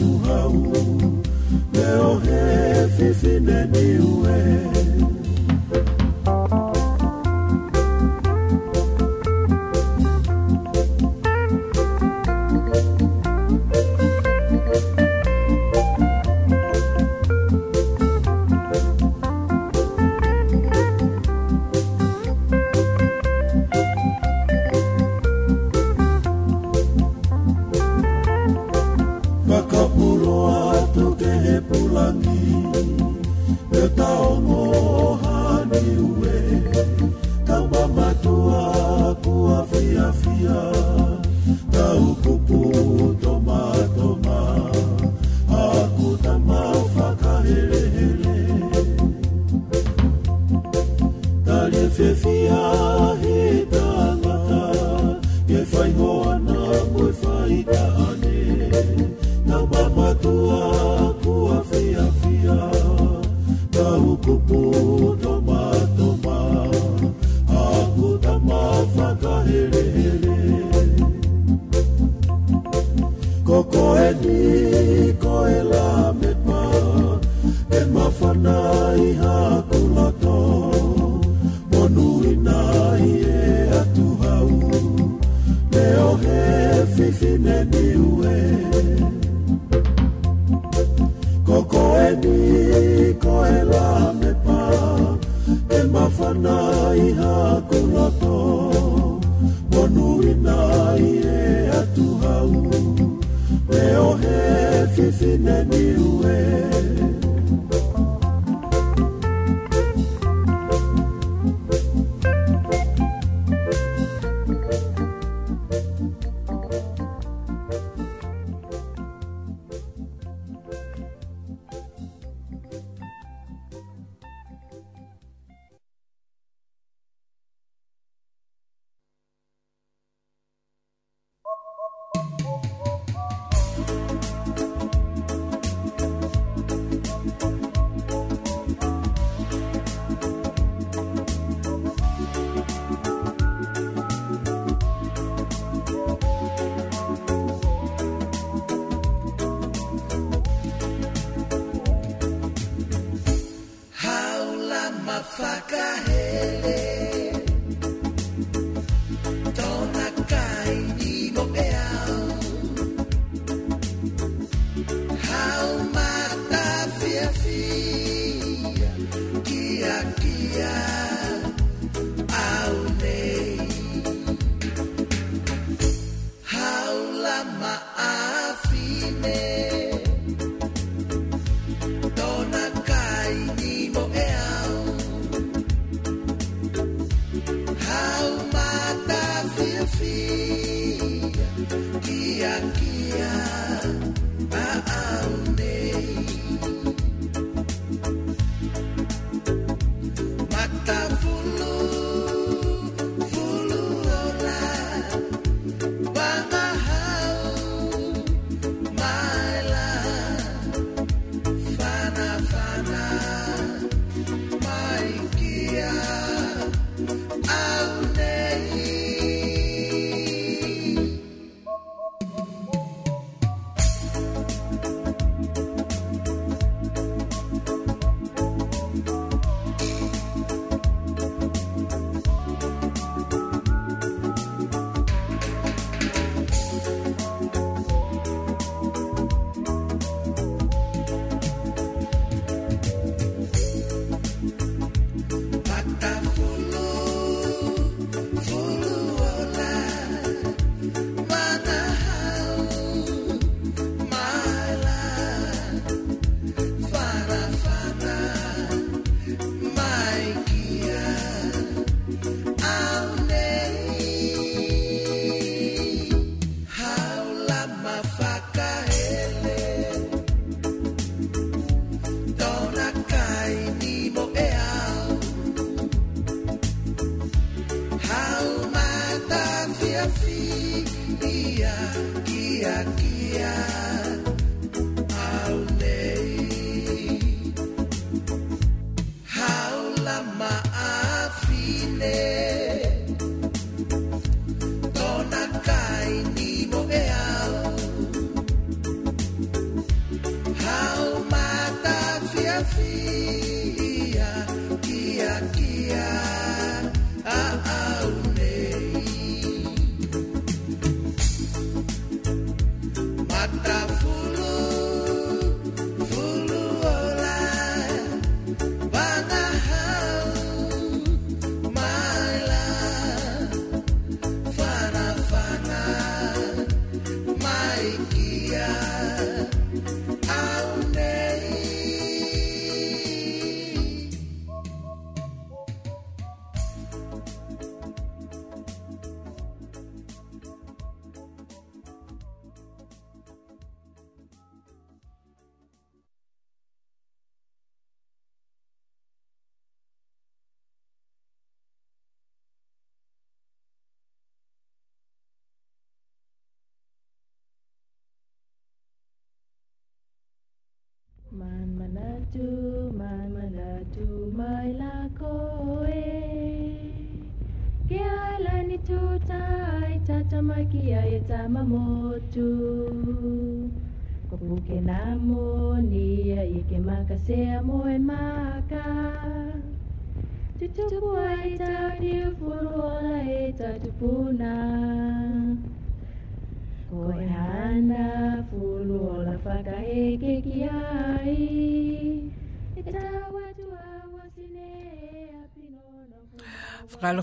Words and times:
empurrando. 0.00 0.30
Uhum. 0.30 0.33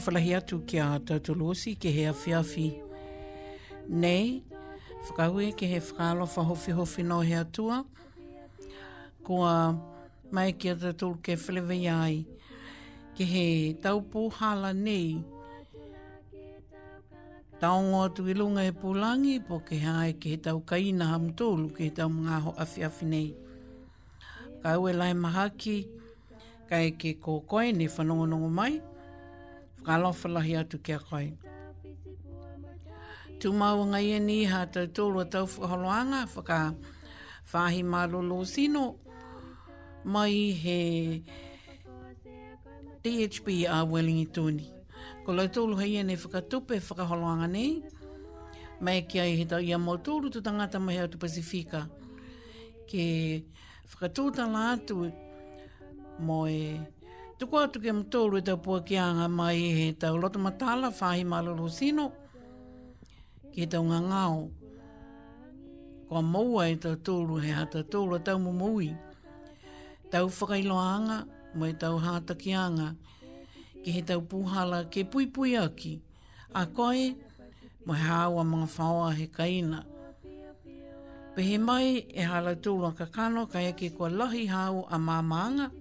whalahi 0.08 0.34
atu 0.38 0.65
ki 0.65 0.77
a 0.79 1.00
tautolosi 1.00 1.74
ke 1.79 1.91
hea 1.96 2.12
whiawhi. 2.13 2.67
Nei, 4.03 4.43
whakaue 5.08 5.50
ke 5.58 5.70
he 5.74 5.79
whakalo 5.79 6.25
whahofi 6.25 6.74
hofi 6.77 7.03
no 7.03 7.20
hea 7.22 7.43
tua. 7.46 7.86
Ko 9.24 9.41
a 9.43 9.55
mai 10.31 10.51
ki 10.53 10.70
a 10.70 10.75
tautolo 10.75 11.22
ke 11.22 11.36
whalewei 11.38 11.86
ai. 11.93 12.25
Ke 13.15 13.25
he 13.34 13.46
taupo 13.74 14.29
hala 14.39 14.74
nei. 14.74 15.24
Taongo 17.62 18.01
atu 18.10 18.25
ilunga 18.25 18.63
he 18.65 18.72
pulangi 18.72 19.38
po 19.48 19.60
ke 19.60 19.77
hae 19.86 20.13
ke 20.17 20.34
he 20.34 20.38
tau 20.38 20.62
kaina 20.65 21.12
hamtolu 21.13 21.70
ke 21.75 21.79
he 21.86 21.89
tau 21.91 22.10
mga 22.10 22.39
ho 22.41 22.53
awhi 22.63 22.88
awhi 22.89 23.05
nei. 23.12 23.27
Kaue 24.63 24.96
lai 24.98 25.13
mahaki, 25.13 25.86
kai 26.70 26.89
ke 26.98 27.20
ko 27.22 27.41
koe 27.41 27.70
ne 27.72 27.86
whanongonongo 27.88 28.50
mai. 28.50 28.72
Kaue 28.72 28.79
lai 28.81 28.90
whakalofalahi 29.83 30.57
atu 30.59 30.79
kia 30.83 31.00
koe. 31.00 31.33
Tu 33.39 33.51
maua 33.53 33.85
ngai 33.85 34.11
e 34.17 34.19
ni 34.19 34.45
ha 34.45 34.65
tau 34.65 34.85
tōru 34.88 35.21
a 35.21 35.25
tau 35.25 35.45
whaholoanga, 35.61 36.19
whaka 36.35 36.75
whahi 37.51 37.83
mālolo 37.83 38.45
sino, 38.45 39.00
mai 40.05 40.29
he 40.51 41.23
DHB 43.03 43.47
a 43.65 43.85
Wellingi 43.85 44.27
Tūni. 44.29 44.67
Ko 45.25 45.33
lau 45.33 45.47
tōru 45.47 45.79
hei 45.81 45.97
e 46.00 46.03
ne 46.03 46.15
whakatupe 46.15 46.77
whakaholoanga 46.79 47.47
nei, 47.50 47.81
mai 48.79 49.01
kia 49.09 49.23
i 49.23 49.35
he 49.38 49.45
tau 49.45 49.59
ia 49.59 49.77
mō 49.77 49.97
tōru 50.05 50.31
tu 50.31 50.41
tangata 50.41 50.79
mai 50.79 50.97
atu 51.00 51.17
Pasifika, 51.17 51.88
ke 52.88 53.41
whakatūta 53.89 54.45
lātu 54.53 55.09
mo 56.19 56.45
e... 56.47 56.77
Eh, 56.77 56.77
Tuko 57.41 57.57
atu 57.60 57.81
ke 57.81 57.89
mtoro 57.93 58.38
e 58.38 58.41
tau 58.41 58.57
pua 58.57 58.81
mai 59.27 59.57
e 59.63 59.71
he 59.88 59.93
tau 59.93 60.15
loto 60.15 60.38
matala 60.39 60.89
whahi 61.00 61.24
malolo 61.25 61.67
sino. 61.69 62.12
Ke 63.55 63.65
tau 63.65 63.81
ngā 63.81 63.98
ngāo. 63.98 64.51
Ko 66.07 66.60
a 66.60 66.65
e 66.69 66.75
tau 66.75 66.93
tōru 66.95 67.41
he 67.43 67.50
hata 67.51 67.83
tōru 67.83 68.21
tau 68.24 68.38
mumui. 68.38 68.95
Tau 70.12 70.27
whakailoanga 70.29 71.25
mai 71.55 71.74
tau 71.74 71.98
hātakianga. 71.98 72.95
ki 73.83 73.89
he 73.91 74.01
tau 74.03 74.21
puhala 74.21 74.83
ke 74.91 75.01
pui 75.03 75.25
pui 75.25 75.57
aki. 75.57 76.00
A 76.53 76.67
koe 76.67 77.15
mai 77.88 77.98
hawa 77.98 78.43
mga 78.43 78.67
whaoa 78.77 79.15
he 79.15 79.25
kaina. 79.27 79.83
Pe 81.36 81.41
he 81.41 81.57
mai 81.57 82.05
e 82.13 82.21
hala 82.21 82.53
tōru 82.55 82.86
a 82.86 82.91
kakano 82.93 83.50
kai 83.50 83.65
ake 83.65 83.98
kua 83.98 84.10
lahi 84.12 84.45
hau 84.48 84.86
a 84.91 84.98
mamanga. 85.00 85.71
Mā 85.71 85.80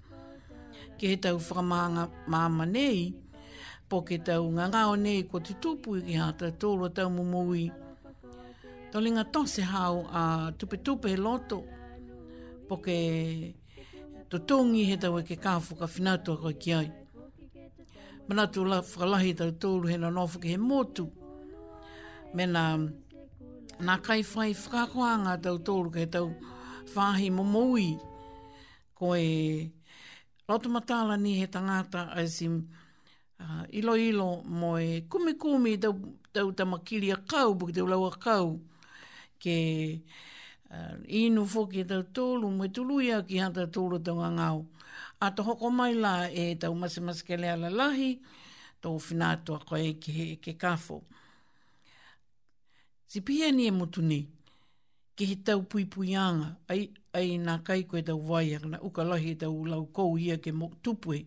ke 1.01 1.07
he 1.15 1.17
tau 1.17 1.39
whakamahanga 1.39 2.05
māma 2.29 2.67
nei, 2.69 3.15
po 3.89 4.03
ke 4.05 4.19
tau 4.25 4.45
ngangao 4.53 4.99
nei 5.01 5.23
ko 5.25 5.41
te 5.41 5.55
tupu 5.63 5.97
i 6.05 6.19
hata 6.21 6.51
tōrua 6.53 6.91
tau 6.93 7.09
mumui. 7.15 7.71
Tolinga 8.93 9.25
tose 9.33 9.65
hau 9.73 10.05
a 10.13 10.53
tupe 10.59 10.77
tupe 10.85 11.09
he 11.09 11.17
loto, 11.17 11.63
po 12.69 12.77
ke 12.85 12.99
to 14.29 14.43
tōngi 14.53 14.85
he 14.91 14.97
tau 15.01 15.17
e 15.19 15.25
ke 15.25 15.41
kāwhu 15.41 15.79
ka 15.81 15.89
whinautua 15.95 16.37
koe 16.45 16.53
ki 16.53 16.75
ai. 16.77 16.89
Manatu 18.29 18.63
la 18.69 18.83
whakalahi 18.83 19.33
tau 19.41 19.51
tōru 19.65 19.89
he 19.91 19.97
na 19.99 20.11
ke 20.45 20.53
he 20.53 20.57
motu, 20.59 21.09
mena 22.35 22.77
nā 23.81 23.97
kai 24.07 24.21
whai 24.37 24.53
whakakoanga 24.53 25.39
tau 25.43 25.57
tōru 25.57 25.91
ke 25.97 26.05
tau 26.13 26.29
whāhi 26.95 27.33
mumui, 27.33 27.97
ko 28.95 29.15
e... 29.17 29.33
Rauta 30.51 30.69
matala 30.69 31.17
ni 31.17 31.39
he 31.39 31.47
tangata 31.47 32.11
a 32.11 32.27
si 32.27 32.49
uh, 32.51 33.63
ilo 33.71 33.95
ilo 33.95 34.43
mo 34.43 34.75
e 34.83 35.07
kumi 35.09 35.35
kumi 35.39 35.79
tau, 35.79 35.95
tau 36.35 36.51
tamakili 36.53 37.13
a 37.15 37.17
kau, 37.31 37.55
buki 37.55 37.73
tau 37.79 37.87
lau 37.87 38.03
a 38.03 38.11
kau, 38.25 38.49
ke 39.39 40.01
uh, 40.75 40.97
inu 41.07 41.45
foki 41.47 41.85
e 41.85 41.85
tau 41.87 42.03
tolu, 42.15 42.51
mo 42.51 42.65
e 42.67 42.69
tuluia 42.75 43.23
ki 43.23 43.39
hata 43.39 43.69
tolu 43.71 44.03
tau 44.03 44.17
ngangau. 44.19 44.67
A 45.23 45.31
to 45.31 45.43
hoko 45.47 45.71
mai 45.71 45.95
la 45.95 46.27
e 46.27 46.57
tau 46.59 46.75
masemase 46.75 47.23
ke 47.25 47.39
lea 47.39 47.55
lalahi, 47.57 48.11
tau 48.83 48.99
finatoa 48.99 49.63
koe 49.69 49.87
ke, 50.03 50.35
ke 50.43 50.59
kafo. 50.59 51.05
Si 53.07 53.23
pia 53.23 53.53
ni 53.55 53.71
e 53.71 53.71
mutu 53.71 54.03
ni, 54.03 54.21
ke 55.17 55.31
he 55.31 55.37
tau 55.47 55.63
pui 55.63 55.85
pui 55.87 56.11
anga, 56.19 56.57
ai, 56.67 56.89
ai 57.13 57.37
nā 57.43 57.59
kai 57.67 57.83
koe 57.91 58.03
tau 58.07 58.19
wai 58.31 58.55
ak 58.55 58.65
na 58.71 58.79
ukalahi 58.87 59.31
e 59.35 59.39
tau 59.43 59.65
lau 59.71 59.85
kou 59.97 60.17
ia 60.19 60.37
ke 60.45 60.51
mo, 60.59 60.67
tupui, 60.85 61.21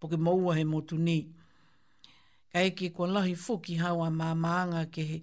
po 0.00 0.08
ke 0.10 0.16
maua 0.18 0.52
he 0.58 0.64
motu 0.64 0.96
ni. 0.98 1.26
Ka 2.52 2.60
eke 2.62 2.92
kua 2.94 3.06
lahi 3.10 3.34
fuki 3.36 3.74
hawa 3.76 4.08
mā 4.10 4.28
maanga 4.38 4.84
ke 4.94 5.02
he, 5.10 5.18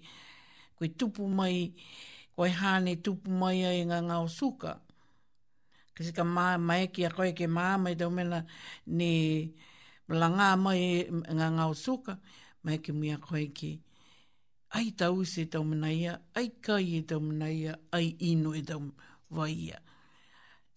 koe 0.76 0.88
tupu 1.00 1.28
mai, 1.28 1.72
koe 2.36 2.50
hāne 2.50 2.96
tupu 3.04 3.32
mai 3.32 3.64
ai 3.66 3.86
ngā 3.88 4.00
ngāo 4.10 4.28
suka. 4.30 4.80
Kasi 5.96 6.12
ka 6.14 6.24
mā 6.26 6.58
maeki 6.58 7.06
a 7.08 7.14
koe 7.14 7.32
ke 7.38 7.46
māma 7.48 7.92
i 7.94 7.96
tau 7.96 8.10
mena 8.10 8.42
ni 8.88 9.54
langā 10.10 10.54
mai 10.58 10.80
e 10.82 11.08
ngā 11.38 11.48
ngāo 11.58 11.74
suka, 11.78 12.18
maeki 12.66 12.92
mui 12.98 13.12
a 13.14 13.18
koe 13.22 13.46
ki 13.56 13.72
ai 14.74 14.90
tau 14.98 15.22
se 15.24 15.46
tau 15.46 15.64
mena 15.64 15.92
ia, 15.94 16.18
ai 16.36 16.48
kai 16.62 16.98
e 16.98 17.02
tau 17.08 17.20
mena 17.22 17.46
ia, 17.48 17.78
ai 17.94 18.16
ino 18.26 18.54
e 18.58 18.64
tau 18.66 18.82
vai 19.30 19.54
ia 19.70 19.80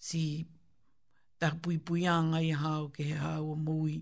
si 0.06 0.46
ta 1.42 1.48
pui 1.62 1.76
pui 1.86 2.06
anga 2.18 2.38
i 2.48 2.52
hao 2.62 2.84
ke 2.94 3.02
he 3.08 3.16
hao 3.25 3.50
mui 3.68 3.94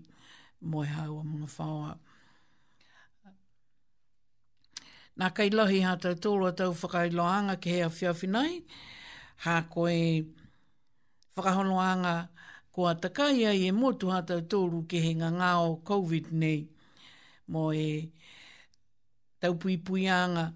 mo 0.69 0.79
he 0.85 0.89
hao 0.97 1.19
mga 1.31 1.49
whaua. 1.55 1.91
Nā 5.19 5.27
kai 5.35 5.49
lohi 5.57 5.79
hā 5.87 5.95
tau 6.03 6.13
tōrua 6.25 6.51
tau 6.59 6.71
whakai 6.81 7.09
loanga 7.17 7.55
ke 7.63 7.73
hea 7.77 7.89
whiawhi 7.97 8.29
nei, 8.35 8.53
hā 9.45 9.55
koe 9.73 9.95
whakaholoanga 11.35 12.15
kua 12.75 12.91
takai 13.03 13.45
ai 13.51 13.65
e 13.69 13.71
motu 13.71 14.11
hā 14.13 14.21
tau 14.29 14.41
tōru 14.53 14.83
ke 14.91 15.01
he 15.05 15.13
ngā 15.21 15.29
ngāo 15.39 15.69
COVID 15.89 16.29
nei, 16.43 16.61
mo 17.51 17.65
e 17.85 17.89
tau 19.39 19.55
pui 19.61 19.77
pui 19.87 20.05
anga, 20.21 20.47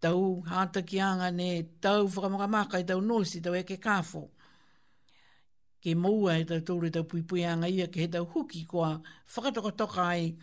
tau 0.00 0.22
hātaki 0.52 1.02
anga 1.10 1.30
ne, 1.40 1.50
tau 1.82 2.06
whakamakamaka 2.06 2.80
i 2.84 2.86
tau 2.92 3.00
nosi, 3.02 3.40
tau 3.42 3.54
eke 3.62 3.76
kāfo. 3.82 4.28
Tau 4.28 4.28
eke 4.28 4.38
ke 5.80 5.94
maua 5.96 6.34
e 6.38 6.44
tau 6.44 6.60
tōre 6.60 6.90
tau 6.92 7.04
puipuianga 7.08 7.68
ia 7.68 7.86
ke 7.88 8.00
he 8.04 8.08
tau 8.08 8.24
huki 8.24 8.66
kua 8.68 9.00
whakatokatoka 9.34 10.02
ai 10.14 10.36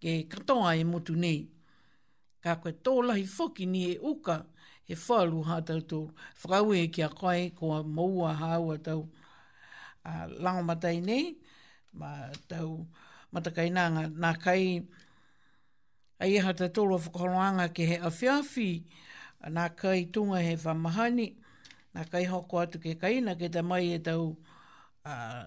ke 0.00 0.12
katoa 0.30 0.76
e 0.76 0.84
motu 0.84 1.14
nei. 1.16 1.46
Ka 2.42 2.54
koe 2.62 2.72
tō 2.72 2.94
lahi 3.08 3.24
whoki 3.26 3.66
ni 3.66 3.84
e 3.90 3.96
uka 3.98 4.44
he 4.86 4.94
whalu 4.94 5.42
hā 5.48 5.60
tau 5.66 5.78
tōru. 5.80 6.10
Whakau 6.42 6.70
ki 6.72 6.80
e 6.82 6.86
kia 6.88 7.08
koe 7.08 7.50
kua 7.58 7.82
maua 7.84 8.34
hāua 8.40 8.78
tau 8.84 9.08
a, 10.04 10.62
matai 10.62 11.00
nei, 11.00 11.34
ma 11.92 12.30
tau 12.48 12.86
matakai 13.32 13.70
nanga 13.70 14.06
nā 14.08 14.32
kai 14.42 14.82
a 16.22 16.26
iha 16.26 16.52
tau 16.54 16.68
tōru 16.68 17.60
a 17.60 17.68
ke 17.68 17.82
he 17.84 17.96
awhiawhi 17.98 18.84
nā 19.50 19.76
kai 19.76 20.04
tunga 20.12 20.40
he 20.42 20.54
whamahani, 20.56 21.34
nā 21.94 22.10
kai 22.10 22.24
hoko 22.26 22.62
atu 22.62 22.78
ke 22.78 22.94
kaina 22.98 23.34
ke 23.36 23.50
te 23.50 23.60
mai 23.60 23.90
e 23.94 23.98
tau 23.98 24.14
tōru 24.14 24.53
uh, 25.06 25.44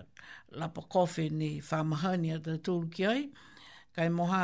lapa 0.54 0.82
kofi 0.88 1.30
ni 1.30 1.50
whamahani 1.62 2.34
ata 2.38 2.58
tūru 2.58 2.90
ki 2.94 3.06
ai. 3.06 3.24
Kai 3.96 4.10
moha, 4.14 4.44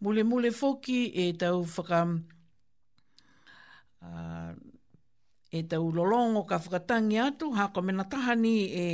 mule 0.00 0.22
mule 0.30 0.50
foki 0.50 1.00
e 1.24 1.30
tau 1.38 1.62
whaka... 1.76 2.00
Uh, 4.02 4.52
e 5.52 5.60
tau 5.68 5.90
lolongo 5.92 6.44
ka 6.48 6.58
whakatangi 6.58 7.18
atu, 7.26 7.52
hako 7.52 7.82
mena 7.82 8.04
tahani 8.04 8.54
e... 8.82 8.84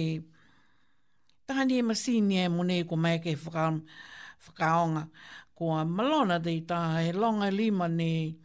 Tahani 1.46 1.78
e 1.78 1.82
masini 1.82 2.38
e 2.42 2.48
mune 2.48 2.84
ko 2.84 2.96
mai 2.96 3.18
ke 3.20 3.34
whaka, 3.44 3.80
whakaonga. 4.46 5.06
Kua 5.56 5.84
malona 5.84 6.38
dei 6.42 6.60
tā 6.66 7.00
e 7.08 7.12
longa 7.16 7.50
lima 7.50 7.88
ni 7.88 8.36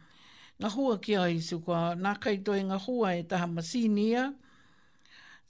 ngā 0.62 0.70
ki 1.02 1.16
ai 1.18 1.40
su 1.42 1.58
kua 1.60 1.92
nā 1.98 2.14
kaitoe 2.22 2.62
ngā 2.64 2.78
hua 2.86 3.16
e 3.18 3.24
taha 3.28 3.46
masini 3.50 4.06
ia. 4.14 4.30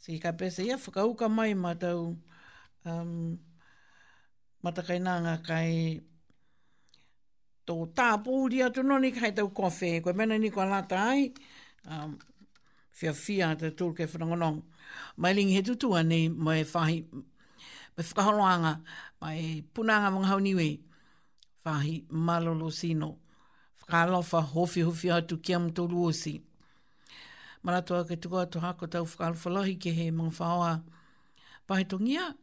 Si 0.02 0.18
ka 0.18 0.34
pese 0.34 0.66
ia 0.66 0.74
whakauka 0.74 1.30
mai 1.30 1.54
matau 1.54 2.18
um, 2.90 3.38
matakai 4.64 4.98
matakainanga 4.98 5.34
kai 5.46 6.02
tō 7.62 7.76
tāpūri 7.94 8.64
atu 8.66 8.82
noni 8.82 9.12
kai 9.14 9.30
tau 9.30 9.46
kofi. 9.54 10.02
Koe 10.02 10.10
mena 10.18 10.34
ni 10.42 10.50
kua 10.50 10.66
lata 10.66 10.98
ai, 11.14 11.30
um, 11.86 12.18
fia 12.90 13.14
fia 13.14 13.54
te 13.60 13.70
tūru 13.70 13.94
ke 13.96 14.10
whanangonong. 14.10 14.58
Mai 15.22 15.34
lingi 15.38 15.54
he 15.54 15.62
tutua 15.70 16.02
ni 16.02 16.28
mai 16.28 16.64
whahi, 16.72 16.98
mai 17.94 18.02
whakaholoanga, 18.02 18.74
mai 19.22 19.62
punanga 19.72 20.10
mga 20.16 20.32
hauniwe, 20.34 20.68
whahi 21.64 21.94
malolo 22.10 22.70
sino. 22.74 23.18
Whakalofa 23.78 24.42
hofi 24.50 24.82
hofi 24.82 25.14
atu 25.14 25.38
kiam 25.38 25.70
tōru 25.70 26.10
osi 26.10 26.40
maratoa 27.62 28.04
ke 28.04 28.16
tuko 28.20 28.38
atu 28.42 28.60
hako 28.60 28.86
tau 28.86 29.04
whakalofalohi 29.06 29.78
ke 29.78 29.92
he 29.94 30.10
mga 30.10 30.30
whaoa 30.38 30.82
pahetongia. 31.68 32.34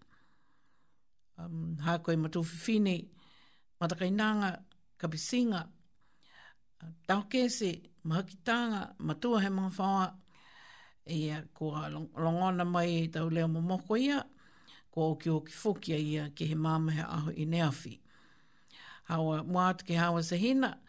Um, 1.37 1.77
hako 1.83 2.11
e 2.11 2.15
matu 2.15 2.41
whiwhine, 2.43 3.07
matakainanga, 3.81 4.59
kapisinga, 4.99 5.67
tau 7.07 7.23
kese, 7.31 7.81
mahakitanga, 8.05 8.95
matua 8.99 9.41
he 9.41 9.47
mga 9.49 9.71
whaoa. 9.79 10.13
Ia 11.09 11.43
kua 11.53 11.89
longona 11.89 12.65
mai 12.65 12.85
e 13.03 13.07
tau 13.07 13.29
leo 13.29 13.47
momoko 13.47 13.97
ia, 13.97 14.23
kua 14.91 15.05
oki 15.07 15.29
oki 15.29 15.51
fukia 15.53 15.97
ia 15.99 16.29
ke 16.29 16.45
he 16.45 16.55
mamahe 16.55 17.01
aho 17.03 17.31
i 17.31 17.45
neafi. 17.45 17.99
Hawa, 19.03 19.43
mua 19.43 19.69
atu 19.73 19.85
ke 19.85 19.95
hawa 19.97 20.23
sahina, 20.23 20.67
hawa, 20.67 20.79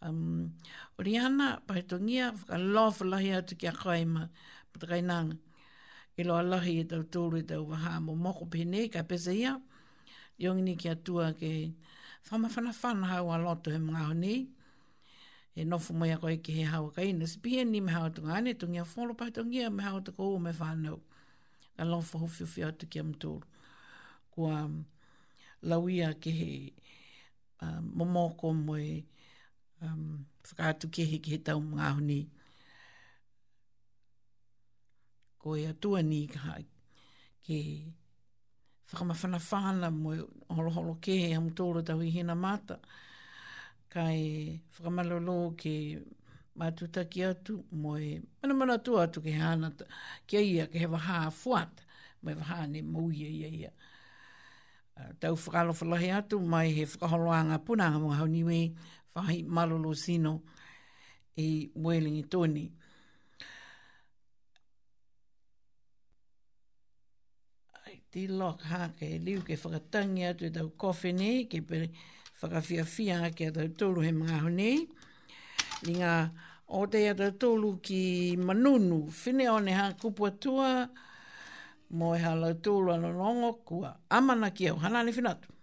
um, 0.00 0.52
o 0.98 1.02
ri 1.02 1.16
ana, 1.18 1.62
pai 1.66 1.82
tongia, 1.82 2.32
whakalofa 2.32 3.04
lahi 3.06 3.32
atu 3.36 3.56
ki 3.58 3.66
a 3.66 3.72
kaima, 3.72 4.28
patakai 4.72 5.02
nanga. 5.04 5.38
I 6.18 6.22
loa 6.22 6.42
lahi 6.42 6.78
i 6.80 6.84
tau 6.88 7.02
tūru 7.04 7.40
i 7.42 7.44
tau 7.44 7.64
waha 7.68 8.00
mo 8.00 8.14
moko 8.16 8.48
pene, 8.50 8.88
ka 8.90 9.02
pese 9.02 9.34
ia, 9.36 9.56
i 10.40 10.46
ni 10.48 10.74
ki 10.76 10.88
atua 10.88 11.32
ke 11.34 11.72
whamawhana 12.28 12.72
whana 12.82 13.06
hau 13.06 13.30
a 13.32 13.38
loto 13.38 13.70
he 13.70 13.76
mga 13.76 14.06
honi, 14.06 14.48
e 15.54 15.64
nofu 15.64 15.92
mai 15.94 16.10
a 16.12 16.16
koe 16.16 16.36
ki 16.36 16.52
he 16.52 16.62
hau 16.62 16.86
a 16.86 16.90
kaina. 16.92 17.28
Sipia 17.28 17.66
ni 17.66 17.80
me 17.80 17.92
hau 17.92 18.08
tunga 18.08 18.32
ane, 18.32 18.54
tungia 18.54 18.86
whoro 18.86 19.14
pai 19.14 19.30
tongia 19.30 19.70
me 19.70 19.82
hau 19.84 20.00
tuko 20.00 20.32
ua 20.32 20.40
me 20.40 20.52
whanau. 20.52 21.00
Ka 21.76 21.84
lofa 21.84 22.18
hufiufi 22.18 22.64
atu 22.64 22.86
ki 22.88 22.98
am 22.98 23.14
tūru. 23.14 23.42
Kua 24.30 24.70
lauia 25.62 26.14
ke 26.16 26.30
he 26.32 26.72
uh, 27.60 27.80
momoko 27.92 28.54
moe, 28.56 29.04
um, 29.82 30.24
whakatu 30.44 30.90
ke 30.90 31.02
he 31.10 31.18
ki 31.18 31.30
he 31.30 31.38
tau 31.38 31.60
mga 31.60 31.88
honi. 31.96 32.20
Ko 35.38 35.56
e 35.56 35.66
atua 35.66 36.02
ni 36.02 36.26
ka 36.26 36.58
ke 37.44 37.58
whakamawhana 38.90 39.38
whana 39.50 39.90
mo 39.90 40.10
e 40.14 40.18
holo 40.50 40.70
holo 40.70 40.94
ke 41.00 41.12
he 41.22 41.32
amu 41.34 41.50
tōra 41.50 41.84
tau 41.84 42.00
i 42.00 42.10
hena 42.10 42.34
mata. 42.34 42.80
Ka 43.88 44.10
e 44.10 44.60
whakamalolo 44.76 45.54
ke 45.56 46.02
mātu 46.58 46.90
taki 46.90 47.20
atu 47.24 47.62
mo 47.70 47.96
e 47.96 48.20
mana 48.42 48.54
mana 48.54 48.78
tū 48.78 48.96
atu 48.98 49.20
ke 49.20 49.32
hana 49.38 49.72
ke 50.26 50.40
ia 50.40 50.66
ke 50.66 50.78
he 50.78 50.86
waha 50.86 51.30
fuat 51.30 51.82
mo 52.22 52.30
e 52.30 52.34
waha 52.34 52.66
ne 52.66 52.82
mouia 52.82 53.28
ia 53.28 53.48
ia. 53.48 53.70
Uh, 54.96 55.12
tau 55.20 55.36
whakalo 55.36 55.70
atu 56.18 56.40
mai 56.40 56.68
he 56.72 56.86
whakaholoanga 56.86 57.58
punanga 57.62 58.00
mga 58.00 58.16
hauniwe 58.18 58.58
whahi 59.16 59.42
malolo 59.44 59.94
sino 59.94 60.42
i 61.36 61.70
Wellingi 61.74 62.28
Tony. 62.28 62.64
Ai, 67.84 68.02
ti 68.10 68.28
lok 68.28 68.60
ke 68.98 69.16
liu 69.24 69.40
ke 69.46 69.54
whakatangi 69.62 70.24
atu 70.30 70.42
e 70.46 70.50
tau 70.56 70.68
kofi 70.80 71.10
nei, 71.18 71.48
ke 71.50 71.58
pere 71.68 71.86
whakawhiawhia 72.40 73.14
hake 73.24 73.42
a 73.48 73.52
tau 73.56 73.68
tolu 73.78 74.00
he 74.04 74.10
mga 74.12 74.36
honi. 74.44 74.70
Ni 75.88 75.92
ngā 76.00 76.12
o 76.76 76.84
te 76.92 77.08
a 77.08 77.14
tau 77.16 77.32
tolu 77.40 77.76
ki 77.82 78.36
Manunu, 78.36 78.98
whine 79.24 79.48
o 79.48 79.58
ne 79.60 79.72
hanga 79.72 79.96
kupua 80.00 80.30
tua, 80.40 80.88
mo 81.90 82.14
e 82.14 82.18
hala 82.20 82.54
tolu 82.54 82.92
anonongo 82.92 83.50
kua 83.64 83.90
amana 84.10 84.50
ki 84.50 84.68
au 84.72 84.76
hanani 84.76 85.12
whinatu. 85.12 85.55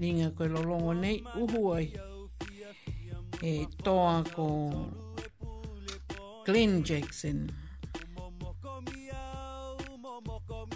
ninga 0.00 0.28
koe 0.36 0.48
lolongo 0.54 0.92
nei 1.02 1.16
uhu 1.42 1.60
ai 1.76 1.88
e 3.50 3.52
toa 3.84 4.14
ko 4.34 4.44
Glenn 6.46 6.82
Jackson. 6.88 7.38
Momo 8.16 8.48
komi 8.62 9.02
au, 9.18 9.76
momo 10.04 10.34
komi 10.48 10.75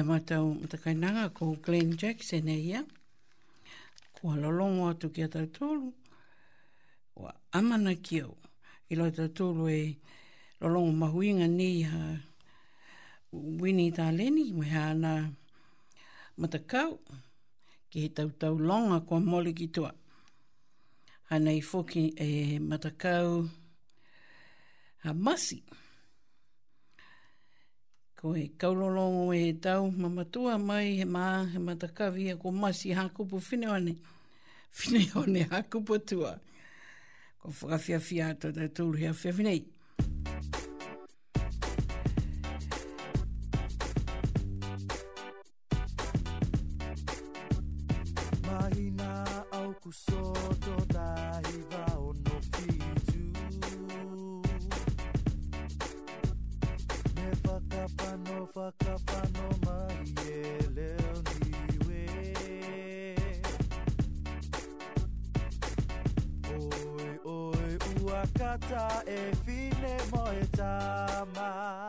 ia 0.00 0.08
matau 0.08 0.56
matakainanga 0.56 1.28
ko 1.36 1.60
Glenn 1.60 1.92
Jackson 1.92 2.48
e 2.48 2.56
ia. 2.56 2.80
Ko 4.16 4.32
alolongo 4.32 4.88
atu 4.88 5.12
ki 5.12 5.22
a 5.28 5.28
tautolu. 5.28 5.92
Wa 7.20 7.28
amana 7.52 7.92
ki 8.00 8.16
au. 8.24 8.32
I 8.90 8.94
loa 8.96 9.10
tautolu 9.12 9.64
e 9.68 9.92
lolongo 10.64 10.92
mahuinga 11.04 11.46
ni 11.52 11.84
ha 11.84 12.16
wini 13.60 13.92
tā 13.92 14.06
leni 14.16 14.46
me 14.58 14.64
hana 14.72 15.12
matakau. 16.40 16.92
Ki 17.92 18.00
he 18.00 18.08
tau 18.08 18.54
longa 18.56 19.04
kua 19.06 19.20
moli 19.20 19.52
ki 19.52 19.68
tua. 19.68 19.92
Hana 21.28 21.52
i 21.52 21.60
foki 21.60 22.04
e 22.16 22.56
matakau 22.58 23.44
ha 25.04 25.12
masi. 25.12 25.12
Ha 25.12 25.12
masi. 25.12 25.60
Ko 28.20 28.34
he 28.34 28.50
kaulolongo 28.58 29.32
e 29.32 29.46
he 29.46 29.52
tau, 29.54 29.90
mamatua 29.90 30.58
mai 30.60 30.92
he 30.98 31.04
maa, 31.06 31.46
he 31.46 31.56
matakavi 31.58 32.38
ko 32.38 32.50
masi 32.50 32.90
hakupu 32.94 33.36
whineone. 33.40 33.96
Whineone 34.76 35.46
hakupu 35.48 35.96
tua. 36.04 36.34
Ko 37.40 37.48
whakawhia 37.48 37.98
whia 38.10 38.28
ato 38.28 38.52
te 38.52 38.68
tūru 38.68 38.98
hea 38.98 39.14
whia 39.14 39.32
whinei. 39.32 39.64
Mahina 48.42 49.46
au 49.50 49.72
kusoa 49.80 50.29
e 69.06 69.34
fine 69.44 69.96
moje 70.10 70.46
tama 70.56 71.86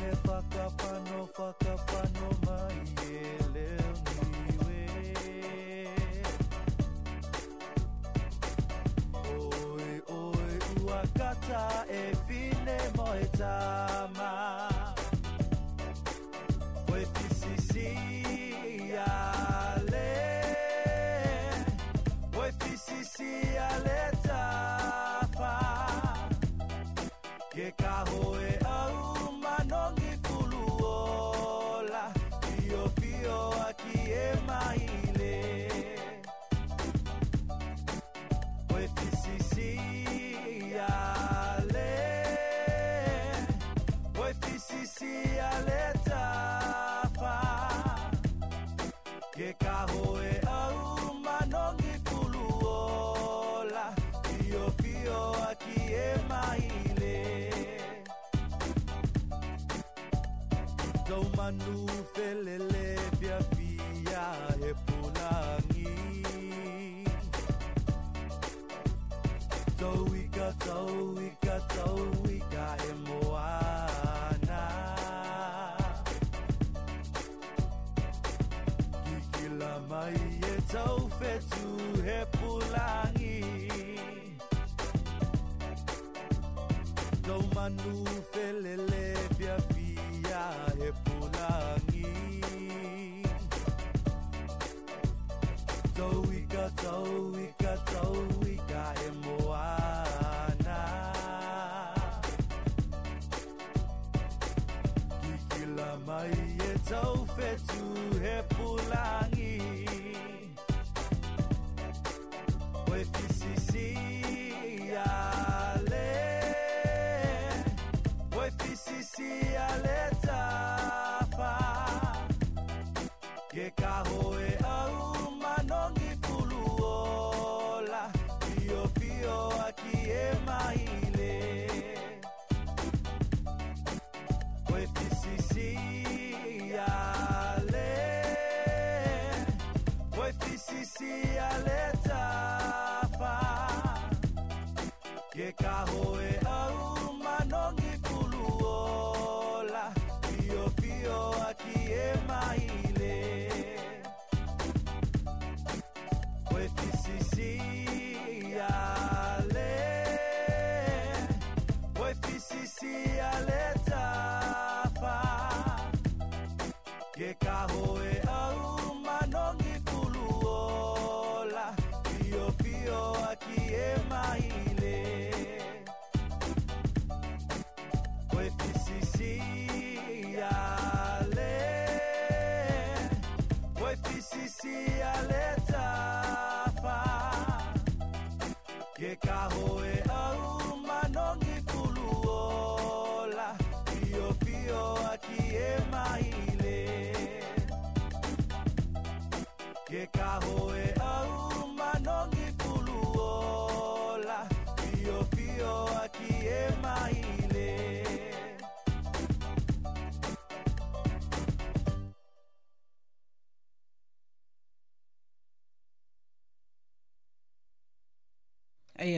Ne 0.00 0.10
whakapano 0.26 1.28
whakapano 1.36 1.91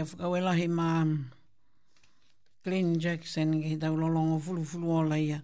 ia 0.05 0.11
whakawelahi 0.11 0.69
ma 0.69 1.05
Glenn 2.63 2.99
Jackson 2.99 3.57
ki 3.61 3.69
he 3.75 3.77
tau 3.77 3.97
lolongo 3.97 4.39
fulu 4.41 4.63
fulu 4.65 4.89
o 5.01 5.15
ia. 5.17 5.43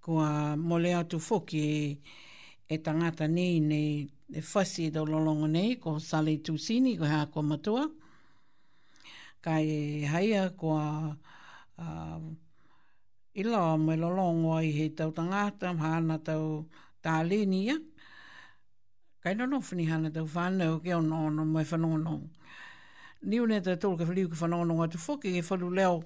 Ko 0.00 0.18
a 0.18 0.56
mole 0.56 0.92
atu 0.94 1.18
foki 1.18 1.58
e, 1.58 1.98
e, 2.68 2.78
tangata 2.82 3.26
nei 3.26 3.60
nei 3.60 4.08
e 4.32 4.40
whasi 4.54 4.86
e 4.86 4.90
tau 4.90 5.04
lolongo 5.04 5.46
nei 5.46 5.76
ko 5.78 5.98
Sally 5.98 6.38
Tusini 6.40 6.96
ko 6.98 7.04
hea 7.04 7.26
ko 7.26 7.42
matua. 7.42 7.86
Ka 9.42 9.58
e 9.58 10.04
haia 10.06 10.50
ko 10.50 10.76
a, 10.76 11.10
ila 13.34 13.58
o 13.72 13.76
me 13.78 13.96
lolongo 13.96 14.56
ai 14.58 14.70
he 14.72 14.88
tau 14.94 15.10
tangata 15.12 15.72
mhana 15.74 16.18
tau 16.22 16.66
tālenia. 17.02 17.76
Kai 19.22 19.34
nono 19.34 19.58
whini 19.58 19.86
hana 19.88 20.10
tau 20.10 20.26
whanau 20.26 20.78
ke 20.82 20.94
ono 20.94 21.26
ono 21.26 21.44
mai 21.44 21.64
whanongonongu 21.64 22.30
ni 23.22 23.38
une 23.40 23.60
te 23.62 23.74
tolu 23.78 23.96
ke 23.96 24.04
whaliu 24.06 24.28
ke 24.30 24.36
whanau 24.40 24.82
atu 24.82 24.98
whoke 24.98 25.28
ke 25.30 25.42
whalu 25.48 25.70
leo. 25.78 26.02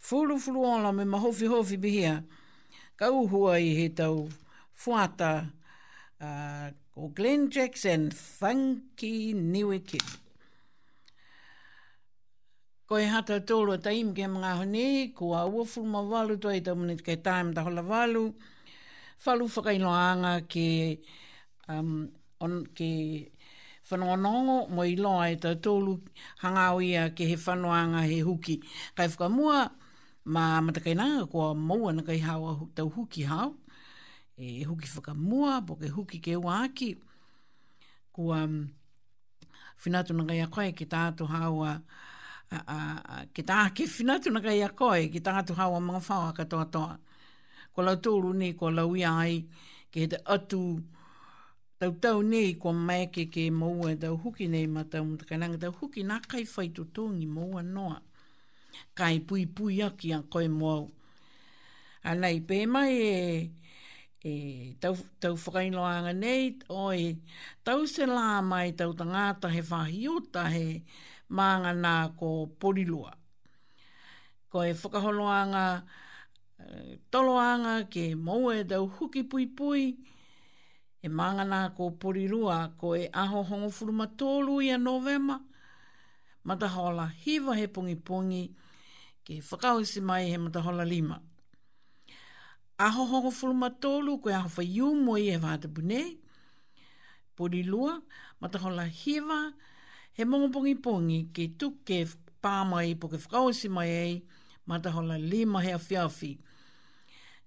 Fulu 0.00 0.38
fulu 0.40 0.64
ala 0.64 0.92
me 0.92 1.04
mahofi 1.04 1.46
hofi 1.48 1.76
bihia. 1.76 2.24
Ka 2.96 3.08
uhua 3.10 3.58
i 3.60 3.74
he 3.76 3.88
tau 3.88 4.28
fuata 4.76 5.50
uh, 6.20 6.70
Glenn 7.14 7.50
Jackson 7.50 8.10
Funky 8.10 9.34
New 9.34 9.78
Kid. 9.80 10.02
Ko 12.88 12.96
e 12.98 13.04
hata 13.04 13.40
tolu 13.40 13.76
ta 13.76 13.90
taim 13.90 14.14
ke 14.14 14.24
mga 14.24 14.56
honi, 14.56 15.08
ko 15.12 15.34
a 15.34 15.44
uafu 15.44 15.84
ma 15.84 16.00
walu 16.00 16.38
to 16.40 16.48
e 16.50 16.60
tamune 16.60 16.96
ke 16.96 17.22
taim 17.22 17.52
ta 17.54 17.62
hola 17.62 17.82
walu. 17.82 18.32
Falu 19.20 19.44
whakailoanga 19.46 20.48
ke, 20.48 20.98
um, 21.68 22.08
on, 22.40 22.64
ke 22.72 23.28
whanonga 23.90 24.16
nongo 24.16 24.66
mo 24.74 24.84
i 24.84 24.96
loa 24.96 25.28
e 25.32 25.36
tau 25.40 25.54
tōlu 25.64 25.94
hangau 26.42 26.80
ia 26.84 27.08
ke 27.16 27.24
he 27.30 27.36
whanoanga 27.36 28.02
he 28.10 28.18
huki. 28.22 28.60
Kai 28.96 29.08
whakamua, 29.08 29.70
ma 30.24 30.60
matakai 30.60 30.94
nanga 30.96 31.26
kua 31.26 31.54
maua 31.54 31.92
na 31.92 32.02
kai 32.02 32.18
hawa 32.20 32.50
tau 32.74 32.88
huki 32.90 33.22
hau. 33.26 33.54
E 34.36 34.64
huki 34.64 34.88
whakamua, 34.94 35.64
bo 35.66 35.74
ke 35.76 35.88
huki 35.88 36.20
ke 36.20 36.36
waki. 36.36 36.96
Kua 38.12 38.46
mm, 38.46 38.66
whinatu 39.84 40.12
na 40.14 40.24
kai 40.28 40.40
akoe 40.44 40.72
ke 40.76 40.84
tātu 40.84 41.24
hawa 41.32 41.80
a, 42.52 42.76
ke 43.34 43.42
tā 43.42 43.70
ke 43.74 43.86
whinatu 43.88 44.32
na 44.32 44.40
kai 44.44 44.60
akoe 44.66 45.08
ke 45.12 45.20
tātu 45.24 45.56
hawa 45.56 45.80
mga 45.80 46.02
whawa 46.08 46.32
katoa 46.36 46.70
toa. 46.72 46.98
Ko 47.72 47.82
lau 47.82 47.94
tōlu 47.96 48.34
ni, 48.36 48.52
ko 48.52 48.68
lau 48.68 48.92
ia 48.96 49.16
ai, 49.22 49.40
ke 49.92 50.04
te 50.12 50.20
atu 50.28 50.60
hawa 50.76 50.96
tau 51.78 51.92
tau 52.02 52.22
nei 52.22 52.54
kua 52.60 52.72
mai 52.72 53.06
ke 53.14 53.24
ke 53.30 53.50
maua 53.50 53.94
tau 54.02 54.16
huki 54.22 54.46
nei 54.50 54.66
ma 54.66 54.82
tau 54.92 55.04
mtakananga 55.06 55.58
tau 55.62 55.72
huki 55.78 56.02
nā 56.10 56.16
kai 56.30 56.42
whai 56.52 56.68
tu 56.76 56.82
tōngi 56.96 57.26
maua 57.36 57.62
noa. 57.62 57.98
Kai 58.98 59.18
pui 59.26 59.46
pui 59.46 59.78
aki 59.88 60.08
a 60.18 60.20
koe 60.32 60.46
moau. 60.48 60.90
A 62.04 62.12
pē 62.48 62.58
mai 62.74 62.92
e, 63.12 63.14
e 64.24 64.30
tau, 64.80 64.94
tau 65.20 65.34
whakainoanga 65.44 66.12
nei 66.12 66.58
oi 66.68 67.16
tau 67.64 67.86
se 67.94 68.04
lā 68.06 68.42
mai 68.50 68.68
tau 68.78 68.92
tangata 69.00 69.46
he 69.54 69.60
whahi 69.70 70.08
o 70.08 70.18
tahe 70.34 70.82
mānga 71.30 71.72
nā 71.84 71.94
ko 72.18 72.48
porilua. 72.60 73.14
Ko 74.50 74.62
e 74.64 74.74
whakaholoanga 74.82 75.64
eh, 76.66 76.98
toloanga 77.10 77.74
ke 77.92 78.14
maua 78.26 78.58
e 78.58 78.64
tau 78.64 78.88
huki 78.98 79.22
pui 79.30 79.46
pui 79.46 79.84
e 81.02 81.08
mangana 81.08 81.70
ko 81.76 81.90
porirua 81.90 82.74
ko 82.78 82.96
e 82.96 83.08
aho 83.12 83.42
hongo 83.42 83.70
furuma 83.70 84.06
tolu 84.16 84.60
ia 84.62 84.78
novema. 84.78 85.40
Matahola 86.44 87.08
hiva 87.22 87.54
he 87.56 87.66
pungi 87.68 87.96
pungi 87.96 88.48
ke 89.24 89.40
whakausi 89.42 90.00
mai 90.02 90.26
he 90.30 90.38
matahola 90.38 90.86
lima. 90.88 91.22
Aho 92.80 93.04
hongo 93.06 93.30
furuma 93.30 93.70
tolu 93.80 94.18
ko 94.18 94.30
e 94.30 94.32
aho 94.32 94.48
whaiumo 94.48 95.16
i 95.18 95.30
e 95.30 95.36
vata 95.38 95.68
bune. 95.68 96.18
Porirua 97.38 98.02
matahola 98.42 98.88
hiva 98.88 99.54
he 100.14 100.24
mongo 100.24 100.48
pungi 100.48 100.74
pungi 100.82 101.18
ke 101.32 101.54
tuke 101.58 102.08
pāmai 102.42 102.98
po 102.98 103.08
ke 103.08 103.16
whakausi 103.22 103.68
mai 103.70 103.88
ei 103.88 104.24
matahola 104.66 105.14
lima 105.16 105.62
he 105.62 105.70
awhiawhi. 105.72 106.38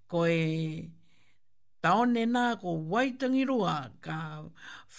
Ko 0.07 0.17
Ko 0.17 0.25
e 0.27 0.91
taone 1.81 2.23
nā 2.31 2.43
ko 2.61 2.73
waitangi 2.91 3.43
rua 3.49 3.75
ka 4.05 4.15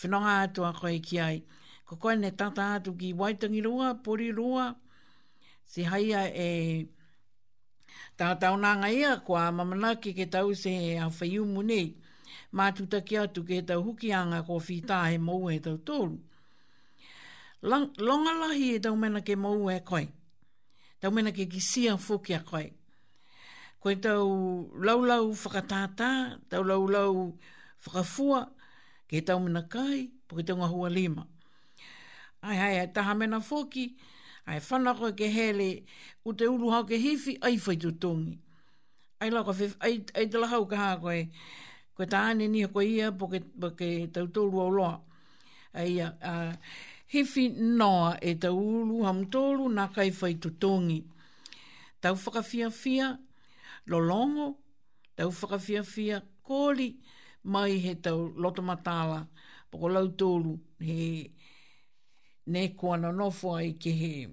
whenonga 0.01 0.33
atua 0.49 0.71
koe 0.81 0.99
ki 1.07 1.21
ai. 1.23 1.43
Ko 1.87 1.97
koe 1.97 2.15
ne 2.17 2.31
tata 2.31 2.73
atu 2.79 2.97
ki 2.99 3.13
waitangi 3.15 3.61
rua, 3.65 3.95
pori 4.03 4.31
rua, 4.35 4.73
si 5.65 5.83
haia 5.85 6.23
e 6.35 6.51
tātau 8.19 8.57
nānga 8.59 8.89
ia 8.93 9.13
mamana 9.57 10.01
ki 10.01 10.13
ke 10.13 10.27
tau 10.31 10.55
se 10.55 10.71
he 10.71 10.99
awhaiumu 10.99 11.63
nei. 11.65 11.87
Mā 12.55 12.73
tutaki 12.75 13.17
atu 13.19 13.45
ke 13.45 13.63
tau 13.67 13.83
hukianga 13.83 14.45
ko 14.47 14.59
whita 14.59 15.09
he 15.11 15.19
mou 15.19 15.47
he 15.47 15.57
e 15.57 15.61
tau 15.61 15.77
tōru. 15.79 16.19
Long, 17.63 17.93
longa 17.99 18.33
lahi 18.49 18.75
e 18.75 18.79
tau 18.81 18.97
mena 18.97 19.23
ke 19.23 19.37
mou 19.37 19.71
e 19.71 19.79
koe. 19.81 20.07
Tau 21.01 21.11
mena 21.11 21.31
ke 21.33 21.47
kisia 21.47 21.97
fukia 21.97 22.45
koe 22.45 22.73
koe 23.83 23.97
tau 23.99 24.31
laulau 24.85 25.33
whakatātā, 25.35 26.09
tau 26.51 26.63
laulau 26.63 27.15
whakafua, 27.85 28.41
ke 29.11 29.19
tau 29.27 29.41
mina 29.43 29.63
kai, 29.75 30.07
po 30.29 30.39
ke 30.39 30.45
tau 30.47 30.57
ngā 30.61 30.69
hua 30.71 30.91
lima. 30.91 31.25
Ai 32.47 32.55
hai, 32.61 32.77
ai 32.79 32.87
taha 32.95 33.15
mena 33.19 33.41
fōki, 33.43 33.87
ai 34.47 34.61
whanako 34.63 35.11
ke 35.19 35.29
hele, 35.35 35.67
u 36.25 36.33
te 36.39 36.47
ulu 36.51 36.71
hau 36.71 36.85
ke 36.87 36.99
hifi, 37.05 37.35
ai 37.43 37.59
whai 37.65 37.77
tu 37.83 37.91
tongi. 38.05 38.37
Ai 39.21 39.33
lau 39.35 39.43
ka 39.49 39.53
whif, 39.59 39.75
ai, 39.83 39.99
ai 40.15 40.29
te 40.31 40.39
lahau 40.39 40.63
ka 40.71 40.77
hako 40.79 41.11
e, 41.19 41.25
ko 41.99 42.07
ta 42.15 42.21
ane 42.31 42.47
ni 42.55 42.63
hako 42.65 42.87
ia, 42.87 43.11
po 43.19 43.27
ke, 43.35 43.41
po 43.61 43.71
ke 43.79 43.91
tau 44.15 44.29
tōru 44.39 44.61
au 44.63 44.71
loa. 44.79 44.95
Ai, 45.75 45.97
a, 46.07 46.37
hifi 47.11 47.49
noa 47.59 48.15
e 48.23 48.37
tau 48.47 48.57
ulu 48.63 49.03
ham 49.11 49.25
tōru, 49.35 49.67
nā 49.75 49.89
kai 49.97 50.11
whai 50.23 50.37
tu 50.45 50.51
tongi. 50.63 51.03
Tau 52.03 52.15
whakafia 52.29 52.71
lo 53.87 53.99
longo, 54.01 54.59
tau 55.17 55.31
whakawhiawhia 55.41 56.17
kōri 56.47 56.97
mai 57.53 57.79
he 57.85 57.95
tau 57.95 58.21
loto 58.43 58.63
matala, 58.63 59.27
pako 59.71 59.89
lau 59.89 60.07
tōru 60.09 60.59
he 60.81 61.33
ne 62.47 62.69
kuana 62.77 63.11
nofo 63.13 63.57
ai 63.59 63.73
ke 63.73 63.91
he 63.95 64.27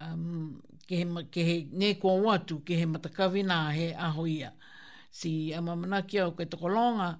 um, 0.00 0.62
ke 0.88 0.94
he, 1.02 1.04
ke 1.32 1.40
he 1.44 1.56
ne 1.72 1.94
kua 1.94 2.16
watu, 2.20 2.60
ke 2.64 2.76
he 2.76 2.86
matakawina 2.86 3.72
he 3.74 3.92
aho 3.94 4.26
ia. 4.26 4.52
Si 5.10 5.52
amamanakia 5.54 6.26
o 6.26 6.32
koe 6.32 6.44
tokolonga 6.44 7.18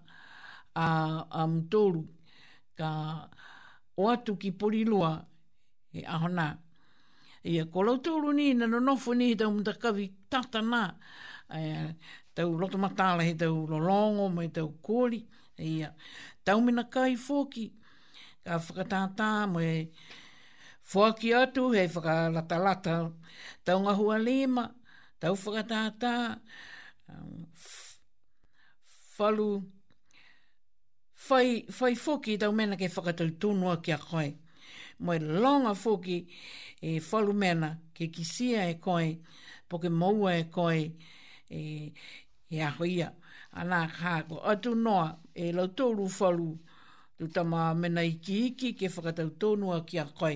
a, 0.76 1.24
a 1.30 1.46
mtoru 1.46 2.04
ka 2.76 3.28
watu 3.98 4.36
ki 4.38 4.52
porilua 4.52 5.24
he 5.92 6.02
ahona 6.04 6.58
ia 7.46 7.64
kolautulu 7.64 8.32
ni 8.32 8.54
na 8.54 8.66
nonofu 8.66 9.14
ni 9.14 9.36
tau 9.38 9.50
mta 9.54 9.72
kavi 9.82 10.06
tata 10.32 10.58
nā 10.70 10.82
e, 11.54 11.60
tau 12.34 12.48
loto 12.60 12.78
matala 12.84 13.22
he 13.26 13.32
tau 13.42 13.56
lolongo 13.70 14.24
mai 14.36 14.48
tau 14.56 14.68
kori 14.86 15.20
ia 15.68 15.88
tau 16.46 16.58
mina 16.66 16.82
kai 16.94 17.12
foki 17.28 17.64
ka 18.46 18.54
whakatātā 18.66 19.28
mai 19.54 19.78
foki 20.92 21.28
atu 21.42 21.62
he 21.76 21.84
whakalata 21.94 22.56
lata 22.66 22.94
tau 23.66 23.76
ngahua 23.84 24.16
lima 24.28 24.64
tau 25.20 25.34
whakatātā 25.44 26.12
falu 29.16 29.48
um, 29.54 29.62
fai, 31.26 31.46
fai 31.78 31.94
foki 32.06 32.38
tau 32.42 32.50
mena 32.58 32.74
ke 32.80 32.90
whakatau 32.96 33.30
tūnua 33.44 33.76
ki 33.84 33.94
a 33.98 34.00
koe 34.08 34.28
mo 35.00 35.12
e 35.14 35.18
longa 35.18 35.74
foki 35.74 36.26
e 36.80 37.00
falu 37.00 37.32
mena 37.32 37.78
ke 37.94 38.06
kisia 38.08 38.64
e 38.70 38.74
koi 38.74 39.18
po 39.68 39.78
ke 39.78 39.88
maua 39.90 40.34
e 40.36 40.44
koe 40.44 40.92
e, 41.50 41.92
e 42.50 42.60
aho 42.62 42.84
ia 42.86 43.10
anā 43.56 43.84
kāko 43.98 44.40
atu 44.44 44.74
noa 44.74 45.10
e 45.34 45.52
lau 45.52 45.66
tōru 45.68 46.08
falu 46.08 46.54
tu 47.18 47.28
tama 47.28 47.74
mena 47.74 48.00
iki 48.04 48.46
iki 48.46 48.72
ke 48.74 48.88
whakatau 48.92 49.28
tōnua 49.40 49.84
ki 49.86 49.98
a 49.98 50.04
koe 50.06 50.34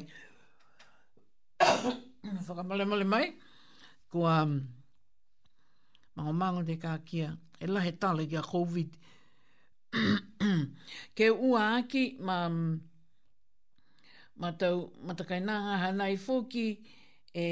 whakamale 2.47 2.87
male 2.89 3.05
mai 3.05 3.33
kua 4.13 4.45
mm, 4.47 4.61
mango 6.17 6.33
mango 6.33 6.63
te 6.65 6.77
kākia 6.77 7.33
e 7.61 7.67
lahe 7.67 7.93
tala 7.99 8.27
ki 8.27 8.37
a 8.37 8.43
COVID 8.45 8.97
ke 11.17 11.31
ua 11.31 11.65
aki 11.81 12.17
ma 12.21 12.49
mm, 12.49 12.90
matau 14.45 14.77
matakainanga 15.07 15.73
hanai 15.85 16.15
fōki 16.25 16.67
e 17.37 17.47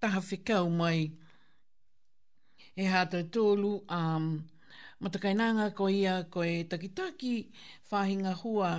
taha 0.00 0.20
whikau 0.28 0.64
mai 0.80 1.02
e 2.80 2.86
hātou 2.92 3.24
tōlu 3.36 3.72
um, 3.98 4.28
matakainanga 5.02 5.66
ko 5.78 5.88
ia 5.90 6.14
ko 6.30 6.44
e 6.46 6.60
takitaki 6.70 7.34
whāhinga 7.90 8.36
hua 8.44 8.70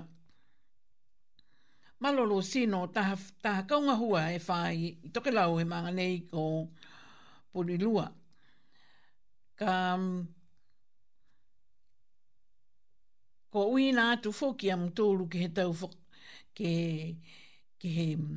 malolo 1.99 2.39
sino 2.41 2.85
taha, 2.95 3.17
taha 3.43 3.67
kaunga 3.67 3.97
hua 4.03 4.23
e 4.31 4.39
whai 4.47 4.77
i 4.85 5.11
toke 5.11 5.35
lau 5.35 5.57
he 5.59 5.65
manganei 5.67 6.23
ko 6.31 6.45
porilua. 7.53 7.81
lua 7.83 8.07
ka 9.57 9.65
um, 9.97 10.21
ko 13.51 13.59
ui 13.73 13.87
nā 13.97 14.05
tu 14.21 14.29
fōki 14.39 14.69
am 14.73 14.83
tōru 14.99 15.25
ki 15.33 15.41
he 15.43 15.47
tau 15.59 15.73
fō, 15.79 15.87
ke, 16.57 16.73
ke 17.81 17.93
he 17.95 18.05
um, 18.19 18.27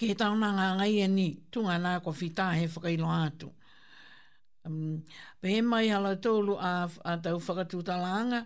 ke 0.00 0.08
he 0.10 0.16
tau 0.24 0.34
nā 0.42 0.50
ngā 0.58 0.66
ngai 0.82 0.90
e 1.04 1.06
ni 1.14 1.28
tunga 1.54 1.76
nā 1.84 1.94
ko 2.02 2.14
whitā 2.22 2.48
he 2.58 2.66
whakailo 2.74 3.12
ātu. 3.16 3.52
Um, 4.66 5.00
pe 5.40 5.60
mai 5.62 5.86
hala 5.94 6.16
tōru 6.26 6.58
a, 6.58 6.72
a 7.06 7.14
tau 7.22 7.38
whakatū 7.46 7.84
talanga 7.92 8.42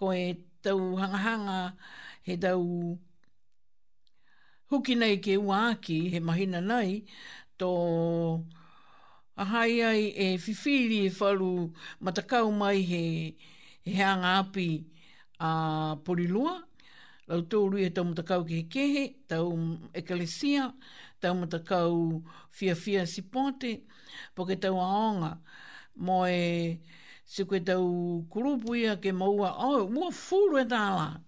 ko 0.00 0.14
e 0.16 0.24
tau 0.64 0.80
hangahanga 1.02 1.58
he 2.24 2.38
tau 2.46 2.64
huki 4.72 4.96
nei 5.04 5.20
ke 5.20 5.36
uāki 5.46 6.00
he 6.16 6.28
mahina 6.32 6.60
nei 6.74 7.02
tō... 7.60 7.70
To 8.46 8.64
a 9.38 9.44
hai 9.52 9.82
ai 9.82 10.02
e 10.16 10.38
fifiri 10.38 11.06
e 11.06 11.10
whalu 11.20 11.70
matakau 12.00 12.50
mai 12.52 12.80
he, 12.90 13.04
he 13.84 13.92
hanga 13.92 14.40
api 14.42 14.84
a 15.40 15.96
porilua. 16.04 16.62
Lau 17.28 17.40
tōru 17.42 17.76
e 17.84 17.90
tau 17.90 18.04
matakau 18.06 18.44
ke 18.46 18.62
kehe, 18.72 19.04
tau 19.28 19.50
ekalesia, 19.92 20.72
tau 21.20 21.34
matakau 21.34 22.22
fia 22.50 22.74
fia 22.74 23.04
si 23.06 23.20
pote, 23.22 23.82
po 24.34 24.46
ke 24.46 24.56
tau 24.56 24.78
aonga. 24.80 25.36
Mo 25.96 26.22
e 26.24 26.78
se 27.26 27.44
koe 27.44 27.60
tau 27.60 28.24
kurupu 28.32 28.74
ia 28.78 28.96
ke 28.96 29.10
maua, 29.12 29.52
oh, 29.58 29.88
mua 29.90 30.10
furu 30.14 30.56
e 30.62 30.64
tāla. 30.70 31.20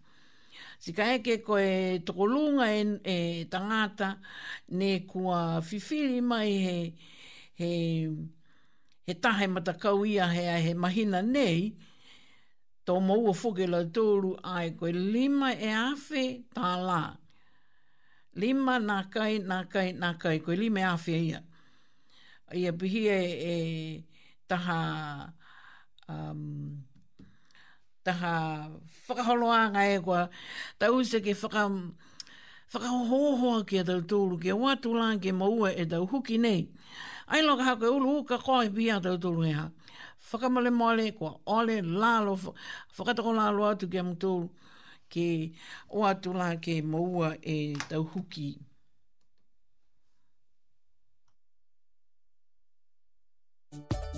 Si 0.78 0.92
ka 0.94 1.10
eke 1.18 1.42
koe 1.44 1.98
tokolunga 2.06 2.70
e, 2.72 2.80
e 3.04 3.44
tangata, 3.50 4.16
ne 4.70 5.00
kua 5.04 5.58
fifiri 5.60 6.20
mai 6.22 6.48
he, 6.48 6.80
he 6.84 7.14
he, 7.58 7.72
he 9.04 9.14
tahe 9.14 9.46
matakau 9.50 10.06
ia 10.06 10.28
he 10.30 10.42
a 10.46 10.58
he 10.60 10.72
mahina 10.74 11.22
nei, 11.22 11.74
tō 12.86 13.00
maua 13.02 13.34
fuke 13.34 13.66
la 13.68 13.82
tōru 13.84 14.38
ai 14.44 14.70
koe 14.78 14.92
lima 14.92 15.52
e 15.52 15.72
awhi 15.74 16.26
tā 16.54 16.72
lā. 16.86 17.02
Lima 18.38 18.78
nā 18.78 19.00
kai, 19.10 19.38
nā 19.42 19.64
kai, 19.70 19.90
nā 19.92 20.14
kai, 20.20 20.38
koe 20.38 20.54
lima 20.56 20.80
e 20.84 20.86
awhi 20.94 21.16
ia. 21.30 21.42
Ia 22.54 22.72
pihia 22.72 23.16
e, 23.18 23.54
e 23.54 23.56
taha, 24.48 24.80
um, 26.08 26.78
taha 28.06 28.70
whakaholoanga 29.08 29.82
e 29.96 29.98
koa, 30.04 30.28
ta 30.78 30.86
use 30.94 31.20
ke 31.26 31.34
whaka, 31.42 31.66
whakahohoa 32.72 33.66
ki 33.68 33.78
a 33.82 33.84
tau 33.90 34.00
tōru, 34.14 34.38
ke 34.46 34.54
watu 34.64 34.94
lā 34.94 35.10
ke 35.20 35.34
maua 35.34 35.74
e 35.76 35.84
tau 35.90 36.06
huki 36.06 36.38
nei. 36.38 36.66
Ia 36.68 37.17
Ai 37.30 37.42
loka 37.42 37.64
hako 37.64 37.84
e 37.86 37.88
ulu 37.88 38.08
uka 38.18 38.36
koi 38.46 38.66
pia 38.76 38.94
tau 39.02 39.18
tulu 39.22 39.40
e 39.44 39.52
ha. 39.58 39.64
Whakamale 40.32 40.70
moale 40.78 41.04
kua 41.18 41.32
ole 41.56 41.74
lalo, 42.00 42.30
whakatako 42.96 43.30
lalo 43.40 43.60
atu 43.74 43.84
ki 43.90 43.98
am 43.98 44.16
tulu 44.16 44.48
ke 45.12 45.52
o 45.94 45.98
atu 46.10 46.28
la 46.40 46.56
ke 46.62 46.72
maua 46.82 47.36
e 47.42 47.56
tau 47.90 48.04
huki. 48.14 48.50
Thank 53.70 54.00
you. 54.14 54.17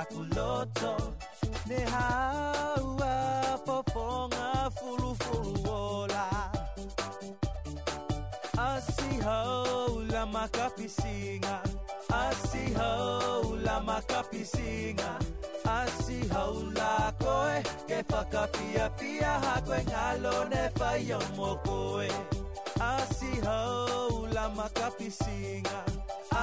kakuloto 0.00 0.96
ne 1.68 1.78
hawa 1.84 3.58
pofonga 3.66 4.70
fulufulu 4.76 5.52
wola 5.64 6.26
asihola 8.72 10.26
makapisinga 10.26 11.54
asihola 12.24 13.80
makapisinga 13.80 15.10
asihola 15.80 17.12
koe 17.20 17.62
kefakapiapia 17.88 19.28
hakwengalo 19.44 20.36
nefayomokoe 20.48 22.12
asihola 22.96 24.48
makapisinga 24.48 25.99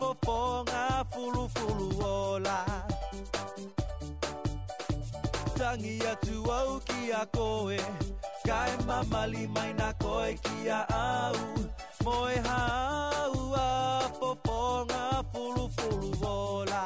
poponga 0.00 0.82
fulu 1.14 1.44
fulu 1.56 1.88
ola 2.14 2.58
tangi 3.36 5.96
atu 6.14 6.36
au 6.60 6.70
ki 6.90 7.00
a 7.22 7.24
koe 7.38 7.80
Kai 8.50 8.70
mamali 8.84 9.44
mai 9.54 9.70
na 9.78 9.88
koe 10.02 10.34
kia 10.44 10.78
au 11.00 11.36
Moe 12.04 12.36
hau 12.48 13.34
a 13.66 14.10
poponga 14.20 15.02
fulu 15.32 15.66
fulu 15.76 16.08
vola 16.22 16.82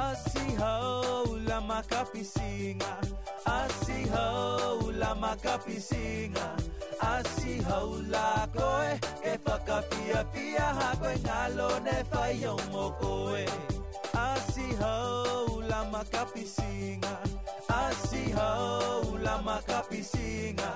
Asi 0.00 0.54
hau 0.62 1.26
la 1.50 1.60
makapisinga 1.70 2.90
Asi 3.54 3.98
hau 4.16 4.90
la 5.02 5.12
makapisinga 5.24 6.48
Asi 7.12 7.54
hau 7.70 7.90
la 8.14 8.26
koe 8.58 8.90
e 9.32 9.36
whakapia 9.46 10.24
pia 10.34 10.66
ha 10.80 10.90
koe 11.02 11.14
Ngalo 11.26 11.70
ne 11.86 11.98
whai 12.12 12.36
au 12.54 12.58
mo 12.72 12.90
koe 13.04 13.46
Asi 14.26 14.68
hau 14.82 15.59
makapisinga 16.00 17.12
asi 17.68 18.32
asihaula 18.32 19.34
makapisinga 19.48 20.70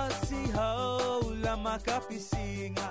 asihaula 0.00 1.56
makapisinga 1.56 2.88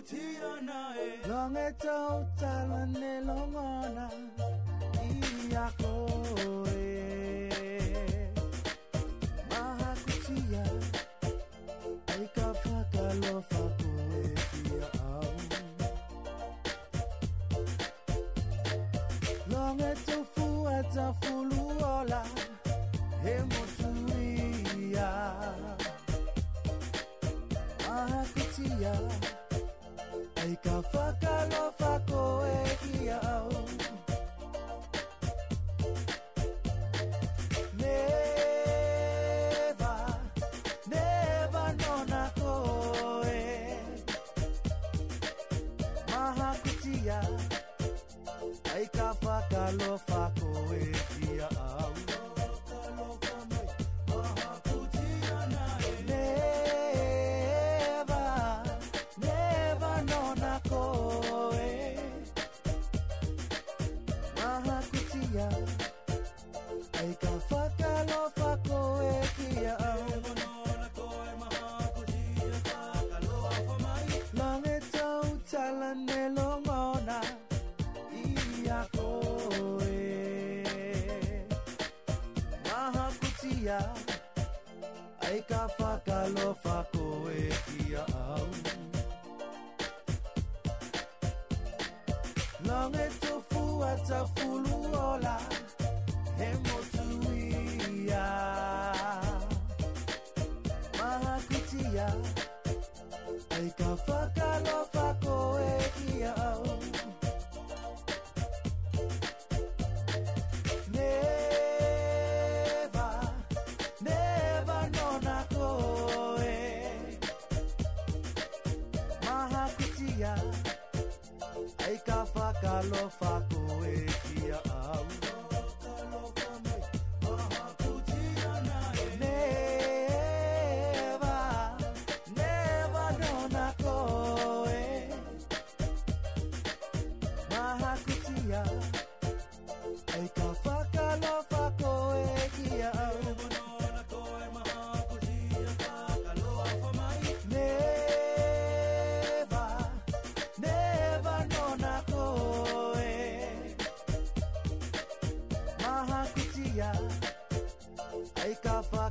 tira 0.09 0.53
nae 0.69 1.05
Long 1.29 1.57
e 1.65 1.67
tau 1.83 2.23
tala 2.39 2.81
ne 2.93 3.13
longona 3.27 4.07
I 5.03 5.55
a 5.63 5.67
koe 5.81 6.76
Faca, 30.67 30.81
faca, 30.91 31.45
lo 31.47 31.71
faco, 31.79 32.46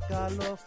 Carlos. 0.07 0.66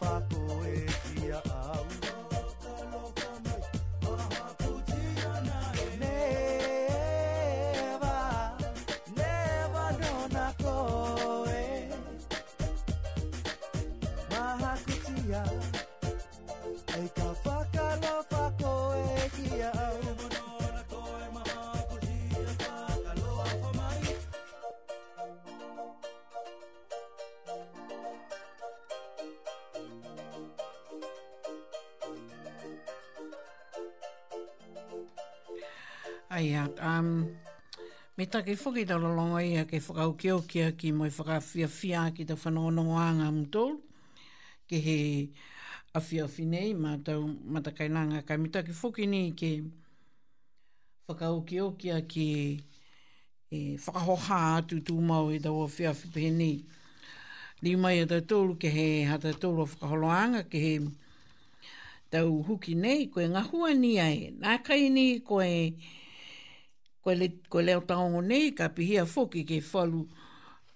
Ai 36.33 36.53
at, 36.55 36.77
ah, 36.79 37.01
um, 37.01 37.27
me 38.17 38.25
take 38.27 38.55
whuki 38.55 38.85
tau 38.87 38.99
lolongo 39.03 39.41
ia 39.43 39.65
ke 39.67 39.81
whakau 39.83 40.13
keo 40.17 40.39
kia 40.47 40.71
ki 40.79 40.93
moi 40.93 41.09
whakawhia 41.11 41.67
whia 41.67 42.03
ki 42.15 42.25
tau 42.25 42.37
whanongonongo 42.39 42.95
anga 43.03 43.27
mtol, 43.35 43.73
ke 44.71 44.79
he 44.79 44.95
awhia 45.93 46.29
whi 46.31 46.45
nei, 46.47 46.71
ma 46.75 46.95
tau 47.03 47.27
matakainanga 47.53 48.23
ka 48.23 48.37
me 48.37 48.49
take 48.49 48.71
whuki 48.71 49.09
ni 49.09 49.33
ke 49.33 49.65
whakau 51.09 51.43
keo 51.45 51.73
kia 51.73 51.99
ki 52.07 52.63
e, 53.51 53.77
whakahoha 53.85 54.41
atu 54.63 54.79
tū 54.87 55.03
mau 55.03 55.33
e 55.35 55.39
tau 55.43 55.67
awhia 55.67 55.91
whi 55.99 56.09
pehe 56.15 56.31
nei. 56.31 56.61
Ni 57.63 57.75
mai 57.75 57.97
a 58.07 58.07
tau 58.07 58.21
tolu 58.21 58.55
ke 58.57 58.71
he 58.71 59.03
hata 59.03 59.33
tolu 59.35 59.65
a 59.67 59.67
whakaholoanga 59.67 60.45
ke 60.49 60.59
he 60.67 60.75
tau 62.11 62.31
huki 62.47 62.77
nei 62.77 63.07
koe 63.11 63.27
ngahua 63.29 63.75
ni 63.75 63.99
ai. 63.99 64.31
Nā 64.39 64.63
kai 64.63 64.87
ni 64.91 65.09
koe 65.27 65.49
e 65.49 65.99
koe, 67.05 67.15
le, 67.17 67.27
koe 67.49 67.63
leo 67.67 67.81
taongo 67.89 68.21
nei 68.31 68.47
ka 68.59 68.65
pihia 68.77 69.05
foki 69.15 69.41
ke 69.49 69.57
falu 69.71 70.01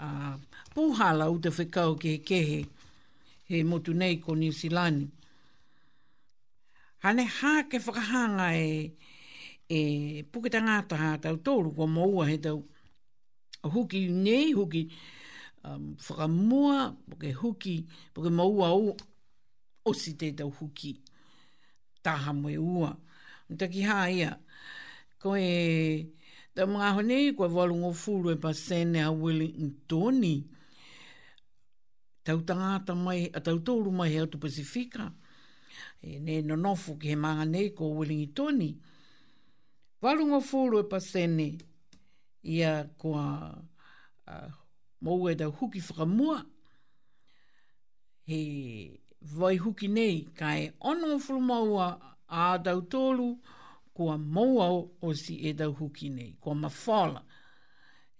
a 0.02 0.08
uh, 0.08 0.34
puhala 0.74 1.24
u 1.30 1.36
te 1.42 1.50
whikau 1.56 1.92
ke 2.02 2.10
kehe 2.28 2.60
he 3.50 3.56
motu 3.70 3.92
nei 4.00 4.14
ko 4.22 4.30
New 4.42 4.52
Zealand. 4.60 5.00
Hane 7.04 7.24
hā 7.38 7.54
ke 7.70 7.78
whakahanga 7.84 8.48
e, 8.66 8.68
e 9.68 9.78
pukita 10.32 10.58
ngāta 10.64 10.94
hā 11.02 11.10
tau 11.22 11.36
tōru 11.44 11.74
ko 11.76 11.86
maua 11.86 12.26
he 12.30 12.38
tau 12.40 12.58
huki 13.62 14.00
nei, 14.10 14.50
huki 14.56 14.82
um, 15.64 15.94
whakamua, 16.08 16.94
poke 17.10 17.30
huki, 17.42 17.76
poke 18.14 18.32
maua 18.32 18.70
o, 18.74 18.96
osi 19.88 20.16
te 20.18 20.32
tau 20.32 20.50
huki. 20.60 20.96
Taha 22.04 22.32
moe 22.36 22.56
ua. 22.58 22.90
Ntaki 23.52 23.84
hā 23.86 24.00
ia. 24.08 24.08
hā 24.08 24.16
ia 24.16 24.32
ko 25.24 25.32
e 25.40 26.12
te 26.54 26.62
mga 26.72 26.88
honi 26.98 27.20
ko 27.36 27.42
e 27.48 27.50
walungo 27.56 27.90
fulu 28.02 28.28
e 28.30 28.36
pasene 28.44 29.00
a 29.00 29.08
Wellington 29.08 30.44
tau 32.26 32.38
tangata 32.48 32.92
mai 33.04 33.22
a 33.32 33.40
tau 33.46 33.56
tōru 33.66 33.90
mai 33.98 34.08
he 34.12 34.18
atu 34.24 34.36
Pasifika 34.44 35.04
e 36.08 36.20
ne 36.24 36.34
no 36.48 36.54
nofu 36.64 36.90
ki 37.00 37.06
he 37.10 37.16
manga 37.24 37.44
nei 37.54 37.66
ko 37.76 37.84
Wellington 37.98 38.58
walungo 40.02 40.40
fulu 40.48 40.76
e 40.80 40.84
pasene 40.92 41.48
ia 42.54 42.70
a, 43.16 43.24
a 44.32 44.50
mou 45.04 45.22
e 45.30 45.34
tau 45.40 45.50
huki 45.58 45.80
whakamua 45.86 46.38
he 48.28 48.40
vai 49.36 49.56
huki 49.64 49.86
nei 49.96 50.14
kai 50.38 50.60
ono 50.90 51.18
fulu 51.18 51.80
a 51.80 52.58
tau 52.66 52.80
tōru 52.92 53.28
mai 53.32 53.62
kua 53.94 54.18
mauau 54.18 54.90
o 55.00 55.12
si 55.14 55.34
e 55.48 55.54
tau 55.54 55.72
huki 55.72 56.08
nei, 56.14 56.30
kua 56.42 56.54
mawhala 56.62 57.20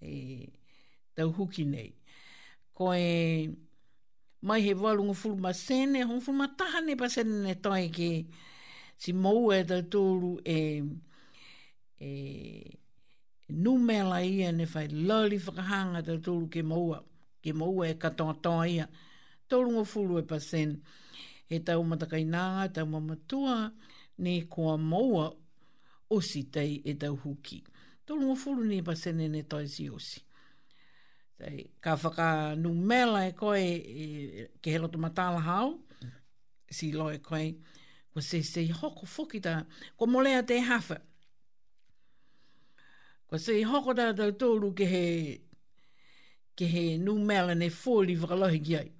e 0.00 0.46
tau 1.14 1.28
huki 1.36 1.64
nei. 1.74 1.90
Ko 2.76 2.84
e 2.94 3.48
mai 4.46 4.60
he 4.66 4.72
walunga 4.84 5.14
fulu 5.20 5.36
ma 5.44 5.52
sene, 5.64 5.98
hong 6.08 6.20
fulu 6.24 6.38
ma 6.40 6.48
taha 6.58 6.78
ne 6.86 6.94
pa 7.00 7.06
sene 7.14 7.34
ne 7.48 7.54
tai 7.64 7.84
ke 7.96 8.10
si 9.02 9.10
mou 9.22 9.42
e 9.56 9.60
tau 9.70 9.82
tūru 9.92 10.32
e, 10.46 10.56
e 11.98 12.10
numela 13.64 14.18
ia 14.34 14.50
ne 14.58 14.64
whai 14.72 14.86
lali 15.08 15.36
whakahanga 15.44 16.00
tau 16.06 16.18
tūru 16.26 16.46
ke 16.52 16.60
moua, 16.70 16.98
ke 17.42 17.50
moua 17.60 17.84
e 17.92 17.98
katoa 18.02 18.34
toa 18.44 18.64
ia. 18.76 18.86
Tōlunga 19.50 19.82
fulu 19.92 20.14
e 20.22 20.26
pa 20.30 20.38
sene, 20.40 20.76
he 21.50 21.58
tau 21.66 21.80
matakainanga, 21.90 22.64
tau 22.74 22.86
mamatua, 22.94 23.56
ne 24.24 24.34
kua 24.54 24.74
moua 24.78 25.30
osi 26.16 26.42
tei 26.50 26.82
e 26.84 26.94
tau 26.94 27.16
huki. 27.16 27.58
Tolu 28.06 28.30
o 28.30 28.34
fulu 28.36 28.64
ni 28.64 28.82
pasene 28.86 29.28
ne 29.32 29.42
toi 29.48 29.66
si 29.68 29.86
osi. 29.90 30.20
Tei, 31.38 31.64
ka 31.82 31.96
whaka 32.02 32.28
nu 32.62 32.70
mela 32.88 33.24
e 33.26 33.32
koe 33.40 33.60
e, 33.60 34.48
ke 34.62 34.70
helo 34.74 34.88
tu 34.92 34.98
matala 35.02 35.40
hao, 35.46 35.70
si 36.70 36.92
lo 36.92 37.08
e 37.12 37.18
koe, 37.26 37.48
ko 38.14 38.20
se 38.20 38.42
se 38.46 38.62
hoko 38.80 39.06
fuki 39.06 39.40
ta, 39.42 39.54
ko 39.96 40.06
molea 40.06 40.42
te 40.46 40.60
hafa. 40.60 40.98
Ko 43.26 43.38
se 43.38 43.58
hoko 43.66 43.94
ta 43.98 44.12
tau 44.18 44.30
tolu 44.38 44.70
ke 44.78 44.86
he, 44.92 45.06
ke 46.56 46.68
he 46.74 46.84
nu 46.98 47.16
mela 47.18 47.54
ne 47.54 47.68
fōli 47.80 48.14
whakalohi 48.20 48.60
ki 48.68 48.76
ai. 48.82 48.90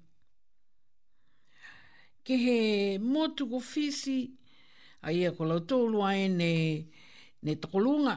Ke 2.25 2.35
he 2.41 2.57
motu 2.99 3.47
ko 3.47 3.59
fisi, 3.61 4.19
a 5.05 5.13
ia 5.13 5.29
ko 5.37 5.45
lau 5.45 5.61
tōlu 5.63 6.01
ai 6.03 6.27
ne, 6.33 6.53
ne 7.45 7.55
tokolunga. 7.61 8.15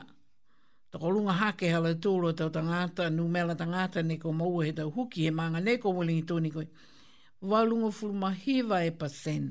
Tokolunga 0.91 1.33
hake 1.37 1.69
hala 1.73 1.93
tūro 2.01 2.31
e 2.33 2.37
tau 2.39 2.51
tangata, 2.51 3.11
nu 3.13 3.27
mela 3.29 3.55
tangata 3.55 4.03
ne 4.03 4.17
ko 4.23 4.33
maua 4.33 4.65
he 4.65 4.73
tau 4.73 4.91
huki 4.95 5.27
he 5.29 5.31
maanga 5.39 5.61
ne 5.61 5.75
ko 5.79 5.93
wilingi 5.99 6.25
tūni 6.31 6.53
koi. 6.55 6.67
Walunga 7.43 7.91
fuluma 7.93 8.31
hiva 8.33 8.81
e 8.85 8.91
pasen. 9.01 9.51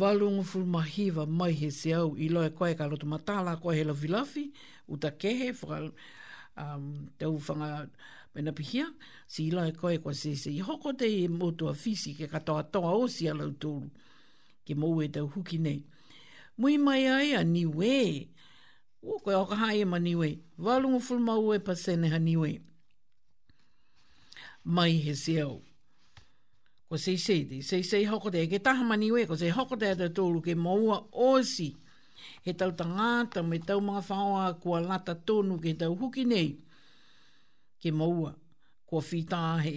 Walunga 0.00 0.42
fuluma 0.44 0.82
hiva 0.86 1.26
mai 1.26 1.52
he 1.60 1.70
se 1.70 1.92
au 1.98 2.16
i 2.16 2.28
loe 2.32 2.48
koe 2.56 2.72
ka 2.78 2.86
lotu 2.88 3.06
matala 3.06 3.56
koe 3.60 3.76
he 3.76 3.84
lafi 3.84 4.08
lafi, 4.08 4.44
uta 4.88 5.10
kehe, 5.20 5.50
whaka 5.60 5.78
um, 6.62 6.88
te 7.18 7.26
uwhanga 7.28 7.88
mena 8.34 8.52
pihia, 8.56 8.86
si 9.26 9.48
i 9.50 9.50
loe 9.50 9.72
koe 9.76 9.98
kwa 9.98 10.14
se 10.16 10.36
se 10.40 10.50
i 10.56 10.60
hoko 10.64 10.92
te 10.96 11.08
i 11.20 11.26
motua 11.28 11.74
fisi 11.76 12.14
ke 12.16 12.30
katoa 12.32 12.62
toa 12.72 12.94
osi 13.02 13.28
a 13.30 13.34
lau 13.36 13.50
tūru 13.52 13.90
ke 14.64 14.74
mou 14.74 15.02
e 15.04 15.08
tau 15.12 15.28
huki 15.36 15.58
nei 15.60 15.80
mui 16.60 16.76
mai 16.78 17.04
ai 17.08 17.30
a 17.34 17.40
niwe. 17.54 17.94
O 19.00 19.12
koe 19.24 19.34
o 19.34 19.44
kaha 19.50 19.68
e 19.80 19.84
ma 19.92 19.98
niwe. 20.06 20.28
Walunga 20.64 21.00
fulma 21.06 21.34
ue 21.46 21.56
pa 21.66 21.72
sene 21.82 22.06
ha 22.12 22.18
niwe. 22.28 22.50
Mai 24.74 24.94
he 25.04 25.14
seo. 25.24 25.54
Ko 26.88 26.94
sei 27.04 27.16
sei 27.26 27.42
di. 27.50 27.58
Sei 27.68 27.82
sei 27.90 28.04
hoko 28.10 28.28
te 28.32 28.40
ke 28.52 28.58
taha 28.66 28.82
ma 28.90 28.96
niwe. 29.02 29.20
Ko 29.28 29.34
sei 29.42 29.48
hoko 29.56 29.74
te 29.80 29.86
ata 29.92 30.06
tōlu 30.18 30.40
ke 30.46 30.52
maua 30.64 30.96
osi. 31.30 31.68
He 32.44 32.50
tau 32.60 32.70
ta 32.78 32.84
ngāta 32.94 33.38
me 33.48 33.56
tau 33.68 33.80
mga 33.88 34.02
whaoa 34.08 34.46
kua 34.62 34.78
lata 34.88 35.12
tonu 35.26 35.54
ke 35.62 35.70
tau 35.80 35.92
huki 36.00 36.22
nei. 36.32 36.48
Ke 37.80 37.88
maua. 37.98 38.30
Kua 38.86 39.00
whita 39.08 39.40
he, 39.64 39.74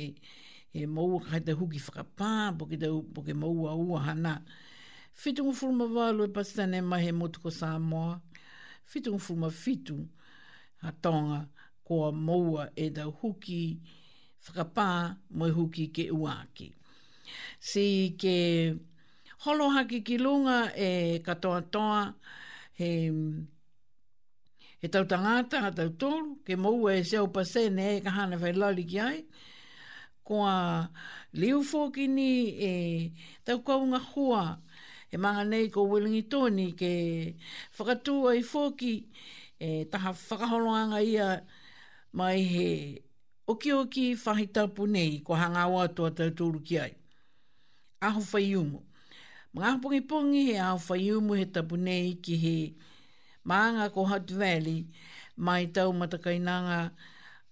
he 0.76 0.82
maua 0.96 1.20
kai 1.28 1.40
te 1.46 1.52
huki 1.60 1.80
whakapā. 1.86 2.32
Po 2.60 3.22
ke 3.26 3.32
maua 3.42 3.72
ua 3.86 4.00
hanaa. 4.08 4.42
Fitung 5.14 5.54
fulma 5.54 5.86
walu 5.86 6.24
e 6.24 6.28
pasane 6.28 6.82
mahe 6.82 7.12
motu 7.12 7.40
ko 7.40 7.50
Samoa. 7.50 8.20
Fitung 8.84 9.20
fulma 9.20 9.50
fitu 9.52 10.08
a 10.82 10.92
tonga 10.92 11.48
koa 11.84 12.12
maua 12.12 12.70
e 12.76 12.90
da 12.90 13.04
huki 13.06 13.80
whakapā 14.46 15.18
moe 15.30 15.52
huki 15.52 15.88
ke 15.94 16.10
uaki. 16.12 16.74
Si 17.60 18.10
ke 18.20 18.76
holohaki 19.46 20.04
ki 20.04 20.18
lunga 20.18 20.74
e 20.76 21.20
katoa 21.20 21.62
toa 21.72 22.16
he, 22.74 23.12
he 24.82 24.88
tau 24.90 25.06
tangata 25.06 25.62
a 25.70 25.72
tau 25.72 25.90
tolu 26.00 26.36
ke 26.44 26.56
maua 26.58 26.96
e 26.98 27.04
seo 27.06 27.28
pasene 27.28 27.98
e 27.98 28.02
kahana 28.02 28.38
fai 28.40 28.52
lali 28.54 28.84
ki 28.84 29.00
ai. 29.00 29.20
a 30.34 30.90
liu 31.34 31.62
fōkini 31.62 32.58
e 32.72 33.14
tau 33.46 33.62
kaunga 33.64 34.00
hua 34.00 34.58
e 34.58 34.63
e 35.14 35.18
manga 35.18 35.44
nei 35.46 35.70
ko 35.70 35.86
Wellingi 35.86 36.26
Tony 36.26 36.74
ke 36.74 37.34
whakatua 37.78 38.34
i 38.34 38.42
fōki 38.42 38.94
e 39.62 39.70
taha 39.86 40.10
whakaholoanga 40.18 40.98
ia 41.06 41.28
mai 42.18 42.42
he 42.42 43.04
oki 43.48 43.72
oki 43.78 44.06
whahitapu 44.18 44.88
nei 44.90 45.20
ko 45.22 45.34
hanga 45.38 45.68
o 45.70 45.78
atua 45.86 46.10
tautoru 46.10 46.60
ki 46.66 46.80
ai. 46.80 46.94
Aho 48.02 48.22
whai 48.32 48.56
umu. 48.58 48.82
Mga 49.54 49.78
pungi 49.84 50.02
pungi 50.02 50.46
he 50.50 50.58
aho 50.58 50.80
whai 50.88 51.12
umu 51.14 51.34
he 51.38 51.46
tapu 51.46 51.78
nei 51.78 52.16
ki 52.18 52.36
he 52.38 52.58
maanga 53.46 53.92
ko 53.94 54.06
Hutt 54.10 54.32
Valley 54.34 54.88
mai 55.38 55.68
tau 55.70 55.94
matakainanga 55.94 56.90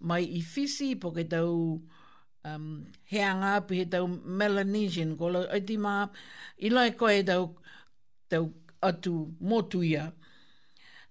mai 0.02 0.26
i 0.26 0.42
fisi 0.42 0.96
po 0.98 1.12
ke 1.14 1.30
tau 1.30 1.78
matakainanga 1.78 1.91
um, 2.46 2.86
he 3.04 3.20
anga 3.20 3.46
api 3.56 3.76
he 3.78 3.86
tau 3.86 4.08
Melanesian, 4.08 5.14
ko 5.18 5.28
lau 5.32 5.44
oiti 5.56 5.78
mā, 5.80 6.08
i 6.64 6.70
lai 6.70 6.92
koe 6.98 7.22
tau, 7.28 7.52
tau 8.32 8.50
atu 8.82 9.14
motuia, 9.46 10.12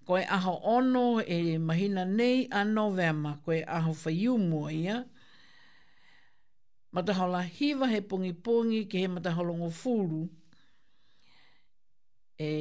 koe 0.07 0.23
aho 0.25 0.57
ono 0.73 1.05
e 1.19 1.57
mahina 1.57 2.05
nei 2.05 2.47
a 2.51 2.63
novema, 2.67 3.37
koe 3.45 3.61
aho 3.67 3.93
whaiumu 4.03 4.65
ia, 4.73 5.03
matahola 6.93 7.43
hiva 7.47 7.87
he 7.87 8.01
pungi 8.01 8.33
pungi 8.35 8.83
ki 8.89 8.97
he 9.05 9.07
matahola 9.07 9.53
ngō 9.57 9.71
fūru, 9.71 10.27
e 12.41 12.51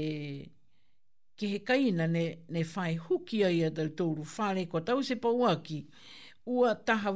ki 1.41 1.49
he 1.49 1.59
kaina 1.65 2.07
ne, 2.07 2.25
ne 2.53 2.63
whai 2.75 2.97
hukia 3.09 3.49
ia 3.51 3.71
tau 3.75 3.89
tōru 3.99 4.25
whare, 4.37 4.67
ko 4.71 4.81
tau 4.85 5.03
se 5.03 5.17
pauaki, 5.17 5.87
ua 6.47 6.75
taha 6.75 7.11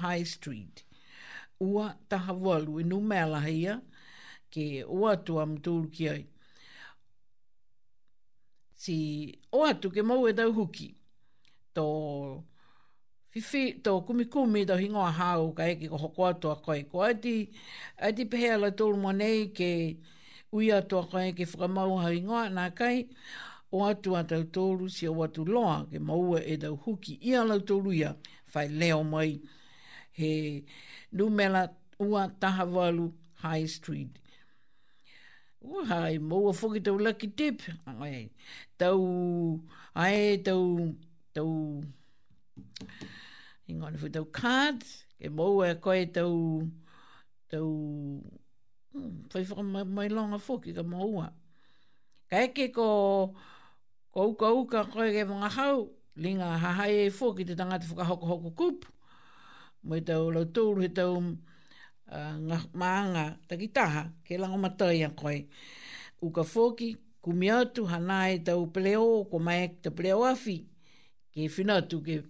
High 0.00 0.22
Street 0.24 0.84
ua 1.60 1.94
taha 2.08 2.32
walu 2.32 2.80
e 2.80 2.82
nu 2.84 2.98
ke 4.50 4.84
ua 4.84 5.12
atu 5.12 5.40
am 5.40 5.58
tūru 5.58 5.90
ki 5.92 6.08
ai. 6.08 6.26
Si 8.74 9.38
o 9.52 9.64
atu 9.66 9.90
ke 9.92 10.02
mau 10.02 10.26
e 10.26 10.32
tau 10.32 10.50
huki 10.52 10.86
tō 11.74 11.84
fifi 13.30 13.62
tō 13.84 13.92
kumikumi 14.06 14.64
tō 14.64 14.76
hingoa 14.80 15.10
hau 15.18 15.52
ka 15.52 15.66
eke 15.68 15.88
ko 15.88 15.98
hoko 15.98 16.24
atu 16.24 16.48
a 16.50 16.56
koe. 16.62 16.82
Ko 16.88 17.02
aiti, 17.02 17.52
aiti 17.98 18.24
pehea 18.24 18.56
la 18.56 18.70
tūru 18.70 18.96
monei 18.96 19.50
ke 19.52 19.98
ui 20.52 20.72
atu 20.72 21.04
koe 21.10 21.32
ke 21.36 21.44
whakamau 21.44 21.98
hau 22.00 22.08
hingoa 22.12 22.48
nā 22.48 22.72
kai 22.74 23.04
o 23.70 23.84
atu 23.84 24.16
a 24.16 24.22
tau 24.24 24.42
tōru 24.48 24.88
si 24.88 25.08
o 25.08 25.12
atu 25.22 25.44
loa 25.44 25.84
ke 25.90 25.98
mau 26.00 26.38
e 26.38 26.56
tau 26.56 26.76
huki 26.76 27.18
ia 27.20 27.44
la 27.44 27.58
tūru 27.58 27.92
ia 27.92 28.16
fai 28.46 28.68
leo 28.68 29.02
mai 29.04 29.40
he 30.18 30.64
numela 31.14 31.70
ua 32.02 32.26
taha 32.40 32.64
walu 32.66 33.14
High 33.42 33.66
Street. 33.70 34.18
Ua 35.62 35.84
hai, 35.86 36.18
maua 36.18 36.50
whoki 36.52 36.82
tau 36.82 36.98
Lucky 36.98 37.28
Dip. 37.30 37.62
Ai, 37.86 38.30
tau, 38.78 39.62
ai, 39.94 40.38
tau, 40.42 40.90
tau, 41.32 41.84
ingone 43.70 43.94
fu 43.96 44.08
tau 44.10 44.24
card, 44.26 44.82
e 45.24 45.28
maua 45.30 45.70
e 45.70 45.74
koe 45.84 46.02
tau, 46.16 46.66
tau, 47.50 47.66
hmm, 48.90 49.30
whai 49.30 49.44
whaka 49.48 49.62
mai, 49.62 49.84
mai 49.86 50.08
longa 50.10 50.38
whoki 50.46 50.74
ka 50.74 50.82
maua. 50.82 51.26
Ka 52.28 52.42
eke 52.50 52.72
ko, 52.74 52.90
kou 54.14 54.34
kou 54.34 54.66
ka 54.66 54.82
koe 54.92 55.12
ke 55.14 55.22
mga 55.34 55.50
hau, 55.62 55.90
linga 56.18 56.58
hahai 56.58 57.06
e 57.06 57.10
whoki 57.18 57.46
te 57.46 57.54
tangata 57.54 57.86
whaka 57.86 58.04
hoko 58.10 58.26
hoko 58.34 58.50
kupu 58.58 58.88
mo 59.82 59.96
i 59.98 60.02
tau 60.04 60.30
lau 60.34 60.44
tūru 60.54 60.82
he 60.82 60.88
tau 60.94 61.14
uh, 61.20 62.36
ngā 62.40 62.58
maanga 62.78 63.22
takitaha 63.48 64.02
ke 64.26 64.38
lango 64.40 64.58
matai 64.60 65.04
a 65.06 65.10
koe. 65.10 65.44
Uka 66.22 66.42
fōki, 66.42 66.94
kumi 67.22 67.50
atu, 67.54 67.84
hana 67.86 68.26
e 68.32 68.38
tau 68.42 68.66
pleo, 68.74 69.24
ko 69.30 69.38
mai 69.38 69.62
ek 69.68 69.82
ta 69.82 69.90
pleo 69.94 70.24
afi, 70.26 70.58
ke 71.34 71.46
whina 71.56 71.76
atu 71.82 72.00
ke 72.02 72.24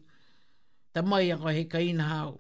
tamai 0.93 1.29
a 1.33 1.39
koe 1.39 1.55
he 1.57 1.65
kaina 1.73 2.03
hau. 2.11 2.39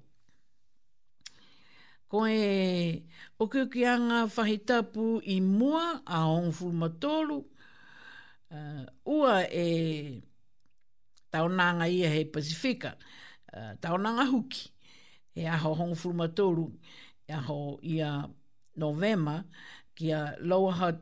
Ko 2.08 2.24
e 2.26 3.04
okukianga 3.40 4.26
whahitapu 4.32 5.18
i 5.24 5.40
mua 5.40 6.02
a 6.06 6.20
hongfu 6.26 6.72
matolu, 6.72 7.42
uh, 8.52 8.54
ah, 8.56 8.84
ua 9.08 9.42
e 9.50 10.20
taonanga 11.32 11.86
ia 11.88 12.08
he 12.12 12.24
Pasifika, 12.24 12.96
uh, 12.96 13.52
ah, 13.58 13.72
taonanga 13.80 14.24
huki. 14.28 14.28
Taonanga 14.28 14.32
huki 14.32 14.70
e 15.38 15.46
aho 15.46 15.68
hongo 15.78 15.94
furumatoru 16.02 16.64
e 17.28 17.32
aho 17.32 17.78
i 17.92 18.02
a 18.02 18.10
novema 18.82 19.34
ki 19.94 20.06
a 20.12 20.22
lower 20.50 20.74
hut 20.80 20.98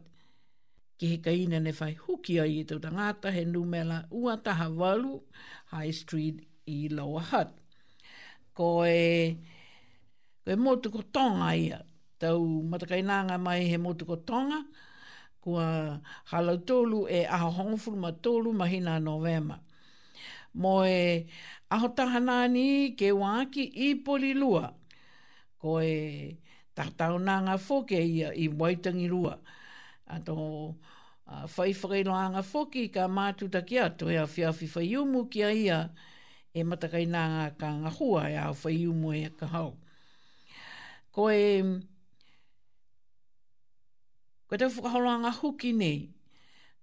ki 1.01 1.07
he 1.13 1.19
kaina 1.27 1.59
ne 1.67 1.73
whai 1.79 1.95
huki 2.03 2.35
ai 2.43 2.53
i 2.61 2.65
tau 2.69 2.79
tangata 2.85 3.29
he 3.37 3.43
numela 3.55 3.99
ua 4.19 4.35
taha 4.49 4.69
walu 4.83 5.13
high 5.73 5.91
street 6.01 6.37
i 6.75 6.77
lower 6.99 7.25
hut 7.31 7.51
ko 8.57 8.69
e 8.85 9.37
ko 10.45 10.51
e 10.57 10.57
motu 10.67 10.93
ko 10.95 11.01
tonga 11.17 11.49
ia 11.67 11.79
tau 12.21 12.45
matakainanga 12.73 13.37
mai 13.47 13.63
he 13.73 13.79
motu 13.87 14.05
ko 14.11 14.17
tonga 14.29 14.61
kua 15.43 15.67
halau 16.31 16.59
tolu 16.69 17.01
e 17.19 17.25
aho 17.35 17.51
hongo 17.59 17.77
furumatoru 17.85 18.51
mahina 18.61 18.93
novema 19.11 19.57
mo 20.61 20.75
e 20.85 21.27
aho 21.71 21.89
tahana 21.93 22.47
ni 22.49 22.95
ke 22.97 23.11
waki 23.13 23.63
i 23.91 23.95
poli 23.95 24.35
lua. 24.35 24.71
Ko 25.59 25.79
e 25.83 26.39
tatau 26.77 27.19
nā 27.23 27.41
ngā 27.49 27.57
whoke 27.67 27.99
i, 27.99 28.23
i 28.23 28.47
waitangi 28.49 29.09
rua. 29.11 29.35
Ato 30.07 30.37
uh, 30.37 31.47
whai 31.57 31.73
whakailoa 31.75 32.29
ngā 32.37 32.43
whoke 32.53 32.81
ka 32.95 33.09
mātu 33.11 33.49
takia 33.51 33.89
to 33.99 34.11
ea 34.13 34.25
whiawhi 34.29 34.69
whai 34.77 34.93
umu 35.01 35.25
kia 35.27 35.51
ia 35.51 35.81
e 36.55 36.63
matakai 36.63 37.07
nā 37.11 37.25
ngā 37.35 37.45
ka 37.59 37.73
ngā 37.83 37.91
hua 37.99 38.29
e 38.31 38.37
au 38.45 38.55
whai 38.63 39.25
e 39.25 39.31
ka 39.39 39.47
hau. 39.51 39.73
Ko 41.11 41.31
e... 41.33 41.63
Ko 44.47 44.55
e 44.55 44.59
tau 44.63 44.71
whakaholoa 44.77 45.19
ngā 45.27 45.35
huki 45.43 45.73
nei. 45.75 45.99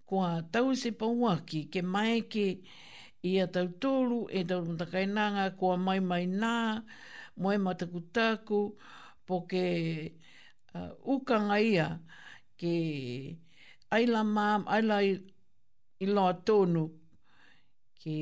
Ko 0.06 0.20
a 0.28 0.42
tau 0.52 0.74
se 0.76 0.92
pauaki 0.92 1.70
ke 1.72 1.80
mai 1.82 2.22
Ke 2.28 2.50
ia 3.26 3.48
tau 3.48 3.68
tōru, 3.80 4.28
e 4.30 4.44
tau 4.44 4.64
ko 5.60 5.72
a 5.72 5.78
mai 5.78 6.00
mai 6.00 6.26
nā, 6.28 6.84
moe 7.38 7.58
mataku 7.58 8.02
tāku, 8.14 8.76
po 9.26 9.42
ke 9.48 10.12
uh, 10.76 10.92
ukanga 11.08 11.56
ia, 11.58 12.00
ke 12.60 13.38
aila 13.92 14.24
mām, 14.26 14.66
aila 14.68 15.02
i, 15.02 15.16
i 16.02 16.06
loa 16.06 16.34
tōnu, 16.34 16.90
ke 18.04 18.20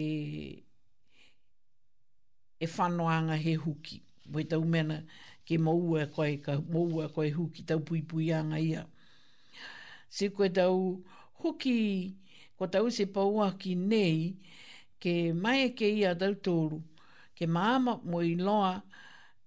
e 2.61 2.67
whanoanga 2.67 3.37
he 3.41 3.57
huki. 3.57 4.01
Moe 4.29 4.43
tau 4.43 4.61
mena 4.63 5.01
ke 5.47 5.57
maua 5.57 6.03
e 6.05 6.11
koe, 6.13 6.37
ka, 6.45 6.59
maua 6.61 7.09
e 7.09 7.13
koe 7.13 7.31
huki, 7.33 7.65
tau 7.65 7.79
pui 7.81 8.03
pui 8.03 8.29
anga 8.31 8.59
ia. 8.61 8.85
Se 10.13 10.29
koe 10.29 10.51
tau 10.53 10.99
huki, 11.41 12.13
ko 12.55 12.67
tau 12.69 12.89
se 12.93 13.05
paua 13.09 13.49
ki 13.57 13.73
nei, 13.75 14.35
ke 15.01 15.33
mai 15.33 15.73
ke 15.75 15.87
ia 15.89 16.13
tau 16.15 16.35
tōru, 16.45 16.77
ke 17.37 17.47
māma 17.49 17.97
mo 18.05 18.21
i 18.21 18.35
loa, 18.37 18.75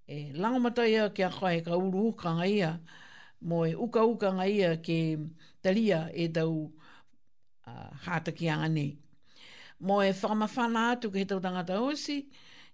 e 0.06 0.32
langamataia 0.34 1.08
ke 1.14 1.24
a 1.24 1.30
ka 1.30 1.76
uru 1.76 2.10
ukanga 2.10 2.46
ia, 2.46 2.80
mo 3.40 3.64
i 3.64 3.72
uka 3.74 4.02
ukanga 4.02 4.46
ia 4.50 4.76
ke 4.76 5.16
talia 5.62 6.10
e 6.12 6.28
tau 6.28 6.70
uh, 7.68 7.90
hātakianga 8.04 8.68
nei. 8.68 8.98
Mo 9.80 10.00
e 10.02 10.10
whamawhana 10.10 10.92
atu 10.96 11.10
ke 11.10 11.22
he 11.22 11.24
tau 11.24 11.38
tangata 11.40 11.78
osi, 11.78 12.26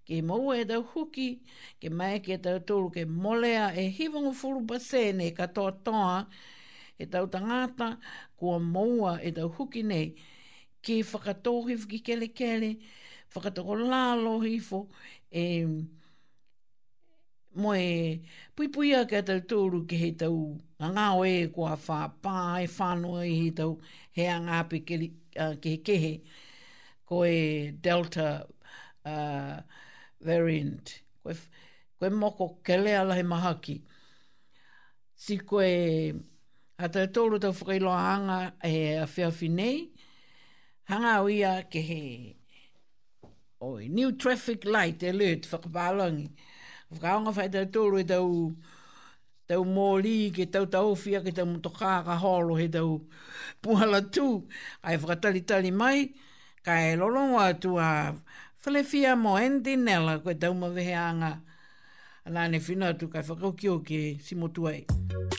ke 0.06 0.22
mau 0.24 0.52
e 0.56 0.64
tau 0.64 0.82
huki, 0.82 1.42
ke 1.80 1.90
mai 1.92 2.20
ke 2.20 2.40
tau 2.42 2.58
tōru 2.64 2.88
ke 2.96 3.04
molea 3.04 3.74
e 3.76 3.90
hivongu 3.92 4.32
furu 4.32 4.64
pasene 4.66 5.34
katoa 5.36 5.72
toa, 5.84 6.26
e 6.98 7.04
tau 7.06 7.26
tangata 7.28 7.98
kua 8.40 8.58
maua 8.58 9.18
e 9.22 9.32
tau 9.36 9.50
huki 9.52 9.84
nei, 9.84 10.14
ke 10.82 11.02
whakatohi 11.04 11.74
whiki 11.76 11.98
kele 12.04 12.28
kele, 12.34 12.68
whakatoko 13.34 13.76
lalo 13.88 14.40
hifo, 14.40 14.78
e, 15.32 15.66
mo 17.54 17.74
e 17.74 18.22
pui 18.56 18.68
pui 18.68 18.94
ake 18.94 19.16
atau 19.20 19.40
tōru 19.50 19.80
ke 19.88 19.98
he 20.02 20.10
tau, 20.12 20.36
a 20.80 20.88
ngā 20.88 21.06
o 21.18 21.24
e 21.26 21.48
kua 21.52 21.74
whā 21.76 22.00
pā 22.22 22.36
e 22.62 22.68
whānua 22.70 23.24
i 23.28 23.34
he 23.40 23.50
tau, 23.50 23.76
he 24.12 24.24
a 24.26 24.38
ngā 24.40 24.60
pe 24.70 24.78
ke, 24.86 24.98
uh, 25.36 25.54
ke 25.60 25.96
he 26.04 26.12
ko 27.06 27.24
e 27.26 27.72
Delta 27.72 28.46
uh, 29.04 29.60
variant, 30.22 30.94
ko 31.24 31.34
e, 31.34 31.40
ko 31.98 32.06
e 32.06 32.10
moko 32.14 32.52
ke 32.64 32.78
lea 32.80 33.02
lahi 33.04 33.26
mahaki. 33.26 33.80
Si 35.16 35.36
ko 35.38 35.60
e 35.60 36.12
atau 36.80 37.08
tōru 37.18 37.40
tau 37.42 37.52
whakailoa 37.52 37.98
anga 38.14 38.40
e 38.64 38.76
a 39.02 39.06
whiawhi 39.10 39.50
nei, 39.50 39.88
hanga 40.90 41.22
ia 41.30 41.52
ke 41.70 41.78
he 41.78 42.04
oi 43.62 43.86
new 43.88 44.10
traffic 44.18 44.64
light 44.66 44.98
alert 45.10 45.46
fa 45.46 45.60
kbalangi 45.62 46.26
vraunga 46.98 47.30
fa 47.36 47.46
da 47.54 47.62
tolu 47.76 48.02
da 48.02 48.18
u 48.18 48.50
da 49.48 49.54
u 49.62 49.66
ke 50.34 50.48
tau 50.54 50.66
tau 50.74 50.94
fia 51.04 51.22
ke 51.22 51.30
tau 51.38 51.46
motoka 51.46 52.02
ka 52.08 52.16
holo 52.24 52.58
he 52.58 52.66
da 52.68 52.82
u 52.82 52.98
puhala 53.62 54.02
tu 54.10 54.26
ai 54.82 54.98
fra 54.98 55.14
tali 55.20 55.42
tali 55.46 55.70
mai 55.70 56.10
ka 56.66 56.72
e 56.90 56.96
lolongo 56.98 57.38
atu 57.50 57.78
a 57.78 57.90
fale 58.62 58.82
fia 58.82 59.14
mo 59.16 59.36
endi 59.38 59.76
nela 59.78 60.18
koe 60.22 60.34
tau 60.42 60.52
mawehe 60.60 60.94
anga 61.10 61.32
ala 62.26 62.48
ne 62.50 62.58
fina 62.58 62.86
atu 62.90 63.06
ka 63.12 63.22
fakau 63.22 63.52
ki 63.58 63.66
o 63.74 63.78
ke 63.86 64.00
simotuai 64.26 64.80
e. 64.82 65.29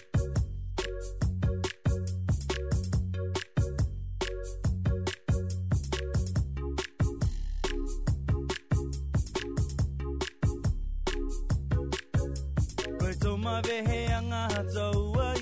veheanga 13.64 14.42
hatauai 14.56 15.40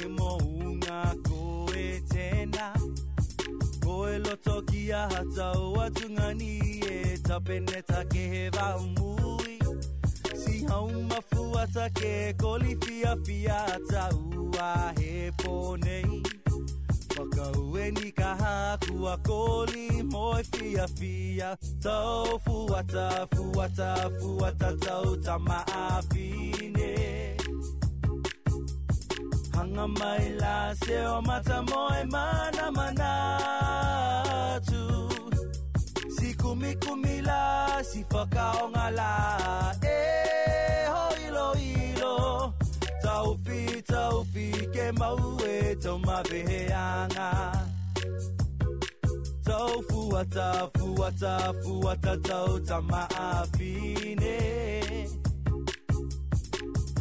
he 0.00 0.08
mounga 0.18 1.00
koe 1.28 1.84
tēnā 2.12 2.66
Koe 3.82 4.16
loto 4.22 4.54
ki 4.70 4.82
a 5.00 5.02
hatau 5.14 5.66
atunga 5.84 6.30
ni 6.40 6.48
e 6.94 7.16
tapene 7.28 7.82
ta 7.90 8.02
ke 8.14 8.24
he 8.32 8.50
mui 8.88 9.58
Si 10.44 10.64
hau 10.70 10.88
mafu 11.12 11.44
ata 11.64 11.88
ke 12.00 12.12
koli 12.42 12.74
fia 12.86 13.14
fia 13.26 13.60
atau 13.76 14.50
a 14.70 14.94
he 14.98 15.30
ponei 15.42 16.22
whakau 17.16 17.74
e 17.82 17.90
ni 17.90 18.10
ka 18.12 18.30
haku 18.40 19.06
a 19.12 19.16
koli 19.28 20.02
mo 20.12 20.32
e 20.38 20.42
fia 20.56 20.86
fia 20.98 21.56
Tau 21.82 22.38
fuata, 22.44 23.26
fuata, 23.34 23.90
fuata 24.20 24.70
tau 24.84 25.16
ta 25.24 25.38
maa 25.38 26.00
fine 26.10 27.36
Hanga 29.54 29.86
mai 29.98 30.24
la 30.40 30.56
se 30.84 30.98
o 31.04 31.16
mata 31.26 31.58
mo 31.68 31.82
e 32.00 32.04
mana 32.16 32.66
mana 32.78 33.10
tu 34.66 34.82
Si 36.16 36.34
kumi 36.40 36.74
kumi 36.84 37.22
la 37.22 37.82
si 37.88 38.02
whakaonga 38.10 38.86
la 38.98 39.10
e 39.82 39.98
ho 40.92 41.02
ilo 41.26 41.46
ilo 41.64 41.82
ilo 41.88 42.54
taupi, 43.16 43.64
taupi, 43.92 44.46
ke 44.74 44.86
mau 45.00 45.18
e 45.52 45.74
tau 45.82 45.98
mawheheanga. 46.06 47.28
Tau 49.46 49.72
fuata, 49.88 50.48
fuata, 50.78 51.32
fuata, 51.62 52.12
tau 52.28 52.48
ta 52.68 52.78
maafine. 52.90 54.36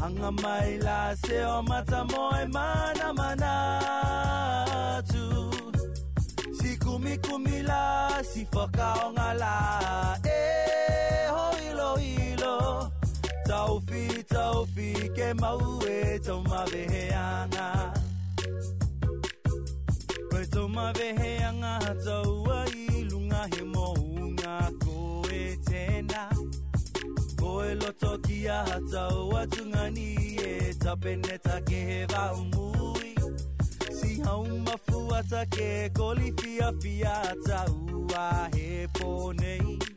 Hanga 0.02 0.30
mai 0.44 0.72
la 0.88 1.00
se 1.24 1.38
o 1.56 1.62
mata 1.70 2.00
moe 2.12 2.44
mana 2.58 3.08
mana 3.20 3.54
tu. 5.12 5.26
Si 6.58 6.70
kumi 6.84 7.14
kumi 7.26 7.58
la, 7.72 7.82
si 8.32 8.42
whakaonga 8.54 9.30
la, 9.42 9.56
e 10.38 10.42
hoilo 11.36 11.90
ilo. 12.06 12.92
ilo 12.92 12.92
tau 13.56 13.80
fi 13.88 14.08
fi 14.76 14.90
ke 15.16 15.28
mau 15.42 15.60
e 15.88 16.18
tau 16.26 16.40
ma 16.50 16.62
vehe 16.72 17.04
anga 17.20 17.68
Koe 20.30 20.44
tau 20.54 20.68
ma 20.68 20.92
vehe 21.00 21.30
anga 21.50 21.74
tau 22.06 22.26
a 22.58 22.60
lunga 23.12 23.42
he 23.54 23.62
mo 23.76 23.86
una 24.24 24.58
ko 24.84 24.98
e 25.40 25.44
tēnā 25.70 26.24
Ko 27.40 27.50
e 27.70 27.74
loto 27.82 28.12
ki 28.28 28.40
a 28.58 28.62
tau 28.94 29.24
a 29.42 29.46
tunga 29.54 29.86
ni 29.98 30.10
e 30.52 30.74
tapene 30.84 31.38
ta 31.48 31.58
ke 31.70 31.82
va 32.12 32.26
vau 32.34 32.46
mui 32.54 33.12
Si 34.00 34.12
hau 34.28 34.44
mafu 34.68 35.02
ata 35.20 35.46
ke 35.58 35.72
koli 36.00 36.30
fia 36.42 36.70
fia 36.82 37.16
a 38.26 38.50
he 38.56 38.70
ponei 39.00 39.95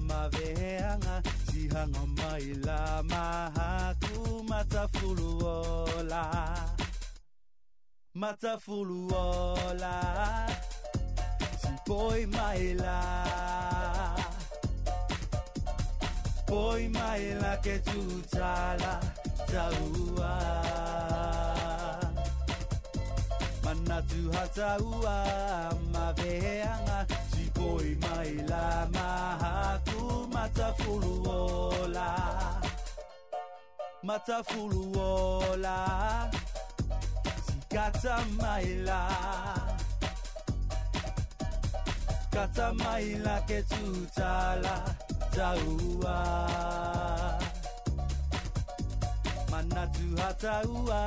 ma 0.08 0.20
veanga 0.36 1.16
si 1.48 1.60
hanga 1.74 2.04
mai 2.18 2.46
la 2.66 2.80
ma 3.10 3.24
ha 3.56 3.68
ku 4.02 4.40
mata 4.50 4.84
fulu 4.94 5.28
ola 5.56 6.24
mata 8.22 8.52
fulu 8.64 8.96
ola 9.24 10.64
poi 11.86 12.26
mai 12.26 12.74
la 12.74 13.00
poi 16.44 16.88
mai 16.88 17.24
la 17.40 17.58
che 17.62 17.80
tu 17.88 18.02
tala 18.28 18.94
taua 19.50 20.34
mana 23.64 23.98
tu 24.10 24.20
ha 24.40 24.44
taua 24.60 25.18
ma 25.92 26.06
veanga 26.20 27.06
si 27.30 27.48
poi 27.54 27.96
mai 28.04 28.34
la 28.50 28.88
ma 28.96 29.80
tu 29.84 30.26
mata 30.34 30.74
fuluola 30.80 32.10
mata 34.02 34.40
fuluola 34.50 36.28
si 37.46 37.58
kata 37.68 38.16
mai 38.40 38.82
la 38.88 39.02
mata 39.02 39.08
fuluola 39.08 39.45
kata 42.36 42.68
mai 42.76 43.16
lake 43.24 43.62
tutala 43.68 44.74
taua 45.32 46.16
manatu 49.50 50.04
hataua 50.22 51.00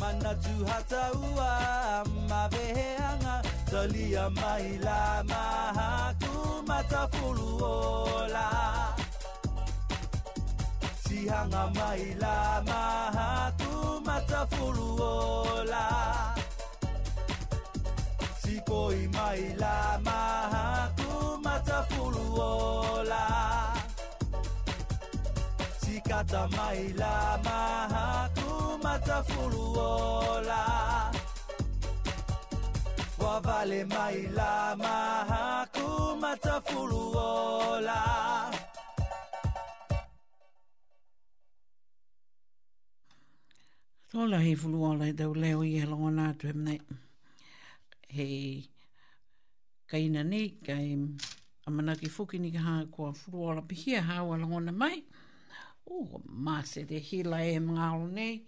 mana 0.00 0.32
tu 0.44 0.56
hata 0.70 1.02
ua 1.30 1.52
ma 2.30 2.44
talia 3.72 4.28
maila 4.36 5.24
maha 5.28 5.90
kumatafuruola 6.22 8.46
sihanga 11.04 11.62
maila 11.78 12.34
maha 12.68 13.28
kumatafuruola 13.62 15.84
sikoi 18.42 19.02
maila 19.16 19.76
maha 20.06 20.64
kumatafuruola 21.00 23.22
sikata 25.84 26.42
maila 26.56 27.12
maha 27.46 28.04
kumatafuruola 28.38 30.11
Fale 33.62 33.84
mai 33.84 34.22
la 34.38 34.74
maha 34.76 35.66
kumata 35.72 36.60
fulu 36.66 37.00
ola 37.14 37.96
Tōla 44.10 44.42
he 44.44 44.56
fulu 44.60 44.82
ola 44.88 45.04
he 45.06 45.12
tau 45.12 45.32
leo 45.34 45.62
i 45.62 45.78
he 45.78 45.86
longa 45.86 46.10
nā 46.16 46.26
tu 46.36 46.48
him 46.50 46.64
ne. 46.64 46.74
kaina 49.92 50.24
ni, 50.32 50.42
kai 50.68 50.88
amanaki 51.68 52.10
fuki 52.16 52.40
ni 52.40 52.50
kaha 52.50 52.74
kua 52.90 53.12
fulu 53.12 53.42
ola 53.50 53.62
pihia 53.62 54.02
hawa 54.02 54.38
longa 54.38 54.60
na 54.60 54.72
mai. 54.72 55.04
O, 55.88 56.00
oh, 56.02 56.22
māse 56.26 56.82
te 56.88 56.98
hila 56.98 57.38
e 57.54 57.58
mga 57.60 57.86
alo 57.92 58.08
nei. 58.10 58.42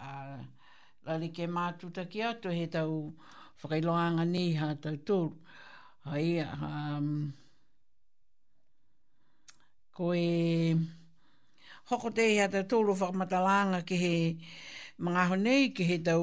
Uh, 0.00 0.40
Lali 1.04 1.28
ke 1.36 1.44
mātuta 1.46 2.08
ki 2.08 2.22
ato 2.22 2.48
he 2.50 2.64
tau 2.66 3.12
whakailoanga 3.60 4.24
ni 4.26 4.54
ha 4.54 4.74
tautoro. 4.76 5.38
Hai, 6.08 6.40
um, 6.40 7.32
ko 9.92 10.12
e 10.14 10.76
hoko 11.90 12.12
te 12.14 12.38
ha 12.40 12.48
tautoro 12.48 12.94
whakamatalanga 12.94 13.82
ki 13.86 13.96
he 13.96 14.14
mga 15.02 15.26
honei 15.32 15.74
ki 15.74 15.82
he 15.84 15.98
tau 15.98 16.22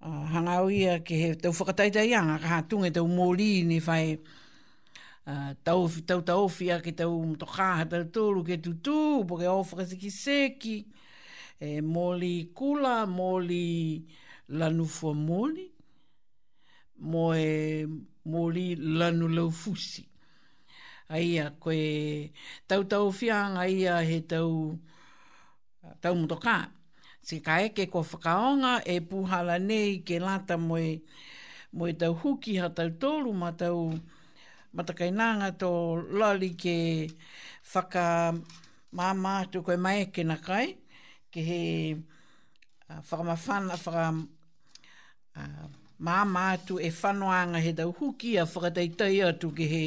uh, 0.00 0.24
hangau 0.30 0.70
ia 0.70 1.00
ki 1.02 1.18
he 1.22 1.34
tau 1.34 1.52
whakataitaianga 1.52 2.38
ka 2.40 2.48
hatunga 2.58 2.92
tau 2.94 3.06
mōri 3.10 3.66
ni 3.66 3.80
whai 3.82 4.18
uh, 5.26 5.52
tau, 5.66 5.90
tau 6.06 6.22
taofi 6.22 6.70
a 6.70 6.78
ki 6.80 6.94
tau 6.94 7.10
mtokā 7.34 7.68
ha 7.82 7.90
tau 7.90 8.06
tūru 8.06 8.46
ke 8.46 8.60
tutū, 8.62 9.26
po 9.26 9.36
ke 9.42 9.50
ofaka 9.50 9.82
siki 9.86 10.10
seki, 10.14 10.78
e, 11.58 11.80
moli 11.82 12.50
kula, 12.54 13.02
moli 13.10 14.06
lanufua 14.50 15.14
moli, 15.16 15.73
mo 17.00 17.34
e 17.34 17.86
mōri 18.28 18.76
lanu 18.78 19.28
lau 19.28 19.50
fusi. 19.50 20.06
Ai 21.08 21.38
a 21.38 21.50
koe 21.50 21.78
tau 22.68 22.82
tau 22.90 23.10
fianga 23.12 23.60
a 23.66 24.00
he 24.08 24.18
tau 24.28 24.78
tau 26.00 26.14
motoka. 26.14 26.70
Se 27.22 27.40
ka 27.40 27.58
eke 27.66 27.86
ko 27.92 28.00
whakaonga 28.02 28.82
e 28.86 28.96
puhala 29.08 29.54
nei 29.68 30.02
ke 30.06 30.18
lata 30.26 30.54
moe 30.56 31.00
moe 31.76 31.90
tau 32.00 32.12
huki 32.14 32.58
ha 32.60 32.68
tau 32.68 32.88
tōru 33.00 33.30
ma 33.32 33.50
tau 33.52 33.92
matakainanga 34.76 35.48
to 35.60 35.70
lali 36.18 36.50
ke 36.56 37.08
whaka 37.72 38.04
māmā 38.96 39.50
tu 39.52 39.62
koe 39.62 39.76
mai 39.76 40.06
ke 40.14 40.22
nakai 40.24 40.76
ke 41.32 41.40
he 41.48 41.60
uh, 42.90 43.00
whakamawhana 43.08 43.76
whakamawhana 43.84 45.68
mā 46.02 46.24
mātu 46.26 46.78
e 46.82 46.90
whanoanga 46.90 47.60
he 47.62 47.72
tau 47.72 47.92
huki 47.98 48.34
a 48.40 48.44
whakateitai 48.46 49.20
atu 49.26 49.50
ki 49.54 49.66
he 49.68 49.82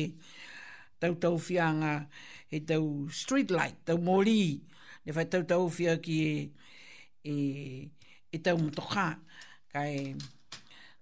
tau 1.01 1.13
tau 1.15 1.35
whianga 1.37 2.07
he 2.47 2.59
tau 2.59 3.07
street 3.11 3.51
light, 3.51 3.75
tau 3.85 3.97
mori, 3.97 4.61
ne 5.05 5.11
whai 5.13 5.25
tau 5.25 5.41
tau 5.43 5.67
whia 5.67 5.97
ki 6.01 6.17
e, 7.23 7.35
e, 7.35 7.89
e 8.31 8.37
tau 8.39 8.57
motoka, 8.57 9.17
kai 9.73 10.15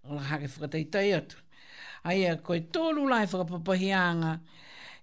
rahake 0.09 0.49
whakateitai 0.55 1.07
atu. 1.21 1.37
Aia, 2.05 2.37
koe 2.37 2.59
tōru 2.61 3.09
lai 3.09 3.25
whakapapahianga 3.25 4.39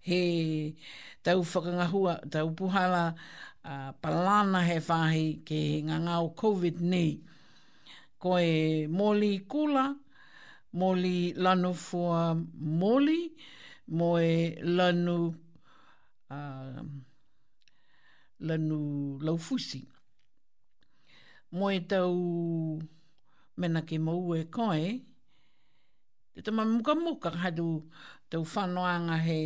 he 0.03 0.75
tau 1.23 1.43
whakangahua, 1.43 2.19
tau 2.31 2.49
puhala, 2.51 3.15
uh, 3.65 3.93
palana 4.03 4.67
he 4.67 4.79
whahi 4.81 5.27
ke 5.47 5.85
ngā 5.87 6.01
ngāo 6.09 6.35
COVID 6.37 6.81
nei 6.81 7.21
koe 8.23 8.87
moli 8.89 9.31
kula, 9.51 9.85
moli 10.79 11.17
lanu 11.37 11.73
fua 11.75 12.35
moli, 12.81 13.21
moe 13.99 14.29
lanu, 14.77 15.17
uh, 16.31 16.83
lanu 18.47 18.79
laufusi. 19.27 19.81
Moe 21.59 21.81
tau 21.91 22.21
mena 23.59 23.83
ke 23.89 23.99
mau 24.07 24.35
e 24.39 24.45
koe, 24.57 24.85
te 26.35 26.41
tama 26.47 26.63
muka 26.65 26.93
muka 27.05 27.31
hadu 27.43 27.67
tau 28.31 28.43
whanoanga 28.53 29.17
he 29.27 29.39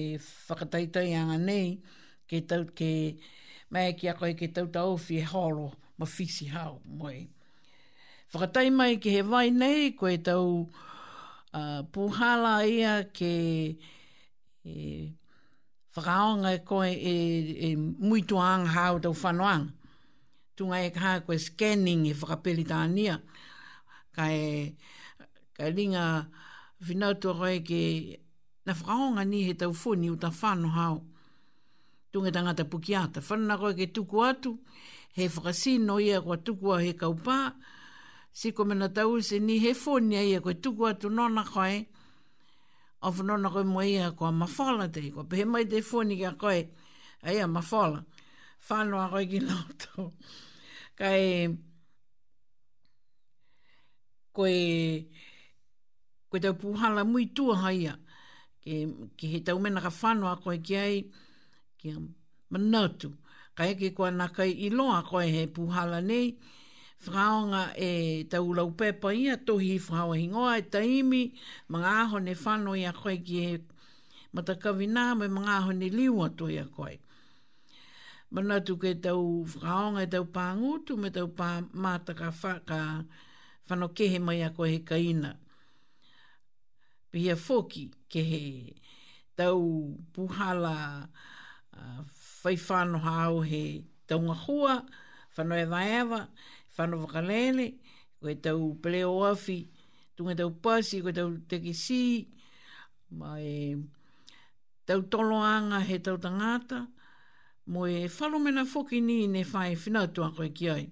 whakataitai 0.49 1.11
anga 1.21 1.39
nei, 1.49 1.69
ke 2.29 2.37
tau 2.49 2.63
ke, 2.79 2.91
mai 3.73 3.97
ki 3.99 4.07
a 4.13 4.15
koe 4.21 4.35
ke 4.39 4.47
tau 4.55 4.67
tau 4.77 4.97
fi 5.07 5.15
e 5.25 5.25
horo, 5.33 5.69
ma 5.99 6.05
fisi 6.17 6.47
hao 6.55 6.77
moe. 6.99 7.17
Whakatai 8.33 8.71
mai 8.75 8.97
ki 8.99 9.11
he 9.17 9.23
vai 9.23 9.51
nei, 9.51 9.93
koe 9.93 10.17
tau 10.19 10.67
uh, 11.55 11.83
pūhala 11.95 12.67
ia 12.67 12.95
ke 13.15 13.31
e, 14.65 15.15
whakaonga 15.95 16.57
koe 16.67 16.91
e, 16.91 17.15
e 17.71 17.71
muituang 17.79 18.67
hao 18.67 18.99
tau 18.99 19.13
whanoang. 19.15 19.71
Tunga 20.59 20.81
e 20.85 20.91
kaha 20.91 21.21
koe 21.27 21.39
scanning 21.39 22.07
e 22.07 22.15
whakapeli 22.15 22.65
tānia. 22.67 23.21
Ka 24.13 24.27
e 24.27 24.75
ka 25.55 25.71
ringa 25.71 26.27
whinau 26.85 27.15
tō 27.23 27.31
ke 27.69 27.83
na 28.67 28.73
whakaonga 28.75 29.25
ni 29.27 29.45
he 29.47 29.55
tau 29.55 29.71
fōni 29.71 30.11
uta 30.11 30.33
whanu 30.41 30.71
hao. 30.75 31.03
Tunga 32.13 32.33
tangata 32.33 32.65
pukiata. 32.67 33.23
Whanana 33.23 33.57
roi 33.61 33.75
ke 33.79 33.87
tuku 33.95 34.19
atu, 34.27 34.59
he 35.15 35.29
whakasino 35.29 36.03
ia 36.03 36.21
kwa 36.21 36.37
tuku 36.39 36.75
a 36.75 36.83
he 36.83 36.93
kaupaa, 36.93 37.55
si 38.37 38.53
ko 38.53 38.65
mena 38.69 38.93
tau 38.93 39.17
se 39.25 39.39
ni 39.41 39.55
he 39.65 39.71
fōni 39.83 40.17
ai 40.21 40.35
a 40.37 40.41
koe 40.45 40.55
tuku 40.63 40.83
atu 40.91 41.09
nona 41.17 41.43
koe, 41.53 41.87
of 43.07 43.23
nona 43.25 43.49
koe 43.53 43.65
mua 43.65 43.85
ia 43.89 44.07
koa 44.19 44.31
mawhala 44.41 44.87
te, 44.95 45.01
koa 45.15 45.25
pehe 45.31 45.45
mai 45.53 45.65
te 45.71 45.79
fōni 45.91 46.15
ki 46.21 46.25
a 46.31 46.35
koe, 46.41 46.61
a 47.27 47.33
ia 47.37 47.47
mawhala, 47.57 48.01
whanua 48.69 49.05
koe 49.13 49.25
ki 49.31 49.39
lauto. 49.49 49.89
Kai, 50.99 51.25
koe, 54.37 54.55
koe 56.29 56.41
tau 56.45 56.55
pūhala 56.63 57.07
mui 57.09 57.25
tua 57.37 57.57
haia, 57.65 57.95
ke, 58.63 58.75
ke 59.17 59.33
he 59.33 59.41
tau 59.49 59.57
mena 59.65 59.81
ka 59.81 59.89
whanua 60.01 60.35
koe 60.45 60.59
ki 60.67 60.75
ai, 60.85 60.95
ki 61.81 61.97
a 61.97 62.05
manatu, 62.53 63.15
kai 63.57 63.73
ke 63.81 63.95
koa 63.97 64.11
nakai 64.13 64.53
i 64.69 64.69
loa 64.77 65.01
koe 65.09 65.25
he 65.25 65.47
puhala 65.49 66.05
nei, 66.05 66.37
kai, 66.37 66.53
whaonga 67.09 67.73
e 67.77 68.25
tau 68.25 68.53
lau 68.55 68.73
ia 69.15 69.37
tohi 69.37 69.73
i 69.77 69.79
whaua 69.79 70.17
hingoa 70.17 70.59
e 70.59 70.63
taimi 70.63 71.33
mga 71.69 71.89
aho 72.03 72.19
ne 72.19 72.35
whano 72.35 72.73
i 72.75 72.85
a 72.85 72.93
koe 72.93 73.17
ki 73.17 73.47
e 73.53 73.59
matakawi 74.35 74.87
me 74.89 75.03
mga 75.29 75.57
aho 75.59 75.71
ne 75.73 75.89
liu 75.89 76.23
atu 76.23 76.47
i 76.51 76.59
a 76.59 76.65
koe. 76.65 76.99
Manatu 78.33 78.77
ke 78.77 78.95
tau 79.01 79.45
whaonga 79.45 80.03
e 80.03 80.07
tau 80.07 80.25
pāngutu 80.25 80.97
me 80.99 81.11
tau 81.11 81.27
pā 81.29 81.63
mātaka 81.75 82.33
wha 82.41 82.61
ka 82.67 83.05
whano 83.69 83.89
kehe 83.95 84.19
mai 84.21 84.43
a 84.43 84.51
koe 84.51 84.69
he 84.69 84.79
kaina. 84.81 85.37
Pihia 87.13 87.37
foki 87.37 87.91
ke 88.11 88.75
tau 89.37 89.95
puhala 90.13 91.09
uh, 91.75 92.03
whaifanoha 92.43 93.23
au 93.31 93.41
he 93.41 93.85
taunga 94.09 94.35
hua, 94.35 94.85
whanoe 95.37 95.67
vaeva, 95.71 96.29
whanau 96.79 96.99
whakalele, 97.07 97.69
koe 98.21 98.35
tau 98.45 98.75
pleo 98.83 99.13
awhi, 99.31 99.59
tunga 100.17 100.35
tau 100.41 100.51
pasi, 100.65 100.97
koe 101.03 101.13
tau 101.13 101.31
tekisi, 101.49 102.05
mai 103.19 103.77
tau 104.87 105.01
toloanga 105.11 105.81
he 105.89 105.99
tau 105.99 106.17
tangata, 106.19 106.79
mo 107.67 107.85
e 107.87 108.07
whanau 108.17 108.41
mena 108.41 108.65
foki 108.65 109.01
ni 109.01 109.27
ne 109.27 109.43
whae 109.53 109.75
whinatua 109.83 110.29
koe 110.37 110.49
ki 110.57 110.71
ai. 110.71 110.87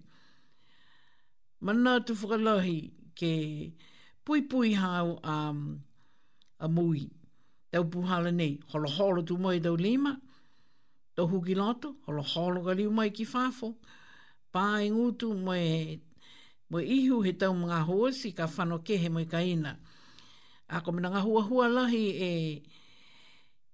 Mana 1.60 1.92
tu 2.04 2.12
whakalahi 2.14 2.80
ke 3.18 3.72
pui 4.24 4.42
pui 4.42 4.74
hau 4.74 5.18
a, 5.22 5.36
a 6.58 6.68
mui, 6.68 7.08
tau 7.70 7.84
puhala 7.84 8.30
nei, 8.32 8.58
holo 8.72 8.88
holo 8.88 9.22
tu 9.22 9.36
moe 9.38 9.58
tau 9.60 9.76
lima, 9.76 10.16
tau 11.16 11.26
huki 11.28 11.54
loto, 11.54 11.96
holo 12.06 12.22
holo 12.22 12.64
ka 12.64 12.72
liu 12.72 12.90
mai 12.90 13.10
ki 13.10 13.24
whafo, 13.24 13.74
pāi 14.54 14.86
ngutu 14.94 15.34
moe, 15.34 15.98
moe 16.70 16.82
ihu 16.84 17.18
he 17.26 17.32
tau 17.34 17.52
mga 17.54 17.80
hoasi 17.88 18.30
ka 18.38 18.46
whano 18.46 18.78
ke 18.86 18.96
he 18.98 19.08
moe 19.10 19.24
kaina. 19.26 19.72
A 20.70 20.78
ko 20.80 20.92
mina 20.94 21.10
ngā 21.10 21.20
hua 21.26 21.42
hua 21.48 21.66
lahi 21.68 22.04
e 22.12 22.30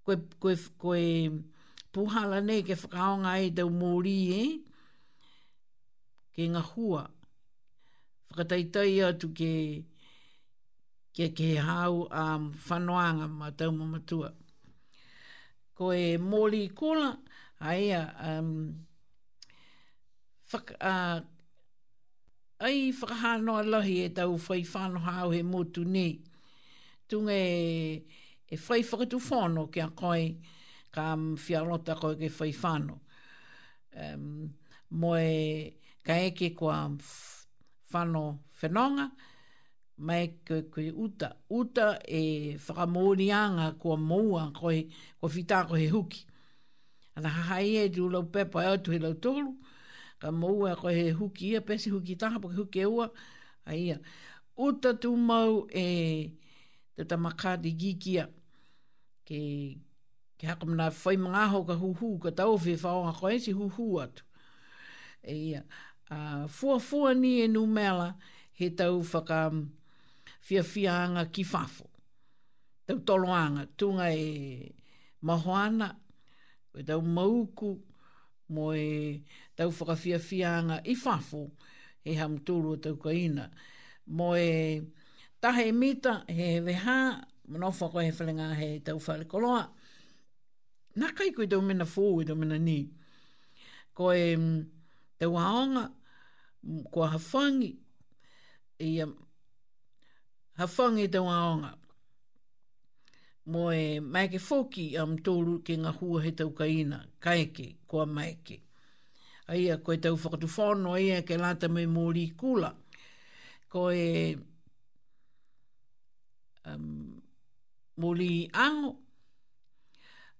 koe, 0.04 0.16
koe, 0.40 0.56
koe 0.80 1.04
puhala 1.92 2.40
nei 2.40 2.62
ke 2.64 2.74
whakaonga 2.80 3.34
e 3.44 3.50
tau 3.54 3.68
mōri 3.70 4.16
e 4.38 4.42
ke 6.34 6.48
ngā 6.48 6.64
hua. 6.72 7.04
Whakataitai 8.30 8.96
atu 9.08 9.28
ke 9.36 9.52
ke 11.14 11.28
ke 11.36 11.50
hau 11.60 12.06
a 12.10 12.24
um, 12.40 12.52
whanoanga 12.66 13.28
ma 13.28 13.50
tau 13.52 13.70
mamatua. 13.76 14.32
Ko 15.76 15.92
e 15.92 16.16
mōri 16.16 16.70
kola 16.74 17.18
a 17.60 17.74
whaka, 20.52 20.74
uh, 20.80 21.20
ai 22.64 22.92
whakahano 22.92 23.54
a 23.58 23.62
lahi 23.62 23.98
e 24.04 24.08
tau 24.10 24.36
whai 24.36 24.62
whano 24.62 24.98
hao 25.00 25.30
he 25.30 25.42
motu 25.42 25.84
ni. 25.84 26.20
Tunga 27.08 27.32
e, 27.32 28.02
e 28.48 28.56
whai 28.56 28.82
whakatu 28.82 29.20
whano 29.30 29.66
kia 29.72 29.88
koi 29.94 30.34
ka 30.92 31.14
whiarota 31.16 31.96
koi 32.00 32.14
ke 32.16 32.28
whai 32.38 32.50
whano. 32.62 32.98
mo 34.90 35.14
e 35.16 35.74
ka 36.04 36.14
eke 36.18 36.54
kua 36.56 36.90
whano 37.94 38.38
whenonga, 38.60 39.10
mai 39.98 40.26
koe 40.46 40.62
koe 40.68 40.90
uta. 40.90 41.36
Uta 41.50 41.98
e 42.08 42.56
whakamorianga 42.58 43.78
kua 43.78 43.96
moua 43.96 44.52
koi 44.54 44.82
kua 45.20 45.28
whitako 45.28 45.74
he 45.78 45.88
huki. 45.88 46.24
Ana 47.16 47.28
hahai 47.28 47.76
e 47.84 47.88
du 47.88 48.08
lau 48.10 48.22
pepa 48.24 48.64
e 48.64 48.74
atu 48.74 48.90
he 48.92 48.98
lau 48.98 49.14
tolu 49.14 49.54
ka 50.20 50.28
moua 50.30 50.70
e 50.74 50.76
ko 50.76 50.88
he 50.92 51.10
huki 51.16 51.52
ia, 51.54 51.60
pesi 51.60 51.90
huki 51.90 52.16
taha, 52.18 52.38
po 52.40 52.48
huki 52.52 52.80
e 52.84 52.86
ua, 52.86 53.08
a 53.66 53.74
ia. 53.76 53.98
Uta 54.56 54.92
tu 54.94 55.14
mau 55.16 55.64
e 55.74 55.86
te 56.96 57.04
tamaka 57.08 57.56
di 57.56 57.72
gikia, 57.72 58.26
ke, 59.24 59.40
ke 60.38 60.46
hako 60.46 60.66
mna 60.68 60.90
whai 60.92 61.16
mga 61.16 61.46
hau 61.54 61.62
ka 61.64 61.74
huhu, 61.80 62.12
ka 62.26 62.30
tau 62.42 62.56
whi 62.58 62.74
whaonga 62.76 63.12
ko 63.16 63.26
esi 63.32 63.52
huhu 63.56 63.88
atu. 64.04 64.24
A 65.24 65.32
ia. 65.32 65.62
A, 66.12 66.16
fua 66.48 66.76
fua 66.80 67.14
ni 67.14 67.38
e 67.42 67.48
nu 67.48 67.64
mela, 67.66 68.12
he 68.52 68.68
tau 68.70 69.00
whaka 69.02 69.40
fia 70.40 70.62
fia 70.62 70.92
anga 71.06 71.24
ki 71.32 71.44
whafo. 71.48 71.86
Tau 72.86 72.98
toloanga, 73.08 73.68
tunga 73.76 74.08
e 74.12 74.74
mahoana, 75.24 75.94
e 76.76 76.82
tau 76.84 77.00
mauku, 77.00 77.78
mo 78.50 78.74
e 78.74 79.22
tau 79.60 79.68
whakawhia 79.76 80.18
whianga 80.26 80.76
i 80.84 80.94
whafo 81.04 81.40
he 82.04 82.14
ham 82.20 82.38
tūru 82.48 82.72
o 82.72 82.76
tau 82.84 82.96
kaina. 83.02 83.50
Mo 84.06 84.30
e 84.36 84.80
tahe 85.40 85.66
mita 85.72 86.22
he 86.28 86.60
weha, 86.64 86.96
mana 87.48 87.68
whako 87.70 88.00
he 88.06 88.10
whalinga 88.10 88.48
he 88.60 88.70
tau 88.80 88.96
whale 89.06 89.24
koloa. 89.32 89.66
Nā 90.98 91.10
kai 91.16 91.28
koe 91.36 91.46
tau 91.46 91.60
mena 91.62 91.84
fō 91.86 92.06
e 92.22 92.24
tau 92.30 92.34
mena 92.40 92.58
ni. 92.58 92.78
Ko 93.94 94.10
e 94.16 94.32
mm, 94.36 94.62
tau 95.18 95.36
haonga, 95.36 95.84
mm, 96.64 96.88
ko 96.94 97.04
a 97.06 97.10
hawhangi, 97.16 97.70
i 98.80 98.90
a 99.04 99.08
hawhangi 100.62 101.06
tau 101.12 101.28
haonga. 101.28 101.74
Mo 103.50 103.68
e 103.76 104.00
maike 104.00 104.40
fōki 104.40 104.88
am 105.02 105.18
tōru 105.20 105.60
ke 105.62 105.76
ngā 105.84 105.94
hua 106.00 106.24
he 106.24 106.32
tau 106.32 106.48
kaina, 106.56 107.04
kaike, 107.20 107.68
ko 107.68 107.76
a 107.76 107.80
Ko 107.90 108.04
a 108.06 108.10
maike 108.16 108.58
aia 109.50 109.76
koe 109.84 109.96
tau 110.02 110.14
whakatufono 110.22 110.92
aia 110.94 111.22
ke 111.28 111.34
lata 111.36 111.68
me 111.68 111.82
mōri 111.86 112.24
kula. 112.38 112.70
Ko 113.68 113.90
e 113.92 114.36
um, 116.66 117.18
mōri 118.00 118.30
ango. 118.54 118.92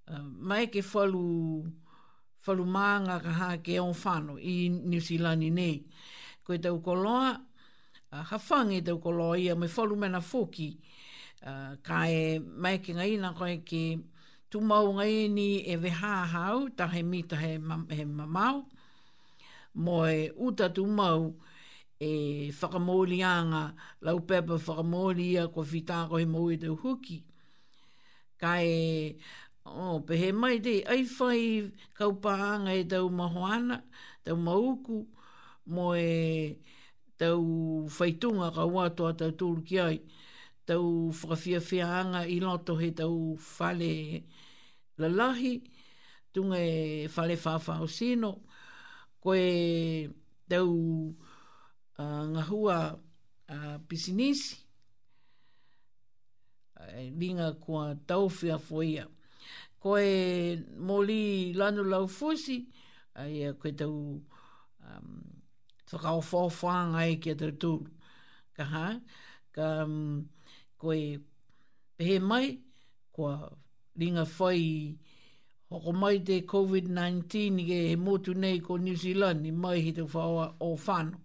Uh, 0.06 0.22
mai 0.48 0.66
ke 0.66 0.82
whalu, 0.92 1.24
whalu 2.46 2.64
maanga 2.78 3.16
ka 3.22 3.30
hā 3.40 3.52
ke 3.62 3.78
on 3.82 3.94
whano 3.94 4.38
i 4.38 4.68
New 4.70 5.00
Zealand 5.00 5.42
nei. 5.58 5.82
Koe 6.46 6.58
tau 6.62 6.78
koloa, 6.82 7.34
uh, 8.12 8.22
hawhangi 8.30 8.82
tau 8.86 8.98
koloa 9.02 9.36
ia 9.38 9.56
me 9.56 9.66
whalu 9.66 9.96
mena 9.96 10.18
fōki. 10.22 10.70
Uh, 11.42 11.74
ka 11.82 12.06
e 12.06 12.38
mai 12.38 12.78
ke 12.78 12.94
ngaina 12.94 13.34
koe 13.38 13.56
ke 13.64 13.98
tumau 14.50 14.86
ngaini 14.98 15.66
e 15.66 15.76
wehā 15.82 16.14
hau, 16.30 16.68
tahe 16.78 17.02
mi 17.02 17.22
tahe 17.22 17.56
mamau. 17.58 18.26
Ma, 18.38 18.50
mo 19.74 20.06
e 20.06 20.30
uta 20.36 20.72
mau 20.86 21.36
e 22.00 22.50
whakamoli 22.50 23.22
anga 23.22 23.74
lau 24.00 24.20
pepa 24.20 24.58
whakamoli 24.58 25.38
a 25.42 25.46
ko 25.48 25.60
whitako 25.62 26.16
he 26.18 26.24
mau 26.24 26.50
e 26.50 26.56
te 26.56 26.66
huki. 26.68 27.22
Ka 28.38 28.58
e 28.62 29.16
o 29.64 29.96
oh, 29.96 30.00
pehe 30.00 30.32
mai 30.32 30.58
te 30.60 30.82
ai 30.88 31.04
whai 31.04 31.70
kaupa 31.94 32.32
anga 32.54 32.72
e 32.74 32.84
tau 32.84 33.08
mahoana, 33.10 33.84
tau 34.24 34.36
mauku 34.36 35.06
mo 35.66 35.94
e 35.94 36.56
tau 37.18 37.86
whaitunga 37.98 38.50
ka 38.54 38.64
uatoa 38.64 39.12
tau 39.18 39.30
tūru 39.30 39.62
ki 39.62 39.78
ai 39.78 39.98
tau 40.66 41.12
whakawhiawhia 41.12 41.86
anga 42.00 42.24
i 42.26 42.40
loto 42.40 42.74
he 42.80 42.90
tau 42.90 43.36
whale 43.36 44.24
lalahi, 44.98 45.52
tunga 46.32 46.56
e 46.56 47.06
whale 47.14 47.36
whawhao 47.36 47.86
sino, 47.88 48.40
koe 49.22 49.38
tau 50.48 50.72
uh, 52.00 52.24
ngahua 52.32 52.96
uh, 53.52 53.76
pisinisi 53.88 54.56
uh, 56.80 56.88
ringa 57.20 57.48
e, 57.52 57.58
kua 57.60 57.94
tauwhia 58.08 58.56
foia. 58.58 59.04
Koe 59.80 60.06
moli 60.80 61.52
lanu 61.56 61.84
lau 61.84 62.06
fusi, 62.08 62.56
uh, 63.16 63.28
ia 63.28 63.52
koe 63.60 63.74
tau 63.76 63.98
um, 64.80 65.22
whakao 65.92 66.20
whawhanga 66.24 67.00
e 67.04 67.14
kia 67.20 67.34
tau 67.40 67.52
tūru. 67.60 67.84
Ka 68.56 68.64
ha, 68.72 68.86
ka 69.54 69.68
um, 69.84 70.24
koe 70.80 71.00
pehe 72.00 72.18
mai, 72.24 72.56
kua 73.12 73.36
ringa 74.00 74.24
whai 74.38 74.96
hoko 75.70 75.90
mai 75.94 76.18
te 76.26 76.36
COVID-19 76.52 77.24
i 77.62 77.64
ke 77.68 77.76
he 77.90 77.96
motu 77.96 78.32
nei 78.34 78.58
ko 78.66 78.76
New 78.78 78.96
Zealand 79.02 79.46
i 79.46 79.52
mai 79.64 79.78
hi 79.84 79.92
te 79.94 80.02
whaua 80.14 80.46
o 80.66 80.68
whanu. 80.86 81.16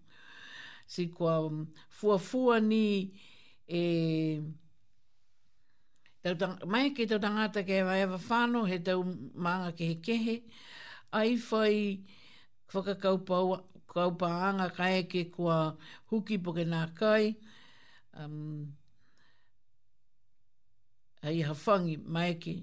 Si 0.88 1.08
kua 1.10 1.40
um, 1.48 1.64
fua 1.90 2.18
fua 2.22 2.60
ni 2.62 2.82
e... 3.68 3.80
Tautang, 6.26 6.56
mai 6.66 6.90
ke 6.98 7.06
tau 7.10 7.20
tangata 7.22 7.62
ke 7.66 7.74
hewa 7.80 7.98
ewa 8.04 8.18
whanu 8.28 8.62
he 8.70 8.78
tau 8.86 9.02
maanga 9.48 9.72
ke 9.78 9.84
he 9.90 9.96
kehe. 10.06 10.36
Ai 11.12 11.36
whai 11.50 12.02
whakakaupaanga 12.72 14.68
ka 14.78 14.86
eke 15.02 15.22
kua 15.34 15.58
huki 16.12 16.38
poke 16.44 16.64
nā 16.70 16.82
kai. 17.02 17.26
Um, 18.14 18.70
ai 21.26 21.42
hawhangi 21.50 21.96
mai 22.06 22.34
ke 22.38 22.54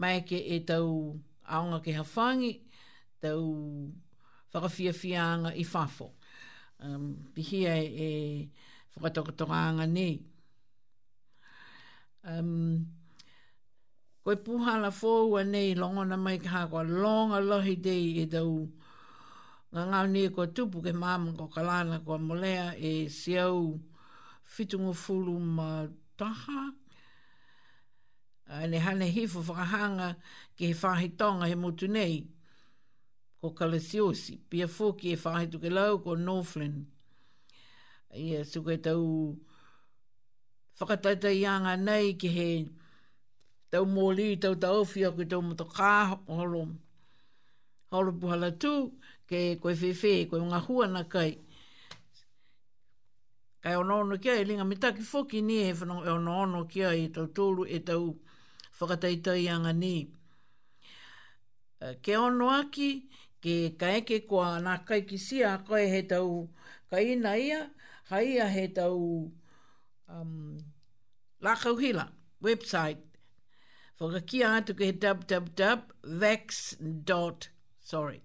mai 0.00 0.24
ke 0.24 0.36
e 0.56 0.56
tau 0.64 1.12
aonga 1.44 1.78
ke 1.84 1.92
hawhangi, 1.92 2.52
tau 3.20 3.44
whakawhiawhianga 4.54 5.52
i 5.60 5.64
whafo. 5.68 6.10
Um, 6.80 7.28
pihia 7.36 7.76
e 7.76 8.48
whakatokatokanga 8.96 9.84
nei. 9.86 10.16
Um, 12.24 12.84
koe 14.24 14.36
puhala 14.40 14.88
fōua 14.88 15.44
nei 15.44 15.74
longona 15.76 16.16
mai 16.16 16.38
ka 16.40 16.48
hakoa 16.56 16.82
longa 16.88 17.40
lohi 17.50 17.76
dei 17.86 18.24
e 18.24 18.26
tau 18.34 18.52
ngā 19.74 19.82
ngā 19.92 20.00
nei 20.16 20.28
kua 20.34 20.46
tupu 20.50 20.80
ke 20.82 20.92
māma 20.98 21.30
ko 21.38 21.44
kalana 21.54 22.00
kua 22.04 22.16
molea 22.18 22.72
e 22.74 23.06
siau 23.12 23.74
fitungu 24.44 24.96
fulu 24.98 25.36
ma 25.38 25.70
Taha. 26.20 26.79
Ah, 28.52 28.66
ne 28.66 28.78
hane 28.78 29.06
hifu 29.06 29.38
whakahanga 29.42 30.16
ke 30.58 30.58
he 30.66 30.74
whahitonga 30.74 31.46
he 31.46 31.54
motu 31.54 31.86
nei. 31.86 32.26
Ko 33.40 33.50
Kalasiosi, 33.52 34.40
pia 34.50 34.66
fōki 34.66 35.12
e 35.12 35.16
whahitu 35.16 35.60
ke 35.60 35.70
lau 35.70 35.98
ko 35.98 36.14
Northland. 36.16 36.86
Ia 38.18 38.44
suke 38.44 38.82
tau 38.82 39.36
whakataitai 40.80 41.46
anga 41.46 41.76
nei 41.76 42.14
ke 42.14 42.26
he 42.28 42.48
tau 43.70 43.84
mōli, 43.86 44.34
tau 44.40 44.54
tauwhi 44.56 45.06
aku 45.06 45.24
tau 45.30 45.42
mato 45.42 45.64
kā 45.64 46.18
horo. 46.26 46.62
Horo 47.92 48.12
puhala 48.12 48.50
tū 48.50 48.90
ke 49.28 49.60
koe 49.62 49.76
whewhe, 49.78 50.28
koe 50.30 50.40
ngā 50.40 50.90
na 50.90 51.04
kai. 51.04 51.38
Kai 53.62 53.74
ono 53.76 54.00
ono 54.00 54.18
kia 54.18 54.34
e 54.40 54.44
linga 54.44 54.64
mitaki 54.64 55.02
fōki 55.06 55.40
ni 55.42 55.68
e 55.70 55.72
whanau 55.72 56.04
e 56.04 56.10
ono 56.10 56.32
ono 56.42 56.64
kia 56.64 56.90
e 56.94 57.08
tau 57.12 57.26
tōru 57.28 57.64
e 57.70 57.78
tau 57.78 57.94
tōru 57.94 58.29
whakataitai 58.80 59.44
anga 59.54 59.72
ni. 59.72 59.94
Eh, 61.82 61.96
ke 62.04 62.16
ono 62.26 62.48
aki, 62.60 62.90
ke 63.42 63.54
kaeke 63.80 64.16
kua 64.28 64.46
nā 64.64 64.72
kai 64.86 65.00
ki 65.10 65.18
sia, 65.18 65.60
koe 65.68 65.84
he 65.94 66.00
tau 66.12 66.34
kaina 66.92 67.30
ia, 67.46 67.60
haia 68.10 68.46
he 68.56 68.64
tau 68.68 68.98
um, 70.08 70.56
lakauhila, 71.42 72.04
website. 72.42 73.00
Whakakia 74.00 74.46
atu 74.56 74.72
ke 74.74 74.84
he 74.88 74.92
www.vax.com 74.92 77.34
sorry, 77.90 78.20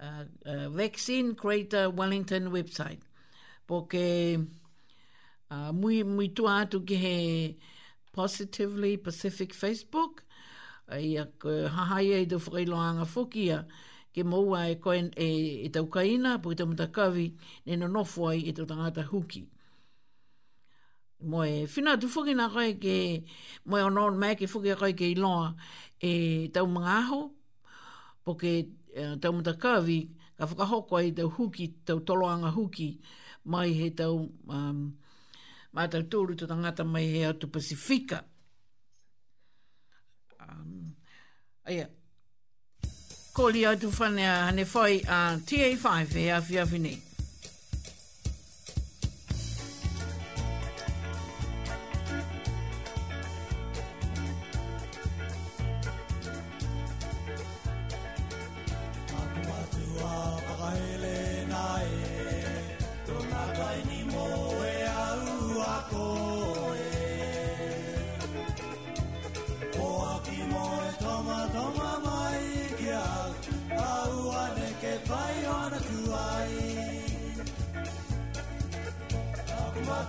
uh, 0.00 0.24
uh, 0.46 0.68
Vaccine 0.70 1.32
Greater 1.32 1.90
Wellington 1.90 2.50
website. 2.50 2.98
porque 3.66 4.36
uh, 5.52 5.72
muy 5.72 6.02
muy 6.04 6.28
tua 6.30 6.60
atu 6.62 6.80
ki 6.84 6.96
he 6.96 7.56
Positively 8.12 8.96
Pacific 8.96 9.52
Facebook. 9.54 10.22
Ai 10.88 11.16
a 11.16 11.26
koe 11.26 11.68
hahai 11.68 12.10
e 12.22 12.26
te 12.26 12.34
whakailoanga 12.34 13.04
whukia 13.06 13.60
ke 14.12 14.24
moua 14.24 14.64
e 14.70 14.74
koe 14.82 14.98
e, 15.16 15.64
e 15.66 15.68
tau 15.70 15.86
kaina 15.86 16.40
po 16.42 16.50
i 16.50 16.54
tau 16.56 16.66
mutakawi 16.66 17.36
ne 17.66 17.76
no 17.76 17.86
nofo 17.88 18.26
ai 18.32 18.38
e 18.38 18.52
tau 18.52 18.66
tangata 18.66 19.04
huki. 19.06 19.44
Mo 21.22 21.42
e 21.44 21.66
whina 21.70 21.96
tu 21.96 22.08
whuki 22.08 22.34
nā 22.34 22.48
koe 22.50 22.74
ke 22.82 22.96
mo 23.66 23.78
e 23.78 23.82
onon 23.86 24.18
ke 24.34 24.46
whuki 24.50 24.70
a 24.70 24.74
ke 24.92 25.12
iloa 25.14 25.54
e 26.00 26.48
tau 26.48 26.66
mga 26.66 26.90
aho 27.06 27.30
po 28.24 28.34
Eh, 28.94 29.16
tau 29.22 29.32
mata 29.38 29.52
kāwi, 29.54 29.98
ka 30.38 30.46
whakahoko 30.50 30.98
ai 30.98 31.12
tau 31.14 31.28
huki, 31.30 31.68
tau 31.86 32.00
toloanga 32.02 32.50
huki, 32.50 32.98
mai 33.44 33.68
he 33.76 33.90
tau 33.94 34.16
um, 34.50 34.80
mātau 35.76 36.02
tōru 36.10 36.34
tō 36.40 36.48
tangata 36.50 36.82
mai 36.84 37.04
he 37.12 37.22
atu 37.28 37.46
Pasifika. 37.46 38.22
Um, 40.42 40.96
ko 41.66 43.44
kōli 43.44 43.62
atu 43.70 43.92
whanea 44.00 44.48
hane 44.50 44.64
whai 44.66 44.96
a 45.06 45.20
TA5 45.38 46.12
he 46.18 46.26
awhi 46.40 46.58
awhi 46.64 46.80
nei. 46.88 46.98